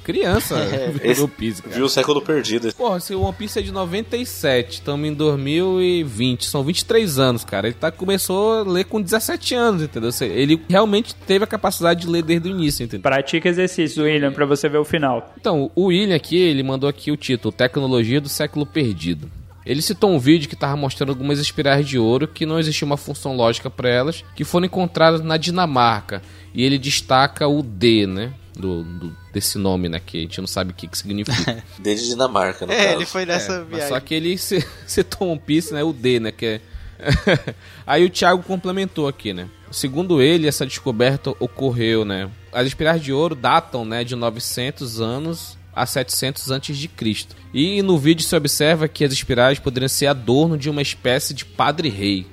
criança 0.06 0.56
esse- 1.04 1.22
One 1.22 1.32
Piece, 1.36 1.62
cara. 1.62 1.76
Viu 1.76 1.86
o 1.86 1.90
século 1.90 2.22
perdido. 2.22 2.72
Porra, 2.76 3.00
se 3.00 3.14
o 3.16 3.22
One 3.22 3.34
Piece 3.34 3.60
é 3.60 3.62
de 3.62 3.72
97, 3.72 4.74
estamos 4.76 5.08
em 5.10 5.14
2020, 5.14 6.46
são 6.46 6.64
23 6.64 7.20
anos, 7.20 7.44
cara. 7.44 7.68
Ele 7.68 7.76
tá, 7.76 7.92
começou 7.92 8.60
a 8.60 8.64
ler 8.64 8.86
com 8.86 9.02
17 9.02 9.56
anos, 9.56 9.82
entendeu? 9.82 10.10
Ele 10.22 10.62
realmente 10.70 11.14
teve 11.16 11.44
a 11.44 11.48
capacidade 11.48 12.02
de 12.02 12.08
ler 12.08 12.24
desde 12.24 12.48
o 12.48 12.52
início, 12.52 12.84
entendeu? 12.84 13.02
Pratica 13.02 13.50
exercício, 13.50 14.04
William, 14.04 14.32
pra 14.32 14.46
você 14.46 14.70
ver 14.70 14.78
o 14.78 14.86
final. 14.86 15.34
Então, 15.40 15.72
o 15.76 15.86
William 15.86 16.16
aqui, 16.16 16.38
ele 16.38 16.64
mandou 16.64 16.90
aqui 16.90 17.12
o 17.12 17.18
título 17.18 17.52
Tecnologia 17.52 18.22
do 18.22 18.30
Século 18.30 18.66
Perdido. 18.66 19.30
Ele 19.66 19.82
citou 19.82 20.12
um 20.12 20.20
vídeo 20.20 20.48
que 20.48 20.54
estava 20.54 20.76
mostrando 20.78 21.10
algumas 21.10 21.40
espirais 21.40 21.88
de 21.88 21.98
ouro 21.98 22.28
que 22.28 22.46
não 22.46 22.60
existia 22.60 22.86
uma 22.86 22.98
função 22.98 23.36
lógica 23.36 23.68
para 23.68 23.90
elas, 23.90 24.24
que 24.36 24.44
foram 24.44 24.68
encontradas 24.68 25.22
na 25.22 25.38
Dinamarca. 25.38 26.22
E 26.54 26.64
ele 26.64 26.78
destaca 26.78 27.48
o 27.48 27.64
D, 27.64 28.06
né? 28.06 28.32
Do, 28.58 28.84
do- 28.84 29.18
desse 29.34 29.58
nome, 29.58 29.90
né? 29.90 30.00
Que 30.04 30.20
a 30.20 30.22
gente 30.22 30.40
não 30.40 30.48
sabe 30.48 30.72
o 30.72 30.74
que, 30.74 30.88
que 30.88 30.98
significa. 30.98 31.64
Desde 31.78 32.10
Dinamarca, 32.10 32.66
no 32.66 32.72
É, 32.72 32.84
caso. 32.86 32.98
ele 32.98 33.06
foi 33.06 33.26
nessa 33.26 33.54
É, 33.54 33.58
mas 33.60 33.68
viagem. 33.70 33.88
só 33.90 34.00
que 34.00 34.14
ele 34.16 34.38
ci- 34.38 34.66
citou 34.88 35.30
One 35.30 35.40
Piece, 35.40 35.74
né? 35.74 35.84
O 35.84 35.92
D, 35.92 36.20
né? 36.20 36.32
Que 36.32 36.46
é... 36.46 36.62
Aí 37.86 38.06
o 38.06 38.10
Thiago 38.10 38.42
complementou 38.44 39.08
aqui, 39.08 39.34
né? 39.34 39.50
Segundo 39.72 40.22
ele, 40.22 40.48
essa 40.48 40.66
descoberta 40.66 41.32
ocorreu, 41.32 42.06
né? 42.06 42.30
As 42.54 42.66
espirais 42.68 43.02
de 43.02 43.12
ouro 43.12 43.36
datam, 43.36 43.84
né? 43.84 44.04
De 44.06 44.16
900 44.16 45.02
anos 45.02 45.58
a 45.76 45.86
700 45.86 46.50
antes 46.52 46.78
de 46.78 46.88
Cristo. 46.88 47.36
E 47.54 47.82
no 47.82 47.98
vídeo 47.98 48.24
se 48.26 48.34
observa 48.34 48.88
que 48.88 49.04
as 49.04 49.12
espirais 49.12 49.60
poderiam 49.60 49.90
ser 49.90 50.08
adorno 50.08 50.58
de 50.58 50.70
uma 50.70 50.82
espécie 50.82 51.34
de 51.34 51.44
padre-rei. 51.44 52.26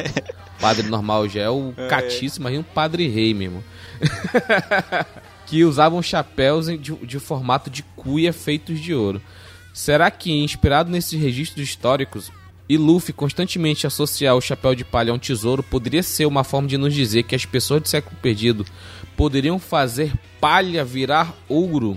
padre 0.58 0.88
normal 0.88 1.28
já 1.28 1.42
é 1.42 1.50
o 1.50 1.74
catíssimo, 1.90 2.44
mas 2.44 2.58
um 2.58 2.62
padre-rei 2.62 3.34
mesmo. 3.34 3.62
Que 5.48 5.64
usavam 5.64 6.02
chapéus 6.02 6.66
de, 6.66 6.94
de 6.94 7.18
formato 7.18 7.70
de 7.70 7.82
cuia 7.96 8.34
feitos 8.34 8.78
de 8.78 8.92
ouro. 8.94 9.20
Será 9.72 10.10
que, 10.10 10.30
inspirado 10.30 10.90
nesses 10.90 11.18
registros 11.18 11.66
históricos, 11.66 12.30
e 12.68 12.76
Luffy 12.76 13.14
constantemente 13.14 13.86
associar 13.86 14.36
o 14.36 14.42
chapéu 14.42 14.74
de 14.74 14.84
palha 14.84 15.10
a 15.10 15.14
um 15.14 15.18
tesouro 15.18 15.62
poderia 15.62 16.02
ser 16.02 16.26
uma 16.26 16.44
forma 16.44 16.68
de 16.68 16.76
nos 16.76 16.92
dizer 16.92 17.22
que 17.22 17.34
as 17.34 17.46
pessoas 17.46 17.80
do 17.80 17.88
século 17.88 18.14
perdido 18.20 18.66
poderiam 19.16 19.58
fazer 19.58 20.12
palha 20.38 20.84
virar 20.84 21.34
ouro? 21.48 21.96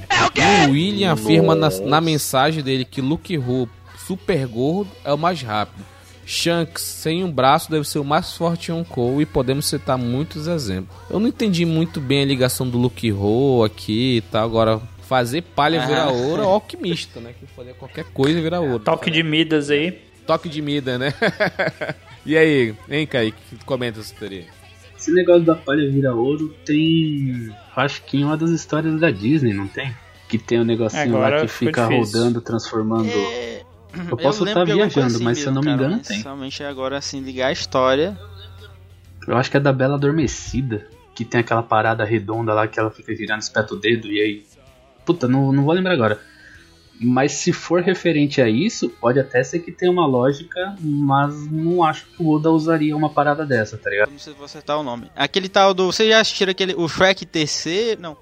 O 0.69 0.71
William 0.71 1.11
afirma 1.11 1.53
na, 1.53 1.69
na 1.69 1.99
mensagem 1.99 2.63
dele 2.63 2.85
que 2.85 3.01
Luke 3.01 3.37
Ho, 3.37 3.67
super 4.07 4.47
gordo, 4.47 4.89
é 5.03 5.11
o 5.11 5.17
mais 5.17 5.41
rápido. 5.41 5.83
Shanks, 6.25 6.81
sem 6.83 7.23
um 7.23 7.31
braço, 7.31 7.69
deve 7.69 7.87
ser 7.87 7.99
o 7.99 8.03
mais 8.03 8.35
forte 8.37 8.71
em 8.71 8.75
Yonkou 8.75 9.21
e 9.21 9.25
podemos 9.25 9.65
citar 9.65 9.97
muitos 9.97 10.47
exemplos. 10.47 10.95
Eu 11.09 11.19
não 11.19 11.27
entendi 11.27 11.65
muito 11.65 11.99
bem 11.99 12.21
a 12.21 12.25
ligação 12.25 12.69
do 12.69 12.77
Luke 12.77 13.11
Ho 13.11 13.63
aqui 13.63 14.17
e 14.17 14.21
tal. 14.21 14.45
Agora, 14.45 14.81
fazer 15.07 15.41
palha 15.41 15.85
virar 15.85 16.05
Ah. 16.05 16.11
ouro 16.11 16.41
é 16.41 16.45
o 16.45 16.49
alquimista, 16.49 17.19
né? 17.19 17.33
Que 17.37 17.45
fazer 17.47 17.73
qualquer 17.73 18.05
coisa 18.05 18.39
virar 18.41 18.59
ouro. 18.61 18.79
Toque 18.83 19.11
de 19.11 19.23
Midas 19.23 19.69
aí. 19.69 19.99
Toque 20.25 20.47
de 20.47 20.61
mida, 20.61 20.97
né? 20.97 21.13
e 22.25 22.37
aí, 22.37 22.75
hein, 22.89 23.07
Kaique? 23.07 23.37
Comenta 23.65 23.99
essa 23.99 24.13
teoria. 24.15 24.45
Esse 24.97 25.11
negócio 25.11 25.41
da 25.41 25.55
palha 25.55 25.89
vira 25.89 26.13
ouro 26.13 26.49
tem. 26.63 27.49
Acho 27.75 28.03
que 28.03 28.17
em 28.17 28.23
uma 28.23 28.37
das 28.37 28.51
histórias 28.51 28.99
da 28.99 29.09
Disney, 29.09 29.51
não 29.51 29.67
tem? 29.67 29.91
Que 30.29 30.37
tem 30.37 30.59
o 30.59 30.63
negocinho 30.63 31.15
Agora 31.17 31.37
lá 31.37 31.41
que 31.41 31.47
fica 31.47 31.87
difícil. 31.87 32.19
rodando, 32.21 32.39
transformando. 32.39 33.09
É, 33.09 33.63
Eu 34.09 34.17
posso 34.17 34.45
estar 34.45 34.61
alguma 34.61 34.75
viajando, 34.87 35.15
assim 35.15 35.23
mas 35.23 35.39
se 35.39 35.45
eu 35.45 35.51
não 35.51 35.61
me 35.61 35.67
cara, 35.67 35.83
engano, 35.83 36.01
tem. 36.01 36.21
Realmente 36.21 36.63
agora, 36.63 36.97
assim, 36.97 37.19
ligar 37.19 37.47
a 37.47 37.51
história. 37.51 38.17
Eu 39.27 39.37
acho 39.37 39.51
que 39.51 39.57
é 39.57 39.59
da 39.59 39.73
Bela 39.73 39.95
Adormecida, 39.95 40.87
que 41.13 41.25
tem 41.25 41.41
aquela 41.41 41.63
parada 41.63 42.03
redonda 42.03 42.53
lá 42.53 42.67
que 42.67 42.79
ela 42.79 42.89
fica 42.89 43.15
girando, 43.15 43.41
espeta 43.41 43.73
o 43.73 43.77
dedo 43.77 44.07
e 44.07 44.21
aí. 44.21 44.45
Puta, 45.05 45.27
não, 45.27 45.51
não 45.51 45.63
vou 45.63 45.73
lembrar 45.73 45.93
agora. 45.93 46.19
Mas 47.03 47.31
se 47.31 47.51
for 47.51 47.81
referente 47.81 48.39
a 48.39 48.47
isso, 48.47 48.87
pode 48.87 49.19
até 49.19 49.43
ser 49.43 49.59
que 49.59 49.71
tenha 49.71 49.91
uma 49.91 50.05
lógica, 50.05 50.75
mas 50.79 51.51
não 51.51 51.83
acho 51.83 52.05
que 52.05 52.21
o 52.21 52.29
Oda 52.29 52.51
usaria 52.51 52.95
uma 52.95 53.09
parada 53.09 53.43
dessa, 53.43 53.75
tá 53.75 53.89
ligado? 53.89 54.11
Não 54.11 54.19
sei 54.19 54.33
se 54.33 54.37
vou 54.37 54.45
acertar 54.45 54.79
o 54.79 54.83
nome. 54.83 55.09
Aquele 55.15 55.49
tal 55.49 55.73
do. 55.73 55.87
Vocês 55.91 56.07
já 56.07 56.19
assistiram 56.19 56.51
aquele. 56.51 56.75
O 56.75 56.87
Shrek 56.87 57.25
terceiro? 57.25 57.99
Não. 57.99 58.15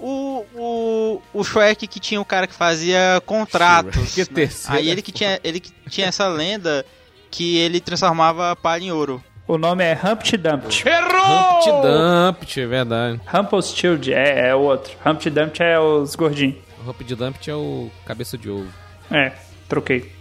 O, 0.00 0.46
o, 0.54 1.22
o 1.34 1.44
Shrek 1.44 1.86
que 1.86 2.00
tinha 2.00 2.20
o 2.20 2.24
cara 2.24 2.46
que 2.46 2.54
fazia 2.54 3.22
contratos. 3.26 4.12
Shrek 4.12 4.30
né? 4.30 4.34
terceiro 4.34 4.78
Aí 4.78 4.88
é 4.88 4.92
ele 4.92 5.02
que, 5.02 5.12
tinha, 5.12 5.38
ele 5.44 5.60
que 5.60 5.70
tinha 5.88 6.06
essa 6.06 6.26
lenda 6.26 6.84
que 7.30 7.58
ele 7.58 7.80
transformava 7.80 8.56
palha 8.56 8.84
em 8.84 8.90
ouro. 8.92 9.22
O 9.46 9.58
nome 9.58 9.84
é 9.84 9.92
Humpty 9.92 10.36
Dumpty. 10.36 10.84
Humpty 10.88 11.70
Dumpty, 11.82 12.60
é 12.60 12.66
verdade. 12.66 13.20
Rumpelstiltskin 13.26 14.12
é, 14.12 14.50
é 14.50 14.54
o 14.54 14.60
outro. 14.60 14.92
Humpty 15.04 15.28
Dumpty 15.28 15.62
é 15.62 15.78
os 15.78 16.14
gordinhos. 16.14 16.56
O 16.84 16.88
Humpty 16.90 17.14
Dumpty 17.14 17.50
é 17.50 17.54
o 17.54 17.90
cabeça 18.06 18.38
de 18.38 18.48
ovo. 18.48 18.68
É, 19.10 19.32
troquei. 19.68 20.12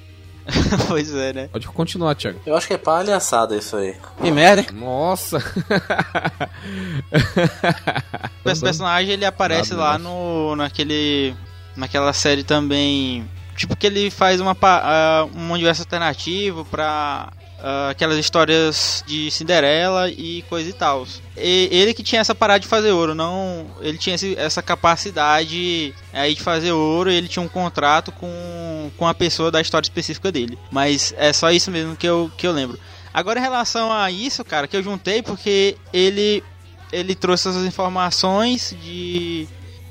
pois 0.87 1.13
é, 1.13 1.33
né? 1.33 1.49
Pode 1.51 1.67
continuar, 1.67 2.15
Thiago. 2.15 2.39
Eu 2.45 2.55
acho 2.55 2.67
que 2.67 2.73
é 2.73 2.77
palhaçada 2.77 3.55
isso 3.55 3.75
aí. 3.75 3.95
Que 4.21 4.31
merda. 4.31 4.65
Nossa! 4.73 5.37
Esse 8.45 8.61
personagem 8.61 9.13
ele 9.13 9.25
aparece 9.25 9.71
Nada, 9.71 9.83
lá 9.83 9.97
nossa. 9.97 10.15
no 10.15 10.55
naquele 10.55 11.35
naquela 11.75 12.11
série 12.13 12.43
também, 12.43 13.29
tipo 13.55 13.75
que 13.75 13.87
ele 13.87 14.09
faz 14.09 14.41
uma 14.41 14.57
ah, 14.61 15.27
um 15.33 15.51
universo 15.51 15.83
alternativo 15.83 16.65
pra 16.65 17.31
ah, 17.61 17.89
aquelas 17.89 18.17
histórias 18.17 19.03
de 19.07 19.29
Cinderela 19.31 20.09
e 20.09 20.43
coisa 20.49 20.69
e 20.69 20.73
tal. 20.73 21.05
Ele 21.35 21.93
que 21.93 22.03
tinha 22.03 22.21
essa 22.21 22.33
parada 22.35 22.59
de 22.59 22.67
fazer 22.67 22.91
ouro, 22.91 23.13
não, 23.15 23.67
ele 23.81 23.97
tinha 23.97 24.15
esse- 24.15 24.35
essa 24.37 24.61
capacidade 24.61 25.93
aí 26.13 26.35
de 26.35 26.41
fazer 26.41 26.71
ouro, 26.71 27.09
ele 27.11 27.27
tinha 27.27 27.43
um 27.43 27.47
contrato 27.47 28.11
com 28.11 28.91
com 28.97 29.07
a 29.07 29.13
pessoa 29.13 29.49
da 29.51 29.61
história 29.61 29.85
específica 29.85 30.31
dele. 30.31 30.57
Mas 30.71 31.13
é 31.17 31.31
só 31.33 31.51
isso 31.51 31.71
mesmo 31.71 31.95
que 31.95 32.07
eu 32.07 32.31
que 32.37 32.45
eu 32.47 32.51
lembro. 32.51 32.77
Agora 33.13 33.39
em 33.39 33.43
relação 33.43 33.91
a 33.91 34.11
isso, 34.11 34.43
cara, 34.43 34.67
que 34.67 34.75
eu 34.77 34.83
juntei 34.83 35.21
porque 35.21 35.75
ele 35.93 36.43
ele 36.91 37.13
trouxe 37.15 37.47
essas 37.49 37.65
informações 37.65 38.75
de 38.83 39.47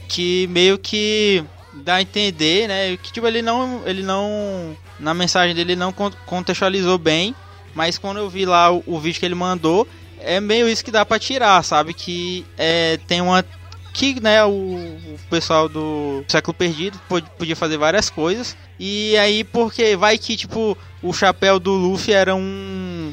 que 0.08 0.46
meio 0.48 0.78
que 0.78 1.44
dá 1.72 1.96
a 1.96 2.02
entender, 2.02 2.66
né, 2.66 2.96
que 2.96 3.12
tipo 3.12 3.26
ele 3.26 3.40
não 3.42 3.82
ele 3.86 4.02
não 4.02 4.76
na 4.98 5.14
mensagem 5.14 5.54
dele 5.54 5.72
ele 5.72 5.78
não 5.80 5.92
con- 5.92 6.10
contextualizou 6.26 6.98
bem, 6.98 7.34
mas 7.78 7.96
quando 7.96 8.16
eu 8.18 8.28
vi 8.28 8.44
lá 8.44 8.72
o, 8.72 8.82
o 8.84 8.98
vídeo 8.98 9.20
que 9.20 9.24
ele 9.24 9.36
mandou, 9.36 9.86
é 10.20 10.40
meio 10.40 10.68
isso 10.68 10.84
que 10.84 10.90
dá 10.90 11.06
pra 11.06 11.16
tirar, 11.16 11.62
sabe, 11.62 11.94
que 11.94 12.44
é 12.58 12.98
tem 13.06 13.20
uma 13.20 13.44
que 13.94 14.20
né, 14.20 14.44
o, 14.44 14.50
o 14.50 15.18
pessoal 15.30 15.68
do 15.68 16.24
século 16.28 16.52
perdido 16.54 16.98
pod- 17.08 17.30
podia 17.38 17.54
fazer 17.56 17.76
várias 17.78 18.10
coisas 18.10 18.56
e 18.78 19.16
aí 19.16 19.44
porque 19.44 19.96
vai 19.96 20.18
que 20.18 20.36
tipo 20.36 20.76
o 21.02 21.12
chapéu 21.12 21.58
do 21.60 21.72
Luffy 21.72 22.12
era 22.12 22.34
um 22.34 23.12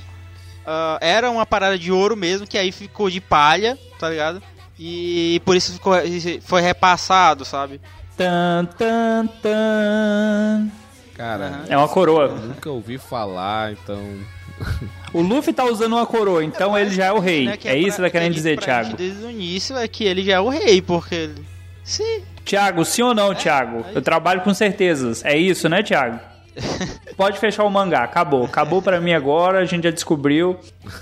ah, 0.65 0.97
era 0.99 1.29
uma 1.29 1.45
parada 1.45 1.77
de 1.77 1.91
ouro 1.91 2.17
mesmo, 2.17 2.47
que 2.47 2.57
aí 2.57 2.71
ficou 2.71 3.07
de 3.09 3.21
palha, 3.21 3.77
tá 3.99 4.09
ligado? 4.09 4.41
E 4.79 5.39
por 5.45 5.55
isso 5.55 5.73
ficou, 5.73 5.93
foi 6.41 6.61
repassado, 6.61 7.45
sabe? 7.45 7.79
Tan, 8.17 8.65
tan, 8.77 9.27
tan. 9.41 10.71
Cara, 11.15 11.63
É 11.69 11.77
uma 11.77 11.87
coroa. 11.87 12.27
nunca 12.27 12.69
ouvi 12.69 12.97
falar, 12.97 13.71
então. 13.73 14.01
O 15.13 15.21
Luffy 15.21 15.53
tá 15.53 15.63
usando 15.65 15.93
uma 15.93 16.05
coroa, 16.05 16.43
então 16.43 16.77
ele 16.77 16.89
já 16.89 17.05
é 17.05 17.11
o 17.11 17.19
rei. 17.19 17.45
Né, 17.45 17.57
que 17.57 17.67
É 17.67 17.77
isso 17.77 17.97
que 17.97 18.03
tá 18.03 18.09
querendo 18.09 18.29
que 18.29 18.35
dizer, 18.35 18.59
Thiago. 18.59 18.95
Desde 18.97 19.23
o 19.23 19.29
início 19.29 19.77
é 19.77 19.87
que 19.87 20.03
ele 20.03 20.23
já 20.23 20.33
é 20.35 20.39
o 20.39 20.49
rei, 20.49 20.81
porque 20.81 21.15
ele... 21.15 21.45
Sim, 21.83 22.23
Thiago, 22.43 22.85
sim 22.85 23.01
ou 23.01 23.13
não, 23.13 23.33
Thiago? 23.33 23.85
Eu 23.93 24.01
trabalho 24.01 24.41
com 24.41 24.53
certezas. 24.53 25.23
É 25.25 25.37
isso, 25.37 25.67
né, 25.67 25.81
Thiago? 25.81 26.19
Pode 27.17 27.39
fechar 27.39 27.63
o 27.63 27.69
mangá, 27.69 28.03
acabou. 28.03 28.45
Acabou 28.45 28.81
pra 28.81 29.01
mim 29.01 29.13
agora, 29.13 29.59
a 29.59 29.65
gente 29.65 29.83
já 29.83 29.91
descobriu. 29.91 30.57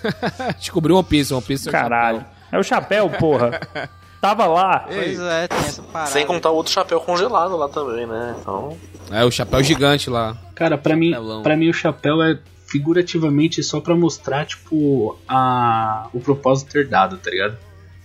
Descobriu 0.57 0.95
One 0.95 1.05
Piece, 1.05 1.33
One 1.33 1.43
Piece 1.43 1.67
é 1.67 1.69
o 1.69 1.71
Caralho. 1.71 2.25
É 2.51 2.57
o 2.57 2.63
chapéu, 2.63 3.09
porra. 3.09 3.59
Tava 4.21 4.45
lá. 4.45 4.85
pois 4.87 5.19
é, 5.19 5.47
tem 5.47 5.59
essa 5.59 5.83
parada. 5.83 6.11
Sem 6.11 6.25
contar 6.25 6.49
o 6.51 6.55
outro 6.55 6.71
chapéu 6.71 6.99
congelado 7.01 7.57
lá 7.57 7.67
também, 7.67 8.05
né? 8.05 8.35
Então. 8.39 8.77
É 9.11 9.23
o 9.25 9.29
chapéu 9.29 9.61
gigante 9.61 10.09
lá. 10.09 10.37
Cara, 10.55 10.77
pra 10.77 10.95
mim, 10.95 11.13
para 11.43 11.57
mim 11.57 11.69
o 11.69 11.73
chapéu 11.73 12.23
é 12.23 12.39
figurativamente 12.73 13.61
só 13.61 13.79
pra 13.79 13.95
mostrar, 13.95 14.47
tipo, 14.47 15.15
a 15.27 16.09
o 16.11 16.19
propósito 16.19 16.75
herdado, 16.75 17.17
tá 17.17 17.29
ligado? 17.29 17.55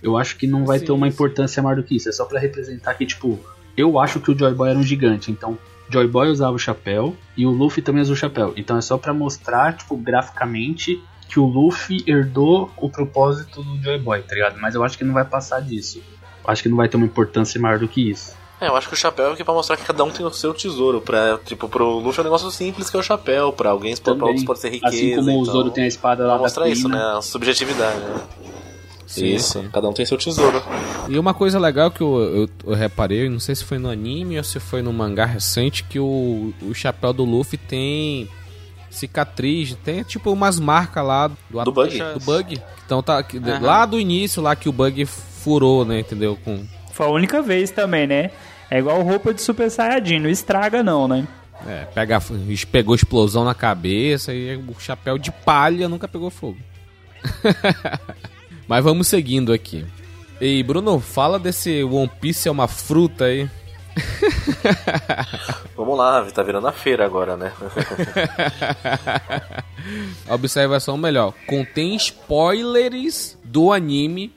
Eu 0.03 0.19
acho 0.19 0.37
que 0.37 0.47
não 0.47 0.67
vai 0.67 0.79
Sim, 0.79 0.85
ter 0.85 0.93
uma 0.93 1.07
sim. 1.09 1.15
importância 1.15 1.63
maior 1.63 1.77
do 1.77 1.83
que 1.83 1.97
isso. 1.97 2.07
É 2.07 2.13
só 2.13 2.27
pra 2.27 2.39
representar 2.39 2.93
que, 2.95 3.07
tipo, 3.07 3.39
eu 3.75 3.99
acho 3.99 4.21
que 4.21 4.31
o 4.31 4.39
Joy 4.39 4.53
Boy 4.53 4.69
era 4.69 4.79
um 4.79 4.83
gigante, 4.83 5.31
então 5.31 5.59
Joy 5.91 6.07
Boy 6.07 6.29
usava 6.29 6.55
o 6.55 6.59
chapéu 6.59 7.17
e 7.35 7.47
o 7.47 7.51
Luffy 7.51 7.83
também 7.83 8.03
usa 8.03 8.13
o 8.13 8.17
chapéu. 8.17 8.53
Então 8.59 8.77
é 8.77 8.83
só 8.83 8.99
pra 8.99 9.15
mostrar, 9.15 9.75
tipo, 9.75 9.97
graficamente 9.97 11.03
que 11.27 11.41
o 11.41 11.47
Luffy 11.47 12.05
herdou 12.07 12.71
o 12.77 12.91
propósito 12.91 13.63
do 13.63 13.83
Joy 13.83 13.99
Boy, 13.99 14.21
tá 14.21 14.35
ligado? 14.35 14.61
Mas 14.61 14.75
eu 14.75 14.85
acho 14.85 14.99
que 14.99 15.05
não 15.05 15.15
vai 15.15 15.25
passar 15.25 15.61
disso. 15.61 16.03
Eu 16.45 16.51
acho 16.51 16.63
que 16.63 16.69
não 16.69 16.77
vai 16.77 16.89
ter 16.89 16.99
uma 16.99 17.07
importância 17.07 17.59
maior 17.59 17.79
do 17.79 17.89
que 17.89 18.11
isso. 18.11 18.37
É, 18.61 18.67
eu 18.69 18.77
acho 18.77 18.89
que 18.89 18.95
o 18.95 18.97
chapéu 18.97 19.29
é 19.31 19.33
aqui 19.35 19.45
pra 19.45 19.55
mostrar 19.55 19.77
que 19.77 19.85
cada 19.85 20.03
um 20.03 20.11
tem 20.11 20.27
o 20.27 20.33
seu 20.33 20.53
tesouro. 20.53 21.01
Pra, 21.01 21.39
tipo, 21.45 21.69
pro 21.69 21.99
Luffy 22.01 22.19
é 22.19 22.23
um 22.23 22.25
negócio 22.25 22.51
simples 22.51 22.91
que 22.91 22.97
é 22.97 23.01
o 23.01 23.03
chapéu. 23.03 23.53
Pra 23.53 23.71
alguém 23.71 23.97
pra 23.97 24.13
outros 24.15 24.43
pode 24.45 24.59
ser 24.59 24.71
riqueza. 24.71 24.95
assim 24.97 25.15
como 25.17 25.29
o 25.29 25.43
então, 25.43 25.45
Zoro 25.45 25.71
tem 25.71 25.85
a 25.85 25.87
espada 25.87 26.23
lá 26.25 26.31
Pra 26.31 26.37
da 26.39 26.43
mostrar 26.43 26.69
isso, 26.69 26.83
Kuina. 26.83 26.97
né? 27.13 27.19
A 27.19 27.23
subjetividade, 27.23 27.99
né? 28.01 28.21
Sim, 29.07 29.27
isso. 29.27 29.61
sim. 29.63 29.69
Cada 29.73 29.89
um 29.89 29.93
tem 29.93 30.05
seu 30.05 30.19
tesouro. 30.19 30.61
E 31.09 31.19
uma 31.19 31.33
coisa 31.33 31.59
legal 31.59 31.91
que 31.91 32.01
eu, 32.03 32.19
eu, 32.19 32.49
eu 32.67 32.75
reparei, 32.75 33.29
não 33.29 33.41
sei 33.41 33.55
se 33.55 33.65
foi 33.65 33.79
no 33.79 33.89
anime 33.89 34.37
ou 34.37 34.45
se 34.45 34.59
foi 34.61 34.83
no 34.83 34.93
mangá 34.93 35.25
recente, 35.25 35.85
que 35.85 35.99
o, 35.99 36.53
o 36.61 36.75
chapéu 36.75 37.13
do 37.13 37.25
Luffy 37.25 37.57
tem 37.57 38.29
cicatriz, 38.91 39.75
tem 39.85 40.03
tipo 40.03 40.31
umas 40.33 40.59
marcas 40.59 41.05
lá 41.07 41.29
do, 41.29 41.37
Do 41.65 41.73
Bug. 41.73 41.99
do 41.99 42.21
bug. 42.21 42.61
Então 42.85 43.03
tá 43.03 43.23
que- 43.23 43.39
Aham. 43.39 43.61
lá 43.65 43.87
do 43.87 43.99
início 44.01 44.43
lá 44.43 44.57
que 44.57 44.69
o 44.69 44.73
bug 44.73 45.07
furou, 45.07 45.85
né, 45.85 46.01
entendeu? 46.01 46.37
Com 46.45 46.67
Foi 46.99 47.07
a 47.07 47.11
única 47.11 47.41
vez 47.41 47.71
também, 47.71 48.09
né? 48.09 48.33
É 48.69 48.81
igual 48.81 49.01
roupa 49.03 49.33
de 49.33 49.41
Super 49.41 49.71
Saiyajin, 49.71 50.19
não 50.19 50.29
estraga 50.29 50.83
não, 50.83 51.07
né? 51.07 51.29
é, 51.65 51.85
pega, 51.87 52.21
pegou 52.73 52.95
explosão 52.95 53.45
na 53.45 53.55
cabeça 53.55 54.35
e 54.35 54.57
o 54.57 54.75
chapéu 54.81 55.17
de 55.17 55.31
palha 55.31 55.89
nunca 55.89 56.09
pegou 56.09 56.29
fogo. 56.29 56.59
Mas 58.67 58.83
vamos 58.83 59.07
seguindo 59.07 59.53
aqui. 59.53 59.87
Ei, 60.41 60.61
Bruno, 60.63 60.99
fala 60.99 61.39
desse 61.39 61.85
One 61.85 62.11
Piece 62.21 62.49
é 62.49 62.51
uma 62.51 62.67
fruta 62.67 63.27
aí. 63.27 63.49
Vamos 65.77 65.97
lá, 65.97 66.25
tá 66.27 66.43
virando 66.43 66.67
a 66.67 66.73
feira 66.73 67.05
agora, 67.05 67.37
né? 67.37 67.53
Observação 70.29 70.97
melhor. 70.97 71.33
Contém 71.47 71.95
spoilers 71.97 73.38
do 73.49 73.73
anime, 73.73 74.33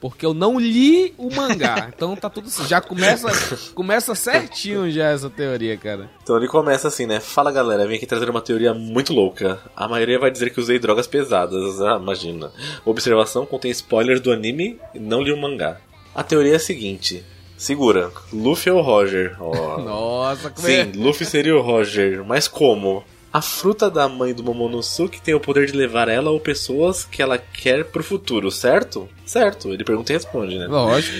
porque 0.00 0.24
eu 0.24 0.32
não 0.32 0.58
li 0.58 1.14
o 1.18 1.32
mangá. 1.34 1.90
Então 1.94 2.16
tá 2.16 2.30
tudo 2.30 2.48
já 2.66 2.80
começa 2.80 3.28
começa 3.74 4.14
certinho 4.14 4.90
já 4.90 5.10
essa 5.10 5.28
teoria, 5.28 5.76
cara. 5.76 6.10
Então 6.22 6.36
ele 6.36 6.48
começa 6.48 6.88
assim, 6.88 7.06
né? 7.06 7.20
Fala 7.20 7.52
galera, 7.52 7.86
vim 7.86 7.96
aqui 7.96 8.06
trazer 8.06 8.28
uma 8.30 8.40
teoria 8.40 8.72
muito 8.72 9.12
louca. 9.12 9.60
A 9.76 9.86
maioria 9.86 10.18
vai 10.18 10.30
dizer 10.30 10.50
que 10.50 10.60
usei 10.60 10.78
drogas 10.78 11.06
pesadas, 11.06 11.80
ah, 11.80 11.98
imagina. 12.00 12.50
Observação 12.84 13.44
contém 13.46 13.70
spoilers 13.70 14.20
do 14.20 14.32
anime 14.32 14.78
e 14.94 14.98
não 14.98 15.22
li 15.22 15.32
o 15.32 15.36
mangá. 15.36 15.78
A 16.14 16.22
teoria 16.22 16.54
é 16.54 16.56
a 16.56 16.60
seguinte. 16.60 17.24
Segura, 17.56 18.10
Luffy 18.32 18.70
ou 18.70 18.82
Roger? 18.82 19.36
Ó. 19.40 19.78
Nossa, 19.80 20.50
como 20.50 20.68
é? 20.68 20.84
Sim, 20.84 20.92
Luffy 20.94 21.26
seria 21.26 21.56
o 21.56 21.62
Roger, 21.62 22.24
mas 22.24 22.48
como? 22.48 23.02
A 23.36 23.42
fruta 23.42 23.90
da 23.90 24.08
mãe 24.08 24.32
do 24.32 24.42
Momonosuke 24.42 25.20
tem 25.20 25.34
o 25.34 25.40
poder 25.40 25.66
de 25.66 25.76
levar 25.76 26.08
ela 26.08 26.30
ou 26.30 26.40
pessoas 26.40 27.04
que 27.04 27.20
ela 27.20 27.36
quer 27.36 27.84
pro 27.84 28.02
futuro, 28.02 28.50
certo? 28.50 29.10
Certo, 29.26 29.74
ele 29.74 29.84
pergunta 29.84 30.10
e 30.10 30.16
responde, 30.16 30.58
né? 30.58 30.66
Lógico. 30.66 31.14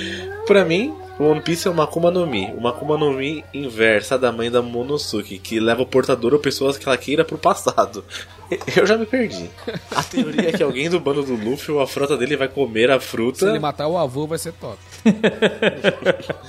Pra 0.47 0.65
mim, 0.65 0.95
o 1.19 1.25
One 1.25 1.43
Piece 1.43 1.69
é 1.69 1.71
uma 1.71 1.85
Akuma 1.85 2.11
no 2.11 2.27
Mi, 2.27 2.47
uma 2.57 2.71
Akuma 2.71 2.97
no 2.97 3.13
Mi 3.13 3.45
inversa 3.53 4.17
da 4.17 4.33
mãe 4.33 4.51
da 4.51 4.63
Momonosuke, 4.63 5.39
que 5.39 5.61
leva 5.61 5.83
o 5.83 5.87
portador 5.87 6.33
ou 6.33 6.41
pessoas 6.41 6.79
que 6.79 6.89
ela 6.89 6.97
queira 6.97 7.23
pro 7.23 7.37
passado. 7.37 8.03
Eu 8.77 8.87
já 8.87 8.97
me 8.97 9.07
perdi. 9.07 9.51
A 9.91 10.03
teoria 10.03 10.49
é 10.49 10.53
que 10.53 10.63
alguém 10.63 10.89
do 10.89 11.01
bando 11.01 11.23
do 11.23 11.35
Luffy 11.35 11.75
ou 11.75 11.81
a 11.81 11.87
frota 11.87 12.17
dele 12.17 12.37
vai 12.37 12.49
comer 12.49 12.91
a 12.91 13.01
Se 13.01 13.07
fruta. 13.07 13.47
ele 13.47 13.59
matar 13.59 13.89
o 13.89 13.99
avô 13.99 14.27
vai 14.27 14.39
ser 14.39 14.53
top. 14.53 14.79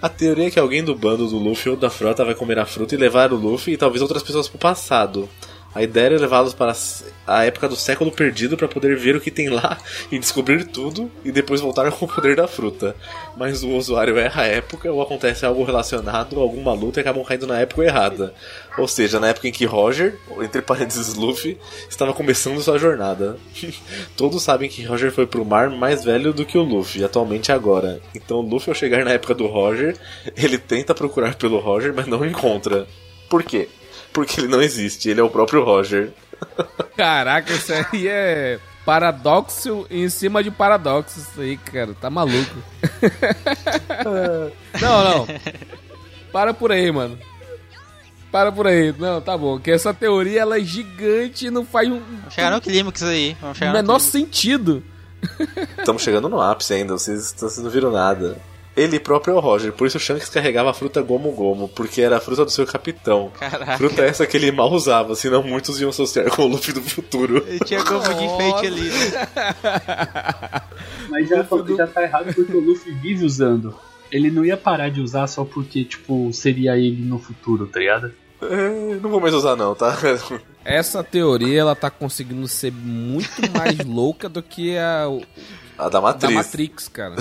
A 0.00 0.08
teoria 0.08 0.48
é 0.48 0.50
que 0.50 0.58
alguém 0.58 0.84
do 0.84 0.94
bando 0.94 1.26
do 1.26 1.38
Luffy 1.38 1.70
ou 1.70 1.76
da 1.76 1.88
frota 1.88 2.24
vai 2.24 2.34
comer 2.34 2.58
a 2.58 2.66
fruta 2.66 2.94
e 2.94 2.98
levar 2.98 3.32
o 3.32 3.36
Luffy 3.36 3.72
e 3.74 3.76
talvez 3.78 4.02
outras 4.02 4.22
pessoas 4.22 4.46
pro 4.46 4.58
passado. 4.58 5.28
A 5.74 5.82
ideia 5.82 6.14
é 6.14 6.18
levá-los 6.18 6.54
para 6.54 6.72
a 7.26 7.44
época 7.44 7.68
do 7.68 7.74
século 7.74 8.12
perdido 8.12 8.56
para 8.56 8.68
poder 8.68 8.96
ver 8.96 9.16
o 9.16 9.20
que 9.20 9.30
tem 9.30 9.48
lá 9.48 9.76
e 10.10 10.18
descobrir 10.18 10.66
tudo 10.66 11.10
e 11.24 11.32
depois 11.32 11.60
voltar 11.60 11.90
com 11.90 12.04
o 12.04 12.08
poder 12.08 12.36
da 12.36 12.46
fruta. 12.46 12.94
Mas 13.36 13.64
o 13.64 13.70
usuário 13.70 14.16
erra 14.16 14.42
a 14.42 14.46
época 14.46 14.92
ou 14.92 15.02
acontece 15.02 15.44
algo 15.44 15.64
relacionado 15.64 16.38
a 16.38 16.42
alguma 16.42 16.72
luta 16.72 17.00
e 17.00 17.02
acabam 17.02 17.24
caindo 17.24 17.46
na 17.46 17.58
época 17.58 17.82
errada. 17.82 18.32
Ou 18.78 18.86
seja, 18.86 19.18
na 19.18 19.28
época 19.28 19.48
em 19.48 19.52
que 19.52 19.64
Roger, 19.64 20.16
entre 20.40 20.62
parênteses 20.62 21.14
Luffy, 21.14 21.58
estava 21.88 22.12
começando 22.12 22.60
sua 22.60 22.78
jornada. 22.78 23.36
Todos 24.16 24.42
sabem 24.42 24.68
que 24.68 24.84
Roger 24.84 25.10
foi 25.10 25.26
pro 25.26 25.44
mar 25.44 25.70
mais 25.70 26.04
velho 26.04 26.32
do 26.32 26.46
que 26.46 26.56
o 26.56 26.62
Luffy, 26.62 27.02
atualmente 27.02 27.50
agora. 27.50 28.00
Então 28.14 28.40
Luffy 28.40 28.70
ao 28.70 28.74
chegar 28.76 29.04
na 29.04 29.10
época 29.10 29.34
do 29.34 29.46
Roger, 29.46 29.96
ele 30.36 30.58
tenta 30.58 30.94
procurar 30.94 31.34
pelo 31.34 31.58
Roger, 31.58 31.92
mas 31.94 32.06
não 32.06 32.24
encontra. 32.24 32.86
Por 33.28 33.42
quê? 33.42 33.68
Porque 34.14 34.40
ele 34.40 34.48
não 34.48 34.62
existe, 34.62 35.10
ele 35.10 35.20
é 35.20 35.24
o 35.24 35.28
próprio 35.28 35.64
Roger. 35.64 36.12
Caraca, 36.96 37.52
isso 37.52 37.72
aí 37.72 38.06
é 38.08 38.60
paradoxo 38.86 39.86
em 39.90 40.08
cima 40.08 40.42
de 40.42 40.52
paradoxo. 40.52 41.18
Isso 41.18 41.40
aí, 41.40 41.56
cara, 41.56 41.94
tá 42.00 42.08
maluco. 42.08 42.56
não, 44.80 45.04
não. 45.04 45.26
Para 46.32 46.54
por 46.54 46.70
aí, 46.70 46.90
mano. 46.92 47.18
Para 48.30 48.52
por 48.52 48.68
aí. 48.68 48.94
Não, 48.98 49.20
tá 49.20 49.36
bom. 49.36 49.58
Que 49.58 49.72
essa 49.72 49.92
teoria 49.92 50.42
ela 50.42 50.58
é 50.58 50.64
gigante 50.64 51.46
e 51.46 51.50
não 51.50 51.66
faz 51.66 51.88
um 51.88 52.00
Vamos 52.00 52.34
chegar 52.34 52.50
no 52.52 52.60
clímax 52.60 53.02
aí. 53.02 53.36
Vamos 53.40 53.58
chegar 53.58 53.72
no 53.72 53.78
menor 53.78 53.98
sentido. 53.98 54.82
Estamos 55.78 56.02
chegando 56.02 56.28
no 56.28 56.40
ápice 56.40 56.74
ainda, 56.74 56.92
vocês, 56.92 57.34
vocês 57.36 57.58
não 57.58 57.70
viram 57.70 57.90
nada. 57.90 58.38
Ele 58.76 58.98
próprio 58.98 59.34
é 59.34 59.36
o 59.36 59.40
Roger, 59.40 59.72
por 59.72 59.86
isso 59.86 59.98
o 59.98 60.00
Shanks 60.00 60.28
carregava 60.28 60.70
a 60.70 60.74
fruta 60.74 61.00
Gomu 61.00 61.30
Gomu, 61.30 61.68
porque 61.68 62.02
era 62.02 62.16
a 62.16 62.20
fruta 62.20 62.44
do 62.44 62.50
seu 62.50 62.66
capitão. 62.66 63.30
Caraca. 63.38 63.78
Fruta 63.78 64.02
essa 64.02 64.26
que 64.26 64.36
ele 64.36 64.50
mal 64.50 64.72
usava, 64.72 65.14
senão 65.14 65.44
muitos 65.44 65.80
iam 65.80 65.90
associar 65.90 66.28
com 66.30 66.42
o 66.42 66.48
Luffy 66.48 66.74
do 66.74 66.82
futuro. 66.82 67.44
Ele 67.46 67.60
tinha 67.60 67.84
gomo 67.84 68.02
de 68.02 68.24
enfeite 68.24 68.66
ali. 68.66 68.90
Mas 71.08 71.28
já, 71.28 71.46
já 71.76 71.86
tá 71.86 72.02
errado 72.02 72.34
porque 72.34 72.52
o 72.52 72.60
Luffy 72.60 72.92
vive 72.94 73.24
usando. 73.24 73.74
Ele 74.10 74.28
não 74.30 74.44
ia 74.44 74.56
parar 74.56 74.90
de 74.90 75.00
usar 75.00 75.26
só 75.28 75.44
porque, 75.44 75.84
tipo, 75.84 76.32
seria 76.32 76.76
ele 76.76 77.02
no 77.02 77.18
futuro, 77.18 77.66
tá 77.68 77.78
ligado? 77.78 78.12
É, 78.42 78.96
não 79.00 79.10
vou 79.10 79.20
mais 79.20 79.34
usar 79.34 79.54
não, 79.56 79.74
tá? 79.74 79.96
Essa 80.64 81.04
teoria 81.04 81.60
ela 81.60 81.76
tá 81.76 81.90
conseguindo 81.90 82.48
ser 82.48 82.72
muito 82.72 83.30
mais 83.56 83.78
louca 83.86 84.28
do 84.28 84.42
que 84.42 84.76
a 84.76 85.04
A 85.78 85.84
da 85.84 85.88
da 85.90 86.00
Matriz. 86.00 86.34
Matrix, 86.34 86.88
cara. 86.88 87.14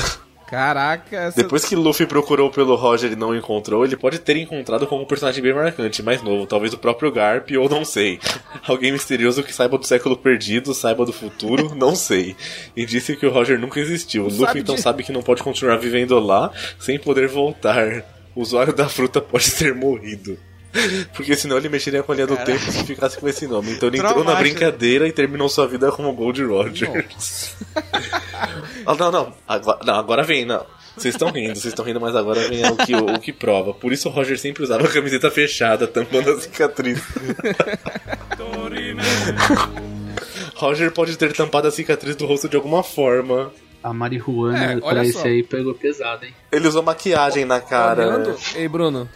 Caraca, 0.47 1.15
essa... 1.15 1.41
Depois 1.41 1.65
que 1.65 1.75
Luffy 1.75 2.05
procurou 2.05 2.49
pelo 2.51 2.75
Roger 2.75 3.11
e 3.11 3.15
não 3.15 3.35
encontrou, 3.35 3.83
ele 3.83 3.95
pode 3.97 4.19
ter 4.19 4.37
encontrado 4.37 4.85
com 4.85 5.01
um 5.01 5.05
personagem 5.05 5.41
bem 5.41 5.53
marcante, 5.53 6.03
mais 6.03 6.21
novo, 6.21 6.45
talvez 6.45 6.73
o 6.73 6.77
próprio 6.77 7.11
Garp 7.11 7.49
ou 7.57 7.67
não 7.69 7.83
sei. 7.83 8.19
Alguém 8.67 8.91
misterioso 8.91 9.41
que 9.43 9.53
saiba 9.53 9.77
do 9.77 9.85
século 9.87 10.15
perdido, 10.15 10.73
saiba 10.73 11.05
do 11.05 11.13
futuro, 11.13 11.73
não 11.75 11.95
sei. 11.95 12.35
E 12.75 12.85
disse 12.85 13.15
que 13.15 13.25
o 13.25 13.31
Roger 13.31 13.57
nunca 13.59 13.79
existiu. 13.79 14.23
Luffy 14.25 14.45
Sabe 14.45 14.59
então 14.59 14.75
de- 14.75 14.81
sabe 14.81 15.03
que 15.03 15.11
não 15.11 15.21
pode 15.23 15.41
continuar 15.41 15.77
vivendo 15.77 16.19
lá 16.19 16.51
sem 16.79 16.99
poder 16.99 17.27
voltar. 17.27 18.03
O 18.35 18.41
usuário 18.41 18.73
da 18.73 18.89
fruta 18.89 19.21
pode 19.21 19.51
ter 19.51 19.73
morrido. 19.75 20.37
Porque 21.15 21.35
senão 21.35 21.57
ele 21.57 21.69
mexeria 21.69 22.03
com 22.03 22.11
a 22.11 22.15
linha 22.15 22.27
do 22.27 22.37
tempo 22.37 22.59
se 22.71 22.83
ficasse 22.83 23.17
com 23.17 23.27
esse 23.27 23.47
nome. 23.47 23.71
Então 23.71 23.89
ele 23.89 23.97
entrou 23.97 24.23
na 24.23 24.31
Traumático. 24.31 24.55
brincadeira 24.55 25.07
e 25.07 25.11
terminou 25.11 25.49
sua 25.49 25.67
vida 25.67 25.91
como 25.91 26.13
Gold 26.13 26.43
Roger. 26.43 27.07
Ah, 28.85 28.95
não, 28.95 29.11
não. 29.11 29.33
Agora, 29.47 29.79
não, 29.85 29.93
agora 29.95 30.23
vem, 30.23 30.45
não. 30.45 30.65
Vocês 30.97 31.15
estão 31.15 31.31
rindo, 31.31 31.55
vocês 31.55 31.67
estão 31.71 31.85
rindo, 31.85 32.01
mas 32.01 32.13
agora 32.15 32.41
vem 32.49 32.65
o 32.69 32.75
que, 32.75 32.93
o, 32.95 33.19
que 33.19 33.31
prova. 33.31 33.73
Por 33.73 33.93
isso 33.93 34.09
o 34.09 34.11
Roger 34.11 34.37
sempre 34.37 34.61
usava 34.61 34.85
a 34.85 34.91
camiseta 34.91 35.31
fechada, 35.31 35.87
tampando 35.87 36.31
a 36.31 36.39
cicatriz. 36.39 37.01
Roger 40.55 40.91
pode 40.91 41.17
ter 41.17 41.33
tampado 41.33 41.67
a 41.67 41.71
cicatriz 41.71 42.15
do 42.15 42.25
rosto 42.25 42.47
de 42.49 42.55
alguma 42.55 42.83
forma. 42.83 43.51
A 43.81 43.93
marihuana 43.93 44.73
É, 44.73 44.79
pra 44.79 45.03
esse 45.03 45.13
só. 45.13 45.25
aí 45.25 45.43
pegou 45.43 45.73
pesado, 45.73 46.25
hein? 46.25 46.33
Ele 46.51 46.67
usou 46.67 46.83
maquiagem 46.83 47.45
na 47.45 47.59
cara. 47.59 48.07
Olhando... 48.07 48.35
Ei, 48.55 48.67
Bruno. 48.67 49.09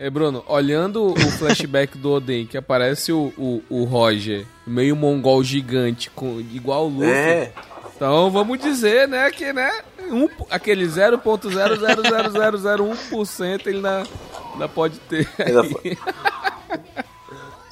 Ei, 0.00 0.08
Bruno, 0.08 0.44
olhando 0.46 1.06
o 1.06 1.18
flashback 1.38 1.98
do 1.98 2.12
Oden, 2.12 2.46
que 2.46 2.56
aparece 2.56 3.12
o, 3.12 3.32
o, 3.36 3.60
o 3.68 3.82
Roger, 3.82 4.46
meio 4.64 4.94
mongol 4.94 5.42
gigante, 5.42 6.08
com, 6.10 6.38
igual 6.38 6.86
o 6.86 6.88
Luffy. 6.88 7.10
É. 7.10 7.52
Então 7.96 8.30
vamos 8.30 8.60
dizer, 8.60 9.08
né, 9.08 9.28
que, 9.32 9.52
né, 9.52 9.68
um, 10.08 10.28
aquele 10.50 10.86
0.00001% 10.86 13.66
ele 13.66 13.78
ainda, 13.78 14.04
ainda 14.52 14.68
pode 14.68 15.00
ter. 15.00 15.28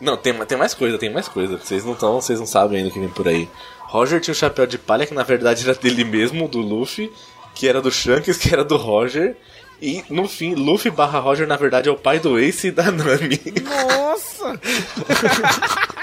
Não, 0.00 0.16
tem, 0.16 0.34
tem 0.46 0.58
mais 0.58 0.74
coisa, 0.74 0.98
tem 0.98 1.12
mais 1.12 1.28
coisa. 1.28 1.58
Vocês 1.58 1.84
não 1.84 1.92
estão, 1.92 2.20
vocês 2.20 2.40
não 2.40 2.46
sabem 2.46 2.78
ainda 2.78 2.90
o 2.90 2.92
que 2.92 2.98
vem 2.98 3.08
por 3.08 3.28
aí. 3.28 3.48
Roger 3.82 4.20
tinha 4.20 4.32
o 4.32 4.36
chapéu 4.36 4.66
de 4.66 4.78
palha 4.78 5.06
que 5.06 5.14
na 5.14 5.22
verdade 5.22 5.62
era 5.64 5.78
dele 5.78 6.02
mesmo, 6.04 6.48
do 6.48 6.58
Luffy, 6.58 7.08
que 7.54 7.68
era 7.68 7.80
do 7.80 7.88
Shanks, 7.90 8.36
que 8.36 8.52
era 8.52 8.64
do 8.64 8.76
Roger. 8.76 9.36
E 9.80 10.02
no 10.08 10.26
fim, 10.26 10.54
Luffy 10.54 10.90
barra 10.90 11.18
Roger 11.18 11.46
na 11.46 11.56
verdade 11.56 11.88
é 11.88 11.92
o 11.92 11.96
pai 11.96 12.18
do 12.18 12.38
Ace 12.38 12.68
e 12.68 12.70
da 12.70 12.90
Nami. 12.90 13.40
Nossa! 13.62 14.58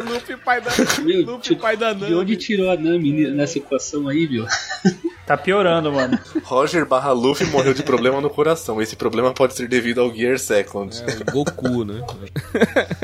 Luffy 0.00 0.36
pai 0.36 0.60
da, 0.60 0.70
Meu, 1.02 1.22
Luffy 1.26 1.40
tipo, 1.40 1.60
pai 1.60 1.76
da 1.76 1.92
De 1.92 2.04
onde 2.06 2.14
Nami. 2.32 2.36
tirou 2.36 2.70
a 2.70 2.76
Nami 2.76 3.30
nessa 3.30 3.58
equação 3.58 4.08
aí, 4.08 4.26
viu? 4.26 4.46
Tá 5.26 5.36
piorando, 5.36 5.92
mano. 5.92 6.18
Roger 6.42 6.84
barra 6.84 7.12
Luffy 7.12 7.46
morreu 7.46 7.72
de 7.72 7.84
problema 7.84 8.20
no 8.20 8.28
coração. 8.28 8.82
Esse 8.82 8.96
problema 8.96 9.32
pode 9.32 9.54
ser 9.54 9.68
devido 9.68 10.00
ao 10.00 10.12
Gear 10.12 10.36
Second. 10.40 10.92
É, 11.06 11.30
o 11.30 11.32
Goku, 11.32 11.84
né? 11.84 12.02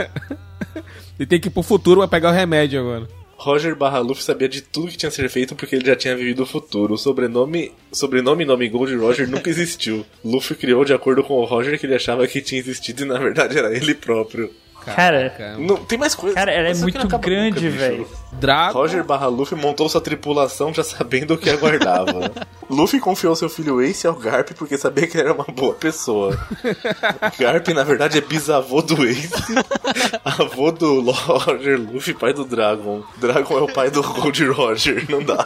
Ele 1.17 1.27
tem 1.27 1.39
que 1.39 1.47
ir 1.47 1.53
pro 1.53 1.63
futuro, 1.63 2.01
vai 2.01 2.09
pegar 2.09 2.31
o 2.31 2.35
remédio 2.35 2.81
agora. 2.81 3.07
Roger 3.37 3.77
barra 3.77 3.99
Luffy 3.99 4.25
sabia 4.25 4.49
de 4.49 4.63
tudo 4.63 4.91
que 4.91 4.97
tinha 4.97 5.09
a 5.09 5.13
ser 5.13 5.29
feito 5.29 5.55
porque 5.55 5.77
ele 5.77 5.87
já 5.87 5.95
tinha 5.95 6.17
vivido 6.17 6.43
o 6.43 6.47
futuro. 6.47 6.95
O 6.95 6.99
sobrenome, 6.99 7.73
sobrenome 7.93 8.45
e 8.45 8.47
nome 8.47 8.69
Gold 8.69 8.95
Roger 8.97 9.29
nunca 9.29 9.51
existiu. 9.51 10.05
Luffy 10.25 10.57
criou 10.57 10.85
de 10.85 10.95
acordo 10.95 11.23
com 11.23 11.35
o 11.35 11.45
Roger 11.45 11.79
que 11.79 11.87
ele 11.87 11.95
achava 11.95 12.27
que 12.27 12.41
tinha 12.41 12.61
existido 12.61 13.03
e 13.03 13.07
na 13.07 13.19
verdade 13.19 13.59
era 13.59 13.75
ele 13.77 13.95
próprio. 13.95 14.51
Cara, 14.95 15.31
Caraca. 15.31 15.59
Não, 15.59 15.77
tem 15.77 15.99
mais 15.99 16.15
coisa. 16.15 16.35
cara, 16.35 16.53
ela 16.53 16.69
é 16.69 16.75
muito 16.75 17.19
grande, 17.19 17.69
velho. 17.69 18.09
Drago. 18.33 18.79
Roger 18.79 19.03
barra 19.03 19.27
Luffy 19.27 19.59
montou 19.59 19.89
sua 19.89 20.01
tripulação 20.01 20.73
já 20.73 20.85
sabendo 20.85 21.35
o 21.35 21.39
que 21.39 21.49
aguardava. 21.51 22.31
Luffy 22.69 23.01
confiou 23.01 23.35
seu 23.35 23.49
filho 23.49 23.81
Ace 23.81 24.07
ao 24.07 24.15
Garp 24.15 24.51
porque 24.53 24.77
sabia 24.77 25.07
que 25.07 25.17
ele 25.17 25.25
era 25.29 25.33
uma 25.33 25.45
boa 25.45 25.75
pessoa. 25.75 26.39
Garp, 27.39 27.69
na 27.69 27.83
verdade, 27.85 28.19
é 28.19 28.21
bisavô 28.21 28.83
do 28.83 29.05
Ace, 29.05 29.31
avô 30.25 30.71
do 30.71 31.01
Roger 31.01 31.81
Luffy, 31.81 32.13
pai 32.15 32.33
do 32.33 32.45
Dragon. 32.45 33.03
Dragon 33.17 33.59
é 33.59 33.63
o 33.63 33.73
pai 33.73 33.91
do 33.91 34.03
Gold 34.03 34.45
Roger, 34.49 35.05
não 35.09 35.23
dá. 35.23 35.45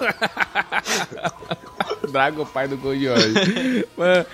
Drago, 2.11 2.45
pai 2.47 2.66
do 2.66 2.76
Gold 2.76 3.07
Roger. 3.07 3.86
Mas, 3.97 4.26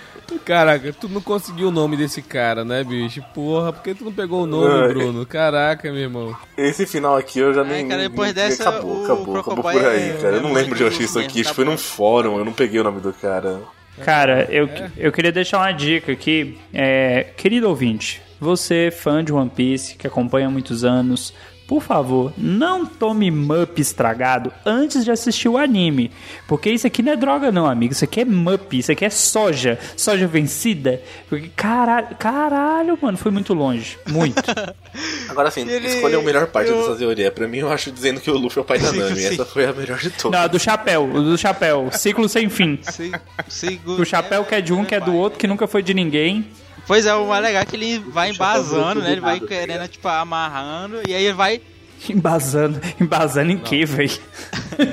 Caraca, 0.45 0.93
tu 0.93 1.09
não 1.09 1.21
conseguiu 1.21 1.69
o 1.69 1.71
nome 1.71 1.97
desse 1.97 2.21
cara, 2.23 2.65
né, 2.65 2.83
bicho? 2.83 3.23
Porra, 3.35 3.73
por 3.73 3.83
que 3.83 3.95
tu 3.95 4.05
não 4.05 4.13
pegou 4.13 4.43
o 4.43 4.47
nome, 4.47 4.83
Ai. 4.83 4.89
Bruno? 4.89 5.25
Caraca, 5.27 5.91
meu 5.93 6.01
irmão. 6.03 6.37
Esse 6.57 6.87
final 6.87 7.17
aqui 7.17 7.39
eu 7.39 7.55
já 7.55 7.63
nem. 7.65 7.89
cara, 7.89 8.03
depois 8.09 8.35
nem- 8.35 8.49
dessa, 8.49 8.69
acabou, 8.69 9.01
o 9.01 9.05
acabou, 9.05 9.37
acabou 9.39 9.63
por 9.63 9.87
aí, 9.87 10.11
é- 10.11 10.19
cara. 10.21 10.37
Eu 10.37 10.43
não 10.43 10.51
é 10.51 10.55
lembro 10.63 10.77
de 10.77 10.83
eu 10.83 10.89
achei 10.89 11.01
muito 11.01 11.11
isso 11.11 11.19
aqui. 11.19 11.41
Isso 11.41 11.55
foi 11.55 11.65
num 11.65 11.79
fórum, 11.79 12.39
eu 12.39 12.45
não 12.45 12.53
peguei 12.53 12.81
o 12.81 12.85
nome 12.85 13.01
do 13.01 13.13
cara. 13.13 13.61
Cara, 14.05 14.47
eu, 14.51 14.69
eu 14.97 15.11
queria 15.11 15.33
deixar 15.33 15.59
uma 15.59 15.73
dica 15.73 16.13
aqui. 16.13 16.59
É, 16.73 17.29
querido 17.37 17.69
ouvinte, 17.69 18.21
você, 18.39 18.91
fã 18.91 19.25
de 19.25 19.33
One 19.33 19.49
Piece, 19.49 19.97
que 19.97 20.07
acompanha 20.07 20.49
há 20.49 20.51
muitos 20.51 20.85
anos, 20.85 21.33
por 21.67 21.83
favor, 21.83 22.33
não 22.39 22.87
tome 22.87 23.31
mup 23.31 23.79
estragado 23.81 24.53
antes 24.65 25.05
de 25.05 25.11
assistir 25.11 25.49
o 25.49 25.59
anime. 25.59 26.13
Porque 26.47 26.71
isso 26.71 26.87
aqui 26.87 27.03
não 27.03 27.13
é 27.13 27.17
droga, 27.17 27.51
não, 27.51 27.67
amigo. 27.67 27.93
Isso 27.93 28.05
aqui 28.05 28.21
é 28.21 28.25
mup, 28.25 28.73
isso 28.79 28.93
aqui 28.93 29.05
é 29.05 29.11
soja. 29.11 29.79
Soja 29.97 30.27
vencida. 30.29 31.03
Porque, 31.29 31.51
caralho, 31.57 32.09
caralho, 32.19 32.99
mano, 33.01 33.19
foi 33.19 33.33
muito 33.33 33.53
longe. 33.53 33.99
Muito. 34.09 34.41
Agora 35.29 35.51
sim, 35.51 35.69
Ele- 35.69 35.89
escolheu 35.89 36.21
a 36.21 36.23
melhor 36.23 36.47
parte 36.47 36.71
eu- 36.71 36.79
dessa 36.79 36.97
teoria. 36.97 37.31
Pra 37.33 37.49
mim, 37.49 37.59
eu 37.59 37.71
acho 37.73 37.91
dizendo 37.91 38.21
que 38.21 38.31
o 38.31 38.39
Luffy 38.39 38.59
é 38.59 38.63
o 38.63 38.65
pai 38.65 38.79
da 38.79 38.93
Nami. 38.93 39.25
Essa 39.25 39.45
foi 39.45 39.65
a 39.67 39.73
melhor 39.73 39.99
de 39.99 40.11
todas. 40.11 40.39
não, 40.39 40.45
a 40.45 40.49
do 40.49 40.59
chapéu, 40.59 41.05
o 41.13 41.23
do 41.23 41.37
chapéu. 41.37 41.89
Ciclo 41.93 42.29
sem 42.29 42.49
fim. 42.49 42.79
Se- 42.83 43.11
segura- 43.49 44.01
O 44.01 44.05
chapéu 44.05 44.45
que 44.45 44.55
é 44.55 44.61
de 44.61 44.73
um, 44.73 44.85
que 44.85 44.95
é 44.95 45.01
do 45.01 45.15
outro, 45.15 45.39
que 45.39 45.47
nunca 45.47 45.67
foi 45.67 45.83
de 45.83 45.93
ninguém. 45.93 46.47
Pois 46.87 47.05
é, 47.07 47.15
o 47.15 47.27
mais 47.27 47.43
legal 47.43 47.63
é 47.63 47.65
que 47.65 47.75
ele 47.77 47.99
vai 47.99 48.33
chapéu 48.33 48.47
embasando, 48.63 49.01
né? 49.03 49.13
Ele 49.13 49.21
vai 49.21 49.41
tá 49.41 49.47
querendo, 49.47 49.89
tipo, 49.89 50.07
amarrando, 50.09 51.01
e 51.09 51.15
aí 51.15 51.25
ele 51.25 51.35
vai. 51.35 51.61
Embasando. 52.09 52.81
Embasando 53.01 53.51
em 53.51 53.59
quê, 53.59 53.85
velho? 53.85 54.13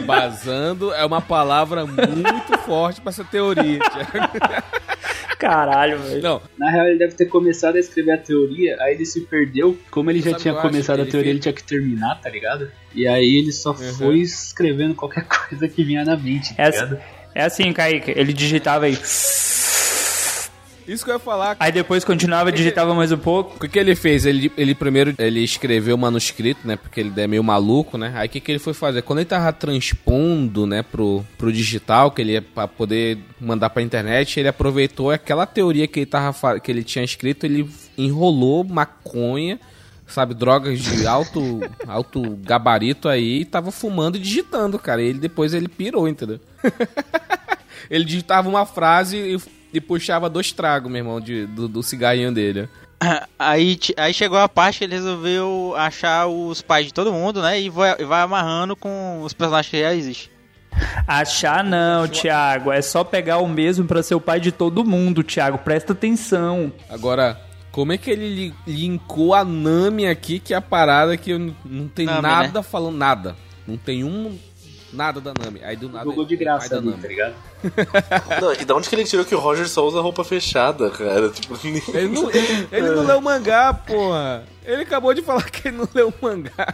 Basando 0.06 0.94
é 0.94 1.06
uma 1.06 1.22
palavra 1.22 1.86
muito 1.86 2.58
forte 2.66 3.02
pra 3.02 3.10
essa 3.10 3.24
teoria, 3.24 3.80
Thiago. 3.80 4.64
Caralho, 5.38 6.00
velho. 6.00 6.22
Não, 6.24 6.41
Na 6.58 6.72
real, 6.72 6.86
ele 6.88 6.98
deve 6.98 7.14
ter 7.16 7.26
começado 7.26 7.76
a 7.76 7.80
escrever 7.80 8.14
a 8.14 8.18
teoria, 8.18 8.78
aí 8.80 8.94
ele 8.96 9.06
se 9.06 9.22
perdeu. 9.22 9.78
Como 9.91 10.10
ele 10.10 10.20
já 10.20 10.32
Sabe 10.32 10.36
o 10.36 10.39
tinha 10.41 10.54
que 10.54 10.58
eu 10.58 10.62
começado 10.62 11.02
a 11.02 11.06
teoria, 11.06 11.12
fez- 11.22 11.28
ele 11.28 11.39
tinha 11.39 11.54
que 11.54 11.64
terminar, 11.64 12.16
tá 12.22 12.30
ligado? 12.30 12.72
E 12.96 13.06
aí 13.06 13.36
ele 13.38 13.52
só 13.52 13.74
foi 13.74 14.20
escrevendo 14.20 14.96
qualquer 14.96 15.26
coisa 15.28 15.68
que 15.68 15.84
vinha 15.84 16.06
na 16.06 16.16
mente, 16.16 16.56
tá 16.56 16.64
É, 16.64 16.68
assim- 16.70 16.98
é 17.36 17.44
assim, 17.44 17.74
Kaique. 17.74 18.12
Ele 18.16 18.32
digitava 18.32 18.86
aí. 18.86 18.98
Isso 20.88 21.04
que 21.04 21.12
eu 21.12 21.16
ia 21.16 21.20
falar. 21.20 21.56
Aí 21.60 21.72
depois 21.72 22.04
continuava, 22.04 22.52
digitava 22.52 22.94
mais 22.94 23.12
um 23.12 23.18
pouco. 23.18 23.56
O 23.56 23.60
que, 23.60 23.68
que 23.68 23.80
ele 23.80 23.96
fez? 23.96 24.26
Ele, 24.26 24.52
ele 24.58 24.76
primeiro 24.76 25.14
ele 25.18 25.42
escreveu 25.42 25.96
o 25.96 25.98
manuscrito, 25.98 26.68
né? 26.68 26.76
Porque 26.76 27.00
ele 27.00 27.14
é 27.16 27.28
meio 27.28 27.44
maluco, 27.44 27.98
né? 27.98 28.12
Aí 28.16 28.28
o 28.28 28.30
que, 28.30 28.40
que 28.40 28.52
ele 28.52 28.60
foi 28.60 28.74
fazer? 28.74 29.02
Quando 29.02 29.20
ele 29.20 29.26
tava 29.26 29.52
transpondo, 29.54 30.66
né, 30.66 30.84
pro, 30.84 31.26
pro 31.38 31.52
digital, 31.52 32.12
que 32.12 32.22
ele 32.22 32.34
ia 32.34 32.42
pra 32.42 32.68
poder 32.68 33.18
mandar 33.40 33.70
pra 33.70 33.82
internet, 33.82 34.40
ele 34.40 34.48
aproveitou 34.50 35.12
aquela 35.12 35.46
teoria 35.46 35.88
que 35.88 36.00
ele, 36.00 36.06
tava, 36.06 36.60
que 36.60 36.72
ele 36.72 36.84
tinha 36.84 37.04
escrito, 37.04 37.46
ele 37.46 37.70
enrolou 37.98 38.64
maconha, 38.64 39.60
sabe, 40.08 40.34
drogas 40.34 40.80
de 40.80 41.08
alto, 41.08 41.62
alto 41.88 42.38
gabarito 42.44 43.08
aí, 43.08 43.42
e 43.42 43.46
tava 43.46 43.72
fumando 43.72 44.18
e 44.18 44.20
digitando, 44.20 44.78
cara. 44.78 45.02
E 45.02 45.08
ele 45.08 45.20
depois 45.20 45.54
ele 45.54 45.68
pirou, 45.68 46.08
entendeu? 46.08 46.40
ele 47.90 48.06
digitava 48.06 48.48
uma 48.50 48.66
frase 48.66 49.18
e, 49.18 49.62
e 49.74 49.82
puxava 49.82 50.30
dois 50.30 50.51
tragos, 50.51 50.91
meu 50.91 50.99
irmão, 50.99 51.19
de, 51.19 51.45
do, 51.47 51.67
do 51.67 51.82
cigarrinho 51.84 52.32
dele. 52.32 52.69
Aí, 53.38 53.78
aí 53.97 54.13
chegou 54.13 54.38
a 54.38 54.47
parte 54.47 54.78
que 54.78 54.84
ele 54.86 54.93
resolveu 54.95 55.74
achar 55.76 56.26
os 56.28 56.61
pais 56.61 56.86
de 56.86 56.93
todo 56.93 57.11
mundo, 57.11 57.41
né? 57.41 57.59
E 57.59 57.69
vai, 57.69 57.97
e 57.99 58.05
vai 58.05 58.21
amarrando 58.21 58.78
com 58.78 59.21
os 59.24 59.34
personagens 59.34 59.69
que 59.69 59.82
já 59.82 59.93
existem. 59.93 60.32
Achar 61.05 61.63
não, 61.65 62.07
Thiago. 62.07 62.71
É 62.71 62.82
só 62.82 63.03
pegar 63.03 63.39
o 63.39 63.47
mesmo 63.47 63.86
pra 63.86 64.01
ser 64.01 64.15
o 64.15 64.21
pai 64.21 64.39
de 64.39 64.53
todo 64.53 64.86
mundo, 64.86 65.21
Thiago. 65.21 65.57
Presta 65.57 65.91
atenção. 65.91 66.71
Agora, 66.89 67.39
como 67.71 67.91
é 67.91 67.97
que 67.97 68.09
ele 68.09 68.30
li- 68.30 68.53
linkou 68.65 69.34
a 69.34 69.43
Nami 69.43 70.07
aqui, 70.07 70.39
que 70.39 70.53
é 70.53 70.57
a 70.57 70.61
parada 70.61 71.17
que 71.17 71.38
não 71.65 71.89
tem 71.89 72.05
Nami, 72.05 72.21
nada 72.21 72.63
falando 72.63 72.97
nada. 72.97 73.36
Não 73.67 73.76
tem 73.76 74.03
um 74.05 74.38
nada 74.94 75.20
da 75.20 75.34
Nami. 75.34 75.62
Aí 75.64 75.76
do 75.76 75.89
nada 75.89 76.06
Jogou 76.06 76.26
de 76.26 76.36
graça 76.36 76.70
da 76.70 76.78
ali, 76.78 76.94
tá 77.02 77.08
ligado? 77.08 77.34
Não, 78.41 78.54
e 78.54 78.64
da 78.64 78.76
onde 78.76 78.88
que 78.88 78.96
ele 78.96 79.04
tirou 79.04 79.26
que 79.26 79.36
o 79.36 79.39
Roger 79.39 79.68
só 79.68 79.86
usa 79.86 80.00
roupa 80.00 80.24
fechada, 80.24 80.89
cara? 80.89 81.30
Tipo, 81.30 81.58
Ele 81.94 82.08
não, 82.10 82.30
ele, 82.30 82.68
ele 82.72 82.89
não 82.89 83.06
leu 83.06 83.22
mangá, 83.22 83.74
porra. 83.74 84.44
Ele 84.66 84.84
acabou 84.84 85.14
de 85.14 85.22
falar 85.22 85.50
que 85.50 85.68
ele 85.68 85.78
não 85.78 85.89
leu 85.94 86.14
mangá. 86.22 86.74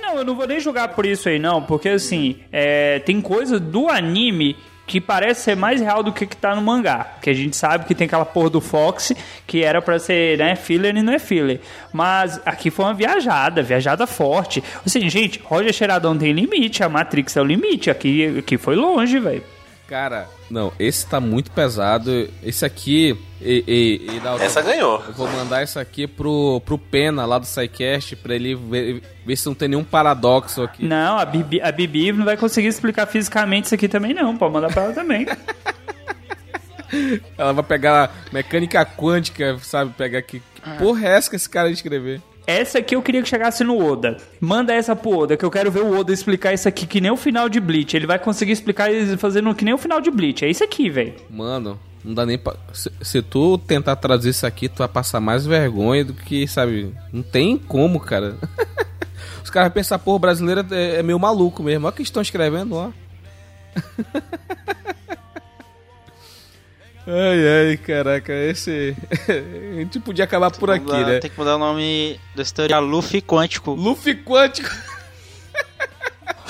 Não, 0.00 0.18
eu 0.18 0.24
não 0.24 0.36
vou 0.36 0.46
nem 0.46 0.60
julgar 0.60 0.88
por 0.88 1.04
isso 1.04 1.28
aí, 1.28 1.38
não. 1.38 1.62
Porque, 1.62 1.88
assim, 1.88 2.40
é, 2.52 3.00
tem 3.00 3.20
coisa 3.20 3.58
do 3.58 3.88
anime 3.88 4.56
que 4.86 5.00
parece 5.00 5.42
ser 5.42 5.56
mais 5.56 5.80
real 5.80 6.02
do 6.02 6.12
que 6.12 6.26
que 6.26 6.36
tá 6.36 6.54
no 6.54 6.62
mangá. 6.62 7.04
Porque 7.14 7.30
a 7.30 7.34
gente 7.34 7.56
sabe 7.56 7.84
que 7.84 7.94
tem 7.94 8.06
aquela 8.06 8.24
porra 8.24 8.50
do 8.50 8.60
Fox 8.60 9.12
que 9.46 9.62
era 9.64 9.82
pra 9.82 9.98
ser, 9.98 10.38
né, 10.38 10.54
filler 10.54 10.96
e 10.96 11.02
não 11.02 11.12
é 11.12 11.18
filler. 11.18 11.60
Mas 11.92 12.40
aqui 12.46 12.70
foi 12.70 12.84
uma 12.84 12.94
viajada, 12.94 13.62
viajada 13.62 14.06
forte. 14.06 14.62
Assim, 14.84 15.08
gente, 15.08 15.40
Roger 15.44 15.72
Xeradão 15.72 16.16
tem 16.16 16.32
limite, 16.32 16.82
a 16.82 16.88
Matrix 16.88 17.36
é 17.36 17.40
o 17.40 17.44
limite. 17.44 17.90
Aqui, 17.90 18.38
aqui 18.38 18.56
foi 18.56 18.76
longe, 18.76 19.18
velho. 19.18 19.42
Cara, 19.88 20.28
não, 20.50 20.72
esse 20.78 21.06
tá 21.06 21.20
muito 21.20 21.50
pesado. 21.50 22.28
Esse 22.42 22.64
aqui. 22.64 23.18
E, 23.40 23.64
e, 23.66 24.10
e 24.12 24.44
essa 24.44 24.62
ganhou. 24.62 25.02
Eu 25.06 25.12
vou 25.12 25.28
mandar 25.28 25.62
isso 25.62 25.78
aqui 25.78 26.06
pro, 26.06 26.60
pro 26.64 26.78
Pena 26.78 27.26
lá 27.26 27.38
do 27.38 27.46
SciCast 27.46 28.16
pra 28.16 28.34
ele 28.34 28.54
ver, 28.54 29.02
ver 29.24 29.36
se 29.36 29.46
não 29.46 29.54
tem 29.54 29.68
nenhum 29.68 29.84
paradoxo 29.84 30.62
aqui. 30.62 30.84
Não, 30.84 31.18
a 31.18 31.24
Bibi, 31.24 31.60
a 31.60 31.70
Bibi 31.70 32.12
não 32.12 32.24
vai 32.24 32.36
conseguir 32.36 32.68
explicar 32.68 33.06
fisicamente 33.06 33.66
isso 33.66 33.74
aqui 33.74 33.88
também, 33.88 34.14
não. 34.14 34.36
Pode 34.36 34.52
mandar 34.52 34.72
pra 34.72 34.84
ela 34.84 34.92
também. 34.92 35.26
Ela 37.36 37.52
vai 37.52 37.64
pegar 37.64 38.14
mecânica 38.32 38.84
quântica, 38.86 39.58
sabe? 39.60 39.92
Pegar 39.98 40.22
que, 40.22 40.38
que 40.40 40.70
porra 40.78 41.06
é 41.06 41.16
essa 41.16 41.28
que 41.28 41.34
esse 41.34 41.48
cara 41.48 41.68
ia 41.68 41.74
escrever? 41.74 42.22
Essa 42.46 42.78
aqui 42.78 42.94
eu 42.94 43.02
queria 43.02 43.22
que 43.22 43.28
chegasse 43.28 43.64
no 43.64 43.84
Oda. 43.84 44.18
Manda 44.40 44.72
essa 44.72 44.94
pro 44.94 45.18
Oda, 45.18 45.36
que 45.36 45.44
eu 45.44 45.50
quero 45.50 45.70
ver 45.70 45.82
o 45.82 45.98
Oda 45.98 46.12
explicar 46.12 46.52
isso 46.52 46.68
aqui 46.68 46.86
que 46.86 47.00
nem 47.00 47.10
o 47.10 47.16
final 47.16 47.48
de 47.48 47.58
Bleach. 47.58 47.96
Ele 47.96 48.06
vai 48.06 48.18
conseguir 48.18 48.52
explicar 48.52 48.88
fazendo 49.18 49.52
que 49.54 49.64
nem 49.64 49.74
o 49.74 49.78
final 49.78 50.00
de 50.00 50.10
Bleach. 50.10 50.44
É 50.44 50.48
isso 50.48 50.62
aqui, 50.62 50.88
velho. 50.88 51.14
Mano, 51.28 51.78
não 52.04 52.14
dá 52.14 52.24
nem 52.24 52.38
pra. 52.38 52.54
Se, 52.72 52.92
se 53.02 53.20
tu 53.20 53.58
tentar 53.58 53.96
trazer 53.96 54.30
isso 54.30 54.46
aqui, 54.46 54.68
tu 54.68 54.78
vai 54.78 54.88
passar 54.88 55.20
mais 55.20 55.44
vergonha 55.44 56.04
do 56.04 56.14
que, 56.14 56.46
sabe? 56.46 56.94
Não 57.12 57.22
tem 57.22 57.58
como, 57.58 57.98
cara. 57.98 58.36
Os 59.42 59.50
caras 59.50 59.72
pensam, 59.72 59.98
porra, 59.98 60.20
brasileiro 60.20 60.64
é, 60.70 60.96
é 60.96 61.02
meio 61.02 61.18
maluco 61.18 61.64
mesmo. 61.64 61.86
Olha 61.86 61.92
o 61.92 61.96
que 61.96 62.02
estão 62.02 62.22
escrevendo, 62.22 62.76
ó. 62.76 62.90
ai, 67.06 67.68
ai, 67.70 67.76
caraca, 67.76 68.32
esse. 68.32 68.96
A 69.28 69.74
gente 69.78 70.00
podia 70.00 70.24
acabar 70.24 70.50
por 70.50 70.70
aqui, 70.70 70.84
Mudar- 70.84 71.06
né? 71.06 71.18
Tem 71.20 71.30
que 71.30 71.38
mudar 71.38 71.56
o 71.56 71.58
nome 71.58 72.18
dessa 72.34 72.54
teoria 72.54 72.78
Luffy 72.78 73.20
Quântico. 73.22 73.72
Luffy 73.74 74.14
Quântico. 74.14 74.70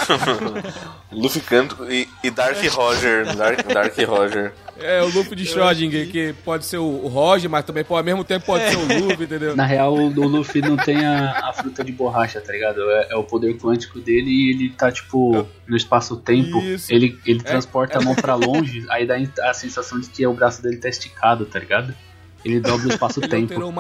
Luffy 1.12 1.40
Canto 1.40 1.90
e, 1.90 2.08
e 2.22 2.30
Dark 2.30 2.58
Roger. 2.72 3.36
Dark, 3.36 3.66
Dark 3.66 3.96
Roger. 3.98 4.52
É, 4.78 5.02
o 5.02 5.06
Luffy 5.06 5.34
de 5.34 5.44
Schrödinger, 5.44 6.10
que 6.10 6.34
pode 6.44 6.66
ser 6.66 6.76
o 6.76 7.06
Roger, 7.06 7.48
mas 7.48 7.64
também 7.64 7.82
pô, 7.82 7.96
ao 7.96 8.04
mesmo 8.04 8.22
tempo 8.24 8.44
pode 8.44 8.68
ser 8.68 8.76
o 8.76 8.80
Luffy, 8.82 9.24
entendeu? 9.24 9.56
Na 9.56 9.64
real, 9.64 9.94
o, 9.94 10.06
o 10.08 10.28
Luffy 10.28 10.60
não 10.60 10.76
tem 10.76 11.04
a, 11.04 11.48
a 11.48 11.52
fruta 11.52 11.82
de 11.82 11.92
borracha, 11.92 12.40
tá 12.40 12.52
ligado? 12.52 12.80
É, 12.90 13.08
é 13.12 13.16
o 13.16 13.24
poder 13.24 13.56
quântico 13.56 13.98
dele 14.00 14.28
e 14.30 14.50
ele 14.50 14.70
tá, 14.70 14.92
tipo, 14.92 15.46
no 15.66 15.76
espaço-tempo. 15.76 16.58
Ele, 16.90 17.18
ele 17.24 17.40
É, 17.40 17.42
transporta 17.42 17.98
a 17.98 18.02
mão 18.02 18.14
pra 18.14 18.34
longe, 18.34 18.84
aí 18.90 19.06
dá 19.06 19.16
a 19.48 19.54
sensação 19.54 19.98
de 19.98 20.08
que 20.10 20.26
o 20.26 20.34
braço 20.34 20.62
dele 20.62 20.76
tá 20.76 20.88
esticado, 20.88 21.46
tá 21.46 21.58
ligado? 21.58 21.94
Ele 22.44 22.60
dobra 22.60 22.82
o 22.82 22.84
Ele 22.90 22.94
espaço-tempo. 22.94 23.58
Não, 23.58 23.72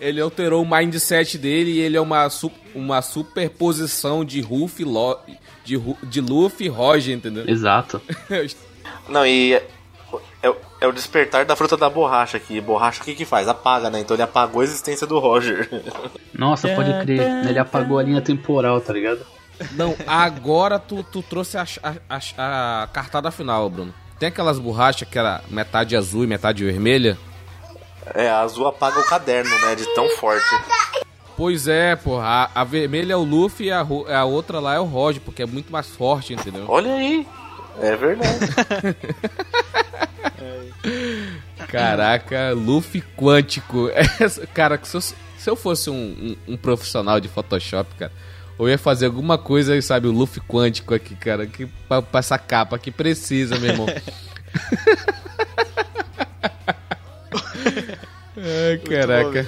ele 0.00 0.20
alterou 0.20 0.62
o 0.62 0.68
mindset 0.70 1.36
dele 1.38 1.72
e 1.72 1.80
ele 1.80 1.96
é 1.96 2.00
uma, 2.00 2.28
su- 2.30 2.52
uma 2.74 3.02
superposição 3.02 4.24
de 4.24 4.40
Ruffy, 4.40 4.84
Lo... 4.84 5.18
de, 5.64 5.76
Ru- 5.76 5.98
de 6.02 6.20
Luffy 6.20 6.66
e 6.66 6.68
Roger, 6.68 7.14
entendeu? 7.16 7.44
Exato. 7.48 8.00
não, 9.08 9.26
e 9.26 9.54
é, 9.54 9.66
é 10.42 10.50
o- 10.50 10.56
é 10.80 10.86
o 10.86 10.92
despertar 10.92 11.44
da 11.44 11.56
fruta 11.56 11.76
da 11.76 11.90
borracha 11.90 12.36
aqui. 12.36 12.60
Borracha 12.60 13.02
o 13.02 13.04
que 13.04 13.14
que 13.14 13.24
faz? 13.24 13.48
Apaga, 13.48 13.90
né? 13.90 14.00
Então 14.00 14.14
ele 14.14 14.22
apagou 14.22 14.60
a 14.60 14.64
existência 14.64 15.06
do 15.06 15.18
Roger. 15.18 15.68
Nossa, 16.32 16.68
pode 16.68 16.92
crer. 17.02 17.46
Ele 17.48 17.58
apagou 17.58 17.98
a 17.98 18.02
linha 18.02 18.20
temporal, 18.20 18.80
tá 18.80 18.92
ligado? 18.92 19.20
Não, 19.72 19.96
agora 20.06 20.78
tu, 20.78 21.02
tu 21.02 21.20
trouxe 21.20 21.56
a, 21.58 21.66
a, 21.82 21.94
a, 22.08 22.82
a 22.84 22.86
cartada 22.86 23.28
final, 23.32 23.68
Bruno. 23.68 23.92
Tem 24.18 24.28
aquelas 24.28 24.58
borrachas 24.58 25.08
que 25.08 25.18
era 25.18 25.42
metade 25.50 25.96
azul 25.96 26.22
e 26.22 26.26
metade 26.28 26.64
vermelha? 26.64 27.18
É, 28.14 28.30
a 28.30 28.40
azul 28.40 28.66
apaga 28.66 28.98
o 29.00 29.04
caderno, 29.06 29.50
né? 29.66 29.74
De 29.74 29.84
tão 29.94 30.08
forte. 30.16 30.46
Pois 31.36 31.68
é, 31.68 31.94
porra. 31.96 32.24
A, 32.54 32.62
a 32.62 32.64
vermelha 32.64 33.12
é 33.12 33.16
o 33.16 33.22
Luffy 33.22 33.66
e 33.66 33.70
a, 33.70 33.80
a 33.80 34.24
outra 34.24 34.58
lá 34.60 34.74
é 34.74 34.80
o 34.80 34.84
Roger, 34.84 35.20
porque 35.22 35.42
é 35.42 35.46
muito 35.46 35.70
mais 35.70 35.86
forte, 35.88 36.32
entendeu? 36.32 36.64
Olha 36.68 36.94
aí. 36.94 37.26
É 37.80 37.94
verdade. 37.94 38.38
Caraca, 41.68 42.52
Luffy 42.54 43.02
quântico. 43.16 43.88
Cara, 44.54 44.78
se 44.82 44.96
eu, 44.96 45.00
se 45.00 45.14
eu 45.46 45.56
fosse 45.56 45.90
um, 45.90 45.94
um- 45.94 46.36
um 46.54 46.56
profissional 46.56 47.20
de 47.20 47.28
Photoshop, 47.28 47.94
cara, 47.98 48.12
eu 48.58 48.68
ia 48.68 48.78
fazer 48.78 49.06
alguma 49.06 49.36
coisa, 49.38 49.80
sabe, 49.82 50.08
o 50.08 50.12
Luffy 50.12 50.40
quântico 50.42 50.94
aqui, 50.94 51.14
cara, 51.14 51.46
que, 51.46 51.66
pra, 51.88 52.02
pra 52.02 52.20
essa 52.20 52.38
capa 52.38 52.78
que 52.78 52.90
precisa, 52.90 53.56
meu 53.58 53.70
irmão. 53.70 53.86
É, 58.36 58.70
Ai, 58.70 58.78
caraca. 58.78 59.46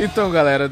Então, 0.00 0.30
galera, 0.30 0.70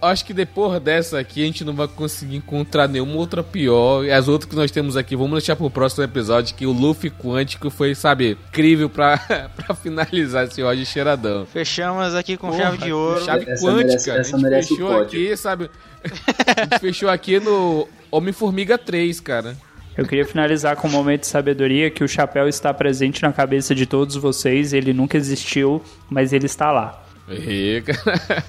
acho 0.00 0.24
que 0.24 0.32
depois 0.34 0.80
dessa 0.80 1.18
aqui 1.18 1.42
a 1.42 1.46
gente 1.46 1.64
não 1.64 1.74
vai 1.74 1.88
conseguir 1.88 2.36
encontrar 2.36 2.88
nenhuma 2.88 3.16
outra 3.16 3.42
pior. 3.42 4.04
E 4.04 4.10
as 4.10 4.28
outras 4.28 4.48
que 4.50 4.56
nós 4.56 4.70
temos 4.70 4.96
aqui, 4.96 5.14
vamos 5.16 5.32
deixar 5.32 5.56
pro 5.56 5.70
próximo 5.70 6.04
episódio, 6.04 6.54
que 6.54 6.66
o 6.66 6.72
Luffy 6.72 7.10
Quântico 7.10 7.70
foi, 7.70 7.94
sabe, 7.94 8.36
incrível 8.48 8.88
pra, 8.88 9.18
pra 9.56 9.74
finalizar 9.74 10.44
esse 10.46 10.62
ódio 10.62 10.84
cheiradão. 10.86 11.46
Fechamos 11.46 12.14
aqui 12.14 12.36
com 12.36 12.48
Porra, 12.48 12.62
chave 12.62 12.78
de 12.78 12.92
ouro. 12.92 13.24
Chave 13.24 13.50
Essa 13.50 13.64
quântica. 13.66 13.86
merece- 13.86 14.10
essa 14.10 14.36
a 14.36 14.40
gente 14.40 14.68
fechou 14.68 15.00
aqui, 15.00 15.36
sabe? 15.36 15.70
a 16.04 16.62
gente 16.62 16.78
fechou 16.80 17.08
aqui 17.08 17.40
no 17.40 17.88
Homem-Formiga 18.10 18.78
3, 18.78 19.20
cara. 19.20 19.56
Eu 19.96 20.04
queria 20.06 20.26
finalizar 20.26 20.76
com 20.76 20.88
um 20.88 20.90
momento 20.90 21.22
de 21.22 21.26
sabedoria 21.26 21.90
que 21.90 22.04
o 22.04 22.08
chapéu 22.08 22.46
está 22.46 22.72
presente 22.74 23.22
na 23.22 23.32
cabeça 23.32 23.74
de 23.74 23.86
todos 23.86 24.14
vocês. 24.16 24.74
Ele 24.74 24.92
nunca 24.92 25.16
existiu, 25.16 25.82
mas 26.10 26.34
ele 26.34 26.44
está 26.44 26.70
lá. 26.70 27.02
E, 27.28 27.82
cara, 27.84 28.44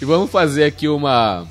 e 0.00 0.04
vamos 0.04 0.30
fazer 0.30 0.64
aqui 0.64 0.86
uma 0.88 1.46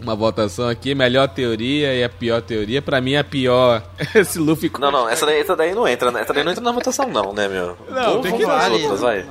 uma 0.00 0.14
votação 0.14 0.68
aqui, 0.68 0.94
melhor 0.94 1.26
teoria 1.28 1.92
e 1.92 2.04
a 2.04 2.08
pior 2.08 2.40
teoria. 2.40 2.80
Pra 2.80 3.00
mim 3.00 3.16
a 3.16 3.24
pior 3.24 3.82
esse 4.14 4.38
Luffy 4.38 4.70
Não, 4.78 4.92
não, 4.92 5.08
essa 5.08 5.26
daí, 5.26 5.40
essa 5.40 5.56
daí 5.56 5.74
não 5.74 5.88
entra, 5.88 6.12
né? 6.12 6.20
Essa 6.22 6.32
daí 6.32 6.44
não 6.44 6.52
entra 6.52 6.62
na 6.62 6.70
votação, 6.72 7.08
não, 7.08 7.32
né, 7.32 7.48
meu? 7.48 7.76
Não, 7.90 8.04
Vamos- 8.04 8.22
tem 8.22 8.36
que 8.36 8.46
vale. 8.46 8.74
outras, 8.84 9.00
vai. 9.00 9.26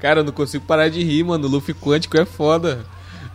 Cara, 0.00 0.20
eu 0.20 0.24
não 0.24 0.32
consigo 0.32 0.64
parar 0.64 0.88
de 0.88 1.02
rir, 1.02 1.22
mano. 1.24 1.46
O 1.46 1.50
Luffy 1.50 1.74
quântico 1.74 2.16
é 2.18 2.24
foda. 2.24 2.84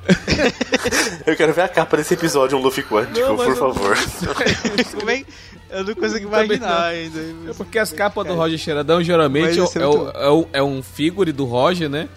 Eu 1.25 1.35
quero 1.35 1.51
ver 1.53 1.61
a 1.61 1.67
capa 1.67 1.97
desse 1.97 2.13
episódio, 2.13 2.55
um 2.57 2.61
Luffy 2.61 2.83
quântico, 2.83 3.19
Não, 3.19 3.35
por 3.35 3.55
favor. 3.55 3.97
Como 4.93 5.09
é 5.09 5.23
Eu 5.69 5.83
não 5.83 5.95
consigo 5.95 6.27
imaginar 6.27 6.67
não. 6.69 6.85
ainda. 6.87 7.19
É 7.49 7.53
porque 7.55 7.79
as 7.79 7.91
capas 7.91 8.25
do 8.27 8.33
Roger 8.35 8.57
Cheiradão 8.57 9.01
geralmente 9.03 9.59
é, 9.59 9.63
é 9.63 9.81
é 9.83 9.87
o- 9.87 9.97
muito- 9.97 10.17
é 10.17 10.29
o- 10.29 10.47
é 10.53 10.63
um 10.63 10.81
figure 10.83 11.31
do 11.31 11.45
Roger, 11.45 11.89
né? 11.89 12.07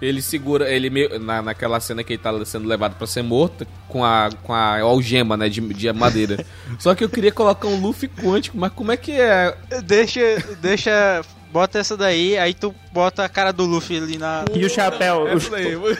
Ele 0.00 0.22
segura, 0.22 0.70
ele 0.72 0.88
meio, 0.90 1.18
na, 1.18 1.42
naquela 1.42 1.80
cena 1.80 2.04
que 2.04 2.12
ele 2.12 2.22
tá 2.22 2.32
sendo 2.44 2.68
levado 2.68 2.94
pra 2.96 3.04
ser 3.06 3.22
morto 3.22 3.66
com 3.88 4.04
a, 4.04 4.28
com 4.44 4.54
a 4.54 4.80
algema, 4.80 5.36
né, 5.36 5.48
de, 5.48 5.60
de 5.60 5.92
madeira. 5.92 6.44
Só 6.78 6.94
que 6.94 7.02
eu 7.02 7.08
queria 7.08 7.32
colocar 7.32 7.66
um 7.66 7.80
Luffy 7.80 8.08
quântico, 8.08 8.56
mas 8.56 8.70
como 8.72 8.92
é 8.92 8.96
que 8.96 9.10
é? 9.12 9.56
Deixa, 9.84 10.20
deixa, 10.60 11.20
bota 11.52 11.80
essa 11.80 11.96
daí, 11.96 12.38
aí 12.38 12.54
tu 12.54 12.72
bota 12.92 13.24
a 13.24 13.28
cara 13.28 13.50
do 13.52 13.64
Luffy 13.64 13.96
ali 13.96 14.18
na. 14.18 14.44
E 14.54 14.64
o 14.64 14.70
chapéu? 14.70 15.24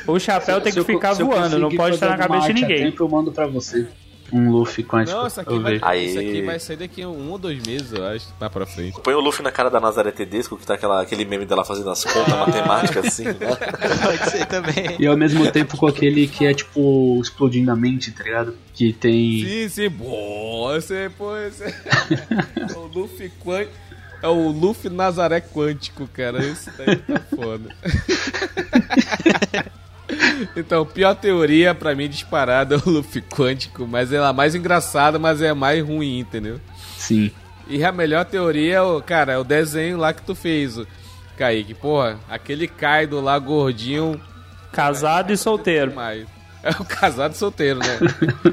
O, 0.06 0.12
o 0.12 0.20
chapéu 0.20 0.60
tem 0.60 0.70
Se 0.70 0.76
que 0.76 0.80
eu 0.80 0.84
co- 0.84 0.92
ficar 0.92 1.18
eu 1.20 1.26
voando, 1.26 1.58
não 1.58 1.70
pode 1.74 1.96
estar 1.96 2.10
na 2.10 2.16
cabeça 2.18 2.52
de 2.52 2.60
ninguém. 2.60 2.84
tempo, 2.90 3.02
eu 3.02 3.08
mando 3.08 3.32
pra 3.32 3.48
você. 3.48 3.88
Um 4.32 4.50
Luffy 4.50 4.84
quântico. 4.84 5.16
Não, 5.16 5.26
isso 5.26 5.40
aqui, 5.40 5.58
vai, 5.58 6.04
isso 6.04 6.18
aqui 6.18 6.42
vai 6.42 6.58
sair 6.58 6.76
daqui 6.76 7.02
a 7.02 7.08
um 7.08 7.30
ou 7.30 7.38
dois 7.38 7.64
meses, 7.66 7.92
eu 7.92 8.06
acho, 8.06 8.26
lá 8.40 8.50
pra 8.50 8.66
frente. 8.66 9.00
Põe 9.00 9.14
o 9.14 9.20
Luffy 9.20 9.42
na 9.42 9.50
cara 9.50 9.70
da 9.70 9.80
Nazaré 9.80 10.10
Tedesco, 10.10 10.56
que 10.56 10.66
tá 10.66 10.74
aquela, 10.74 11.00
aquele 11.00 11.24
meme 11.24 11.46
dela 11.46 11.64
fazendo 11.64 11.90
as 11.90 12.04
contas 12.04 12.34
matemáticas, 12.34 13.06
assim, 13.06 13.24
né? 13.24 13.34
Pode 14.02 14.30
ser 14.30 14.46
também. 14.46 14.96
E 14.98 15.06
ao 15.06 15.16
mesmo 15.16 15.50
tempo 15.50 15.76
com 15.76 15.86
aquele 15.86 16.26
que 16.26 16.46
é 16.46 16.52
tipo 16.52 17.18
explodindo 17.22 17.70
a 17.70 17.76
mente, 17.76 18.12
tá 18.12 18.22
ligado? 18.22 18.54
Que 18.74 18.92
tem. 18.92 19.44
Sim, 19.44 19.68
sim, 19.68 19.88
boa, 19.88 20.80
você, 20.80 21.10
pô, 21.16 21.36
esse 21.36 21.64
é 21.64 21.74
o 22.76 22.86
Luffy 22.86 23.32
quântico. 23.44 23.88
É 24.20 24.26
o 24.26 24.50
Luffy 24.50 24.90
Nazaré 24.90 25.40
quântico, 25.40 26.08
cara. 26.08 26.44
Esse 26.44 26.70
daí 26.72 26.96
tá 26.96 27.20
foda. 27.34 27.68
Então, 30.56 30.86
pior 30.86 31.14
teoria 31.14 31.74
pra 31.74 31.94
mim 31.94 32.08
disparada 32.08 32.74
é 32.76 32.78
o 32.84 32.90
Luffy 32.90 33.20
quântico, 33.22 33.86
mas 33.86 34.12
ela 34.12 34.28
é 34.28 34.30
a 34.30 34.32
mais 34.32 34.54
engraçada, 34.54 35.18
mas 35.18 35.42
é 35.42 35.52
mais 35.52 35.84
ruim, 35.86 36.18
entendeu? 36.20 36.60
Sim. 36.96 37.30
E 37.68 37.84
a 37.84 37.92
melhor 37.92 38.24
teoria 38.24 38.76
é 38.76 38.80
o, 38.80 39.02
cara, 39.02 39.32
é 39.34 39.38
o 39.38 39.44
desenho 39.44 39.98
lá 39.98 40.12
que 40.12 40.22
tu 40.22 40.34
fez, 40.34 40.78
o 40.78 40.86
Kaique. 41.36 41.74
Porra, 41.74 42.18
aquele 42.28 42.66
Kaido 42.66 43.20
lá 43.20 43.38
gordinho 43.38 44.20
Casado 44.72 45.32
e 45.32 45.36
solteiro. 45.36 45.90
demais. 45.90 46.26
É 46.62 46.70
o 46.70 46.84
casado 46.84 47.34
solteiro, 47.34 47.78
né? 47.78 47.98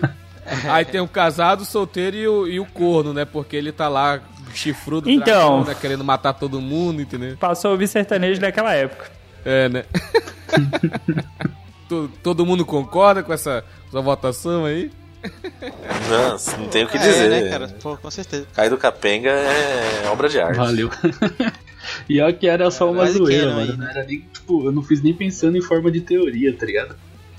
Aí 0.70 0.86
tem 0.86 1.02
o 1.02 1.08
casado, 1.08 1.66
solteiro 1.66 2.16
e 2.16 2.28
o, 2.28 2.48
e 2.48 2.60
o 2.60 2.66
corno, 2.66 3.14
né? 3.14 3.26
Porque 3.26 3.56
ele 3.56 3.72
tá 3.72 3.88
lá 3.90 4.20
chifrudo, 4.54 5.10
Então. 5.10 5.24
dragão, 5.26 5.64
né? 5.66 5.76
querendo 5.80 6.04
matar 6.04 6.34
todo 6.34 6.62
mundo, 6.62 7.02
entendeu? 7.02 7.36
Passou 7.38 7.70
a 7.70 7.72
ouvir 7.72 7.88
sertanejo 7.88 8.40
naquela 8.40 8.74
época. 8.74 9.10
É, 9.44 9.68
né? 9.70 9.86
To- 11.88 12.10
todo 12.24 12.46
mundo 12.46 12.66
concorda 12.66 13.22
com 13.22 13.32
essa, 13.32 13.64
essa 13.88 14.02
votação 14.02 14.66
aí? 14.66 14.90
Não, 16.10 16.60
não 16.64 16.68
tem 16.70 16.84
o 16.84 16.88
que 16.88 16.98
É, 16.98 17.02
dizer. 17.02 17.30
né, 17.30 17.50
cara? 17.50 17.68
Pô, 17.82 17.96
com 17.98 18.10
certeza. 18.12 18.48
Cair 18.54 18.70
do 18.70 18.78
Capenga 18.78 19.30
é 19.30 20.08
obra 20.10 20.28
de 20.28 20.40
arte. 20.40 20.58
Valeu. 20.58 20.90
e 22.10 22.20
olha 22.22 22.34
que 22.34 22.48
era 22.48 22.70
só 22.72 22.92
uma 22.92 23.06
zoeira, 23.12 23.50
aí, 23.50 23.54
mano. 23.68 23.78
né? 23.78 23.88
Era 23.92 24.04
nem, 24.04 24.20
tipo, 24.34 24.66
eu 24.66 24.72
não 24.72 24.82
fiz 24.82 25.02
nem 25.04 25.14
pensando 25.14 25.58
em 25.58 25.62
forma 25.62 25.92
de 25.92 26.02
teoria, 26.02 26.56
tá 26.58 26.66
ligado? 26.66 26.96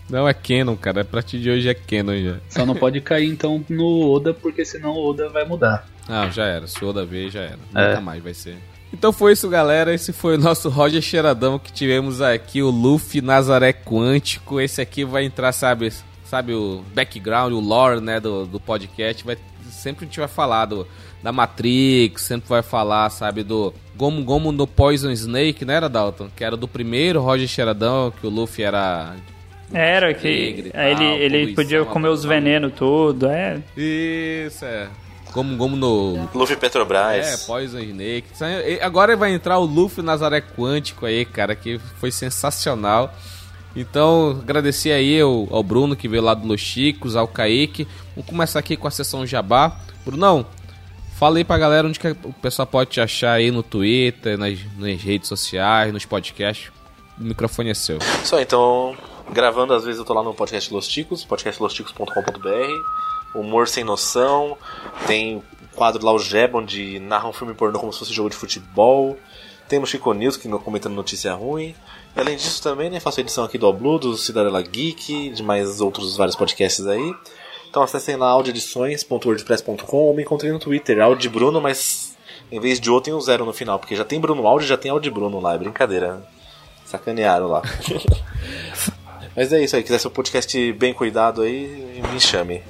Não, 0.09 0.29
é 0.29 0.33
Canon, 0.35 0.77
cara. 0.77 1.01
A 1.01 1.05
partir 1.05 1.41
de 1.41 1.51
hoje 1.51 1.69
é 1.69 1.75
Canon 1.75 2.17
já. 2.23 2.37
Só 2.49 2.65
não 2.65 2.77
pode 2.77 3.01
cair 3.01 3.29
então 3.29 3.65
no 3.69 4.09
Oda, 4.13 4.33
porque 4.33 4.65
senão 4.65 4.93
o 4.93 5.11
Oda 5.11 5.29
vai 5.29 5.45
mudar. 5.45 5.89
Ah, 6.09 6.29
já 6.31 6.45
era. 6.45 6.69
Se 6.69 6.85
o 6.85 6.93
da 6.93 7.05
vez, 7.05 7.33
já 7.33 7.41
era. 7.43 7.59
É. 7.75 7.89
Nunca 7.89 8.01
mais 8.01 8.23
vai 8.23 8.33
ser. 8.35 8.57
Então 8.93 9.13
foi 9.13 9.33
isso, 9.33 9.49
galera. 9.49 9.95
Esse 9.95 10.13
foi 10.13 10.37
o 10.37 10.39
nosso 10.39 10.69
Roger 10.69 11.03
Cheiradão 11.03 11.59
que 11.59 11.73
tivemos 11.73 12.21
aqui, 12.21 12.63
o 12.63 12.71
Luffy 12.71 13.21
Nazaré 13.21 13.73
Quântico. 13.73 14.61
Esse 14.61 14.81
aqui 14.81 15.05
vai 15.05 15.25
entrar, 15.25 15.53
sabe, 15.53 15.93
sabe 16.25 16.55
o 16.55 16.83
background, 16.95 17.53
o 17.53 17.61
lore, 17.61 18.01
né, 18.01 18.21
do, 18.21 18.47
do 18.47 18.61
podcast. 18.61 19.25
Vai, 19.25 19.37
sempre 19.71 20.05
a 20.05 20.09
gente 20.09 20.19
vai 20.19 20.29
falar 20.29 20.67
do, 20.67 20.87
da 21.23 21.33
Matrix, 21.33 22.23
sempre 22.23 22.49
vai 22.49 22.63
falar, 22.63 23.11
sabe, 23.11 23.43
do 23.43 23.75
Gomu 23.97 24.23
Gomu 24.25 24.53
no 24.53 24.67
Poison 24.67 25.11
Snake, 25.11 25.65
né, 25.65 25.75
era 25.75 25.89
Dalton? 25.89 26.29
Que 26.35 26.45
era 26.45 26.57
do 26.57 26.69
primeiro 26.69 27.21
Roger 27.21 27.49
Cheiradão, 27.49 28.13
que 28.19 28.27
o 28.27 28.31
Luffy 28.31 28.65
era... 28.65 29.15
Era 29.73 30.15
que 30.15 30.29
ele, 30.29 30.71
tal, 30.71 30.83
ele 30.83 31.39
poluição, 31.39 31.55
podia 31.57 31.85
comer 31.85 32.09
os 32.09 32.25
venenos 32.25 32.73
tudo, 32.77 33.27
é. 33.27 33.61
Isso, 33.77 34.65
é... 34.65 34.89
Gomu 35.33 35.57
Gomu 35.57 35.77
no... 35.77 36.29
Luffy 36.35 36.55
É, 36.55 36.59
Petrobras. 36.59 37.45
Poison 37.47 37.79
Snake. 37.79 38.25
Agora 38.81 39.17
vai 39.17 39.33
entrar 39.33 39.59
o 39.59 39.65
Luffy 39.65 40.03
Nazaré 40.03 40.41
Quântico 40.41 41.07
aí, 41.07 41.25
cara, 41.25 41.55
que 41.55 41.79
foi 42.01 42.11
sensacional. 42.11 43.13
Então, 43.75 44.39
agradecer 44.43 44.93
aí 44.93 45.21
ao, 45.21 45.47
ao 45.51 45.63
Bruno 45.63 45.95
que 45.95 46.09
veio 46.09 46.23
lá 46.23 46.33
do 46.33 46.49
Los 46.49 46.61
Chicos, 46.63 47.15
ao 47.15 47.29
Kaique. 47.29 47.87
Vamos 48.15 48.31
começar 48.31 48.59
aqui 48.59 48.77
com 48.77 48.89
a 48.89 48.91
sessão 48.91 49.27
Jabá. 49.27 49.77
Brunão, 50.05 50.47
fala 51.19 51.37
aí 51.37 51.45
pra 51.45 51.59
galera 51.59 51.87
onde 51.87 52.01
o 52.25 52.33
pessoal 52.33 52.67
pode 52.67 52.91
te 52.91 53.01
achar 53.03 53.33
aí 53.33 53.51
no 53.51 53.63
Twitter, 53.63 54.39
nas, 54.39 54.59
nas 54.79 55.03
redes 55.03 55.29
sociais, 55.29 55.93
nos 55.93 56.07
podcasts. 56.07 56.71
O 57.21 57.25
microfone 57.25 57.71
é 57.71 57.75
seu. 57.75 57.99
Só 58.25 58.41
então, 58.41 58.97
gravando 59.31 59.75
às 59.75 59.85
vezes 59.85 59.99
eu 59.99 60.05
tô 60.07 60.15
lá 60.15 60.23
no 60.23 60.33
podcast 60.33 60.73
Los 60.73 60.89
Ticos, 60.89 61.25
podcastlosticos.com.br. 61.25 63.06
Humor 63.35 63.69
sem 63.69 63.85
noção. 63.85 64.57
Tem 65.07 65.37
um 65.37 65.43
quadro 65.75 66.05
lá, 66.05 66.13
o 66.13 66.19
Jeba, 66.19 66.59
onde 66.59 66.99
narra 67.01 67.29
um 67.29 67.33
filme 67.33 67.55
pornô 67.55 67.79
como 67.79 67.93
se 67.93 67.99
fosse 67.99 68.13
jogo 68.13 68.31
de 68.31 68.37
futebol. 68.37 69.19
Temos 69.69 69.91
Chico 69.91 70.13
News, 70.13 70.37
que 70.37 70.49
comentando 70.61 70.95
notícia 70.95 71.35
ruim. 71.35 71.75
E 72.17 72.21
além 72.21 72.37
disso 72.37 72.63
também, 72.63 72.89
né, 72.89 73.01
faço 73.01 73.21
edição 73.21 73.45
aqui 73.45 73.59
do 73.59 73.67
Oblu, 73.67 73.99
do 73.99 74.17
Cidadela 74.17 74.63
Geek, 74.63 75.31
de 75.31 75.43
mais 75.43 75.81
outros 75.81 76.17
vários 76.17 76.37
podcasts 76.37 76.87
aí. 76.87 77.15
Então 77.69 77.83
acessem 77.83 78.17
lá 78.17 78.29
audioedições.wordpress.com 78.29 79.97
ou 79.97 80.15
me 80.15 80.23
encontrei 80.23 80.51
no 80.51 80.59
Twitter, 80.59 81.01
Audi 81.01 81.29
Bruno, 81.29 81.61
mas 81.61 82.17
em 82.51 82.61
vez 82.61 82.81
de 82.81 82.91
O 82.91 83.01
tem 83.01 83.13
um 83.13 83.21
zero 83.21 83.45
no 83.45 83.53
final, 83.53 83.79
porque 83.79 83.97
já 83.97 84.05
tem 84.05 84.21
Bruno 84.21 84.47
Audi 84.47 84.65
e 84.65 84.69
já 84.69 84.77
tem 84.77 84.91
Audi 84.91 85.11
Bruno 85.11 85.41
lá, 85.41 85.55
é 85.55 85.59
brincadeira. 85.59 86.27
Sacanearam 86.85 87.49
lá. 87.49 87.63
Mas 89.37 89.53
é 89.53 89.63
isso 89.63 89.77
aí, 89.77 89.83
quiser 89.83 89.99
seu 89.99 90.11
podcast 90.11 90.73
bem 90.73 90.95
cuidado 90.95 91.43
aí, 91.43 92.01
me 92.11 92.19
chame. 92.19 92.63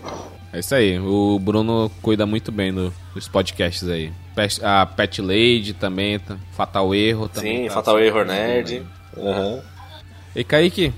É 0.56 0.60
isso 0.60 0.74
aí, 0.74 0.98
o 0.98 1.38
Bruno 1.38 1.90
cuida 2.00 2.24
muito 2.24 2.50
bem 2.50 2.72
do- 2.72 2.90
dos 3.14 3.28
podcasts 3.28 3.86
aí. 3.86 4.10
Pet- 4.34 4.64
A 4.64 4.86
Pet 4.86 5.20
Lady 5.20 5.74
também, 5.74 6.18
tá? 6.18 6.38
Fatal 6.52 6.94
Erro 6.94 7.28
também. 7.28 7.64
Sim, 7.64 7.68
tá 7.68 7.74
Fatal 7.74 7.96
cuidando 7.96 8.24
Nerd. 8.28 8.86
Aham. 9.18 9.60
E 10.34 10.42
Kaique, 10.42 10.94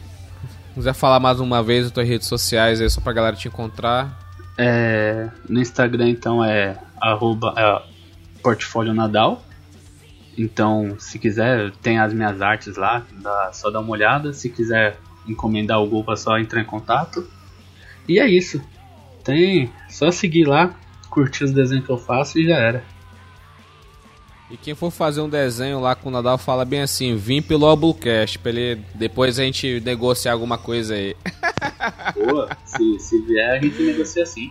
quiser 0.75 0.93
falar 0.95 1.19
mais 1.19 1.41
uma 1.41 1.61
vez 1.61 1.83
das 1.87 1.93
tuas 1.93 2.07
redes 2.09 2.29
sociais 2.29 2.81
aí, 2.81 2.89
só 2.89 3.01
pra 3.01 3.13
galera 3.13 3.35
te 3.35 3.49
encontrar. 3.49 4.17
É, 4.57 5.29
no 5.49 5.61
Instagram, 5.61 6.09
então, 6.09 6.45
é 6.45 6.79
arroba 7.01 7.53
é, 7.57 7.83
portfólio 8.41 8.95
Nadal. 8.95 9.43
Então, 10.37 10.95
se 11.01 11.19
quiser, 11.19 11.73
tem 11.83 11.99
as 11.99 12.13
minhas 12.15 12.41
artes 12.41 12.77
lá, 12.77 13.05
dá, 13.21 13.51
só 13.53 13.71
dá 13.71 13.81
uma 13.81 13.91
olhada. 13.91 14.33
Se 14.33 14.49
quiser 14.49 14.99
encomendar 15.27 15.81
o 15.83 15.87
Google, 15.89 16.15
é 16.15 16.17
só 16.17 16.39
entrar 16.39 16.61
em 16.61 16.65
contato. 16.65 17.29
E 18.07 18.21
é 18.21 18.27
isso. 18.29 18.63
Tem 19.29 19.71
só 19.91 20.11
seguir 20.11 20.47
lá, 20.47 20.75
curtir 21.11 21.45
os 21.45 21.53
desenhos 21.53 21.85
que 21.85 21.93
eu 21.93 21.99
faço 21.99 22.39
e 22.39 22.47
já 22.47 22.57
era. 22.57 22.83
E 24.51 24.57
quem 24.57 24.75
for 24.75 24.91
fazer 24.91 25.21
um 25.21 25.29
desenho 25.29 25.79
lá 25.79 25.95
com 25.95 26.09
o 26.09 26.13
Nadal, 26.13 26.39
fala 26.39 26.65
bem 26.65 26.81
assim, 26.81 27.15
vim 27.15 27.43
pelo 27.43 27.67
Oblucast, 27.67 28.39
pra 28.39 28.51
ele 28.51 28.83
depois 28.95 29.39
a 29.39 29.43
gente 29.43 29.81
negociar 29.81 30.33
alguma 30.33 30.57
coisa 30.57 30.95
aí. 30.95 31.15
Boa, 32.17 32.57
se, 32.65 32.99
se 32.99 33.21
vier, 33.21 33.51
a 33.51 33.63
gente 33.63 33.83
negocia 33.83 34.23
assim. 34.23 34.51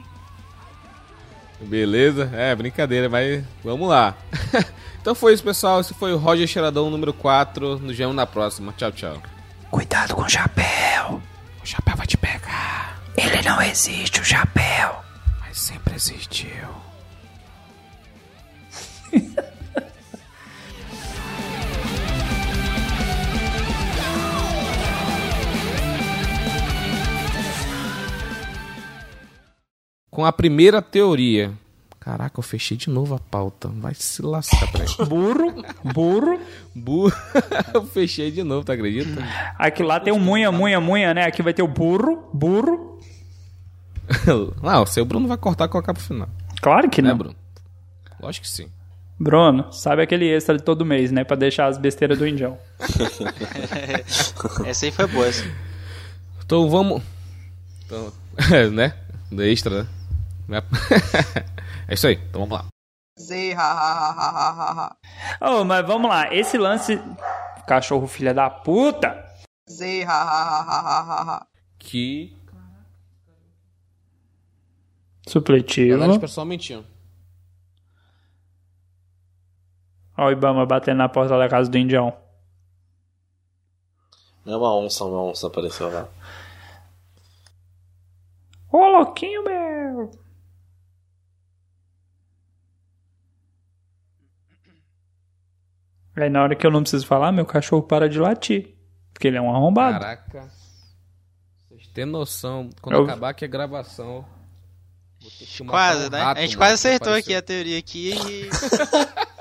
Beleza? 1.59 2.29
É, 2.31 2.53
brincadeira, 2.53 3.09
mas 3.09 3.43
vamos 3.63 3.89
lá. 3.89 4.15
Então 4.99 5.15
foi 5.15 5.33
isso, 5.33 5.41
pessoal. 5.41 5.79
Esse 5.79 5.93
foi 5.93 6.11
o 6.11 6.17
Roger 6.17 6.45
Cheiradão 6.45 6.89
número 6.89 7.13
4. 7.13 7.79
Nos 7.79 7.95
vemos 7.95 8.13
na 8.13 8.25
próxima. 8.25 8.73
Tchau, 8.75 8.91
tchau. 8.91 9.23
Cuidado 9.71 10.13
com 10.13 10.23
o 10.23 10.29
chapéu. 10.29 11.21
O 11.63 11.65
chapéu 11.65 11.95
vai 11.95 12.05
te 12.05 12.17
pegar. 12.17 12.96
Ele 13.17 13.41
não 13.41 13.61
existe, 13.61 14.21
o 14.21 14.25
chapéu. 14.25 15.03
Mas 15.41 15.59
sempre 15.59 15.95
existiu. 15.95 16.67
Com 30.09 30.25
a 30.25 30.31
primeira 30.31 30.81
teoria. 30.81 31.51
Caraca, 31.99 32.39
eu 32.39 32.43
fechei 32.43 32.77
de 32.77 32.89
novo 32.89 33.15
a 33.15 33.19
pauta. 33.19 33.67
Vai 33.67 33.93
se 33.93 34.21
lascar, 34.21 34.71
peraí. 34.71 34.87
Burro, 35.07 35.53
burro. 35.83 36.39
Bu- 36.73 37.11
eu 37.73 37.85
fechei 37.85 38.31
de 38.31 38.43
novo, 38.43 38.63
tu 38.65 38.71
acredita? 38.71 39.21
Aqui 39.59 39.83
lá 39.83 39.99
tem 39.99 40.13
o 40.13 40.19
munha, 40.19 40.49
munha, 40.51 40.79
munha, 40.79 41.13
né? 41.13 41.25
Aqui 41.25 41.41
vai 41.41 41.53
ter 41.53 41.63
o 41.63 41.67
burro, 41.67 42.29
burro. 42.33 42.86
Não, 44.61 44.83
o 44.83 44.85
seu 44.85 45.05
Bruno 45.05 45.27
vai 45.27 45.37
cortar 45.37 45.65
e 45.65 45.69
colocar 45.69 45.93
pro 45.93 46.03
final. 46.03 46.29
Claro 46.61 46.89
que 46.89 47.01
Né, 47.01 47.09
não. 47.09 47.17
Bruno? 47.17 47.35
Lógico 48.19 48.45
que 48.45 48.51
sim. 48.51 48.71
Bruno, 49.19 49.71
sabe 49.73 50.03
aquele 50.03 50.27
extra 50.29 50.57
de 50.57 50.63
todo 50.63 50.85
mês, 50.85 51.11
né? 51.11 51.23
Pra 51.23 51.35
deixar 51.35 51.65
as 51.65 51.77
besteiras 51.77 52.17
do 52.17 52.27
Indião. 52.27 52.57
Essa 54.65 54.85
aí 54.85 54.91
foi 54.91 55.07
boa. 55.07 55.27
essa. 55.27 55.43
Então 56.45 56.69
vamos. 56.69 57.01
Então, 57.85 58.11
né? 58.71 58.93
Do 59.31 59.43
extra, 59.43 59.87
né? 60.47 60.63
é 61.87 61.93
isso 61.93 62.07
aí, 62.07 62.15
então 62.29 62.41
vamos 62.41 62.57
lá. 62.57 62.65
Oh, 65.41 65.63
mas 65.63 65.85
vamos 65.85 66.09
lá, 66.09 66.33
esse 66.33 66.57
lance. 66.57 67.01
Cachorro 67.67 68.07
filha 68.07 68.33
da 68.33 68.49
puta! 68.49 69.25
Que. 71.79 72.36
Supletivo. 75.27 76.27
Só 76.27 76.41
um 76.41 76.45
momentinho. 76.45 76.85
Ó, 80.17 80.25
o 80.27 80.31
Ibama 80.31 80.65
batendo 80.65 80.97
na 80.97 81.09
porta 81.09 81.37
da 81.37 81.47
casa 81.47 81.69
do 81.69 81.77
Indião. 81.77 82.11
Não 84.45 84.53
é 84.53 84.57
uma 84.57 84.75
onça, 84.75 85.03
uma 85.05 85.21
onça 85.23 85.47
apareceu 85.47 85.91
lá. 85.91 86.07
Ô, 88.71 88.77
louquinho, 88.87 89.43
meu! 89.43 90.11
Aí 96.15 96.29
na 96.29 96.41
hora 96.41 96.55
que 96.55 96.65
eu 96.65 96.71
não 96.71 96.81
preciso 96.81 97.05
falar, 97.05 97.31
meu 97.31 97.45
cachorro 97.45 97.83
para 97.83 98.09
de 98.09 98.19
latir. 98.19 98.75
Porque 99.13 99.27
ele 99.27 99.37
é 99.37 99.41
um 99.41 99.53
arrombado. 99.53 99.99
Caraca. 99.99 100.49
Vocês 101.69 101.87
têm 101.87 102.05
noção. 102.05 102.69
Quando 102.81 102.95
Eu- 102.95 103.03
acabar 103.03 103.29
aqui 103.29 103.45
a 103.45 103.47
gravação. 103.47 104.05
vou 104.15 104.23
ter 104.23 104.25
que 104.25 104.25
matar 104.25 105.16
Quase, 105.67 106.07
um 106.07 106.09
né? 106.09 106.21
rato, 106.21 106.37
a 106.37 106.41
gente 106.41 106.57
mano, 106.57 106.59
quase 106.59 106.73
acertou 106.73 107.13
apareceu. 107.13 107.19
aqui 107.19 107.35
a 107.35 107.41
teoria 107.41 107.79
aqui 107.79 108.13
e... 108.29 108.49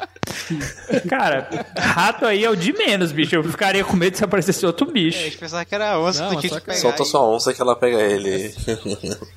Cara, 1.08 1.48
rato 1.76 2.24
aí 2.24 2.44
é 2.44 2.50
o 2.50 2.56
de 2.56 2.72
menos, 2.72 3.10
bicho. 3.12 3.34
Eu 3.34 3.44
ficaria 3.44 3.84
com 3.84 3.96
medo 3.96 4.16
se 4.16 4.24
aparecesse 4.24 4.64
outro 4.64 4.88
a 4.88 4.92
bicho. 4.92 5.18
gente 5.18 5.38
pensava 5.38 5.64
que 5.64 5.74
era 5.74 5.92
a 5.92 6.00
onça 6.00 6.28
Não, 6.28 6.36
que 6.36 6.48
tinha 6.48 6.60
pegar. 6.60 6.76
Solta 6.76 7.02
e- 7.02 7.06
sua 7.06 7.22
onça 7.22 7.52
que 7.52 7.60
ela 7.60 7.74
pega 7.74 8.00
ele. 8.00 8.54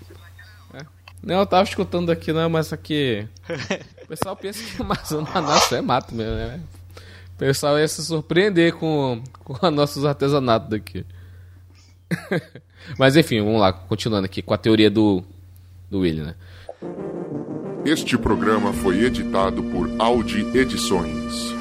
Não, 1.21 1.39
eu 1.39 1.45
tava 1.45 1.63
escutando 1.63 2.11
aqui, 2.11 2.31
não, 2.31 2.49
mas 2.49 2.71
aqui. 2.71 3.27
O 4.03 4.07
pessoal 4.07 4.37
pensa 4.37 4.63
que 4.63 4.81
Amazonas 4.81 5.69
é 5.73 5.81
mato 5.81 6.15
mesmo, 6.15 6.33
né? 6.33 6.61
O 7.35 7.37
pessoal 7.37 7.77
ia 7.77 7.87
se 7.89 8.03
surpreender 8.05 8.73
com, 8.73 9.21
com 9.43 9.53
os 9.53 9.73
nossos 9.73 10.05
artesanatos 10.05 10.69
daqui. 10.69 11.05
mas 12.97 13.17
enfim, 13.17 13.43
vamos 13.43 13.59
lá, 13.59 13.73
continuando 13.73 14.25
aqui 14.25 14.41
com 14.41 14.53
a 14.53 14.57
teoria 14.57 14.89
do, 14.89 15.21
do 15.89 15.99
William, 15.99 16.25
né? 16.25 16.35
Este 17.85 18.17
programa 18.17 18.73
foi 18.73 19.03
editado 19.03 19.63
por 19.63 19.89
Audi 19.99 20.45
Edições. 20.55 21.58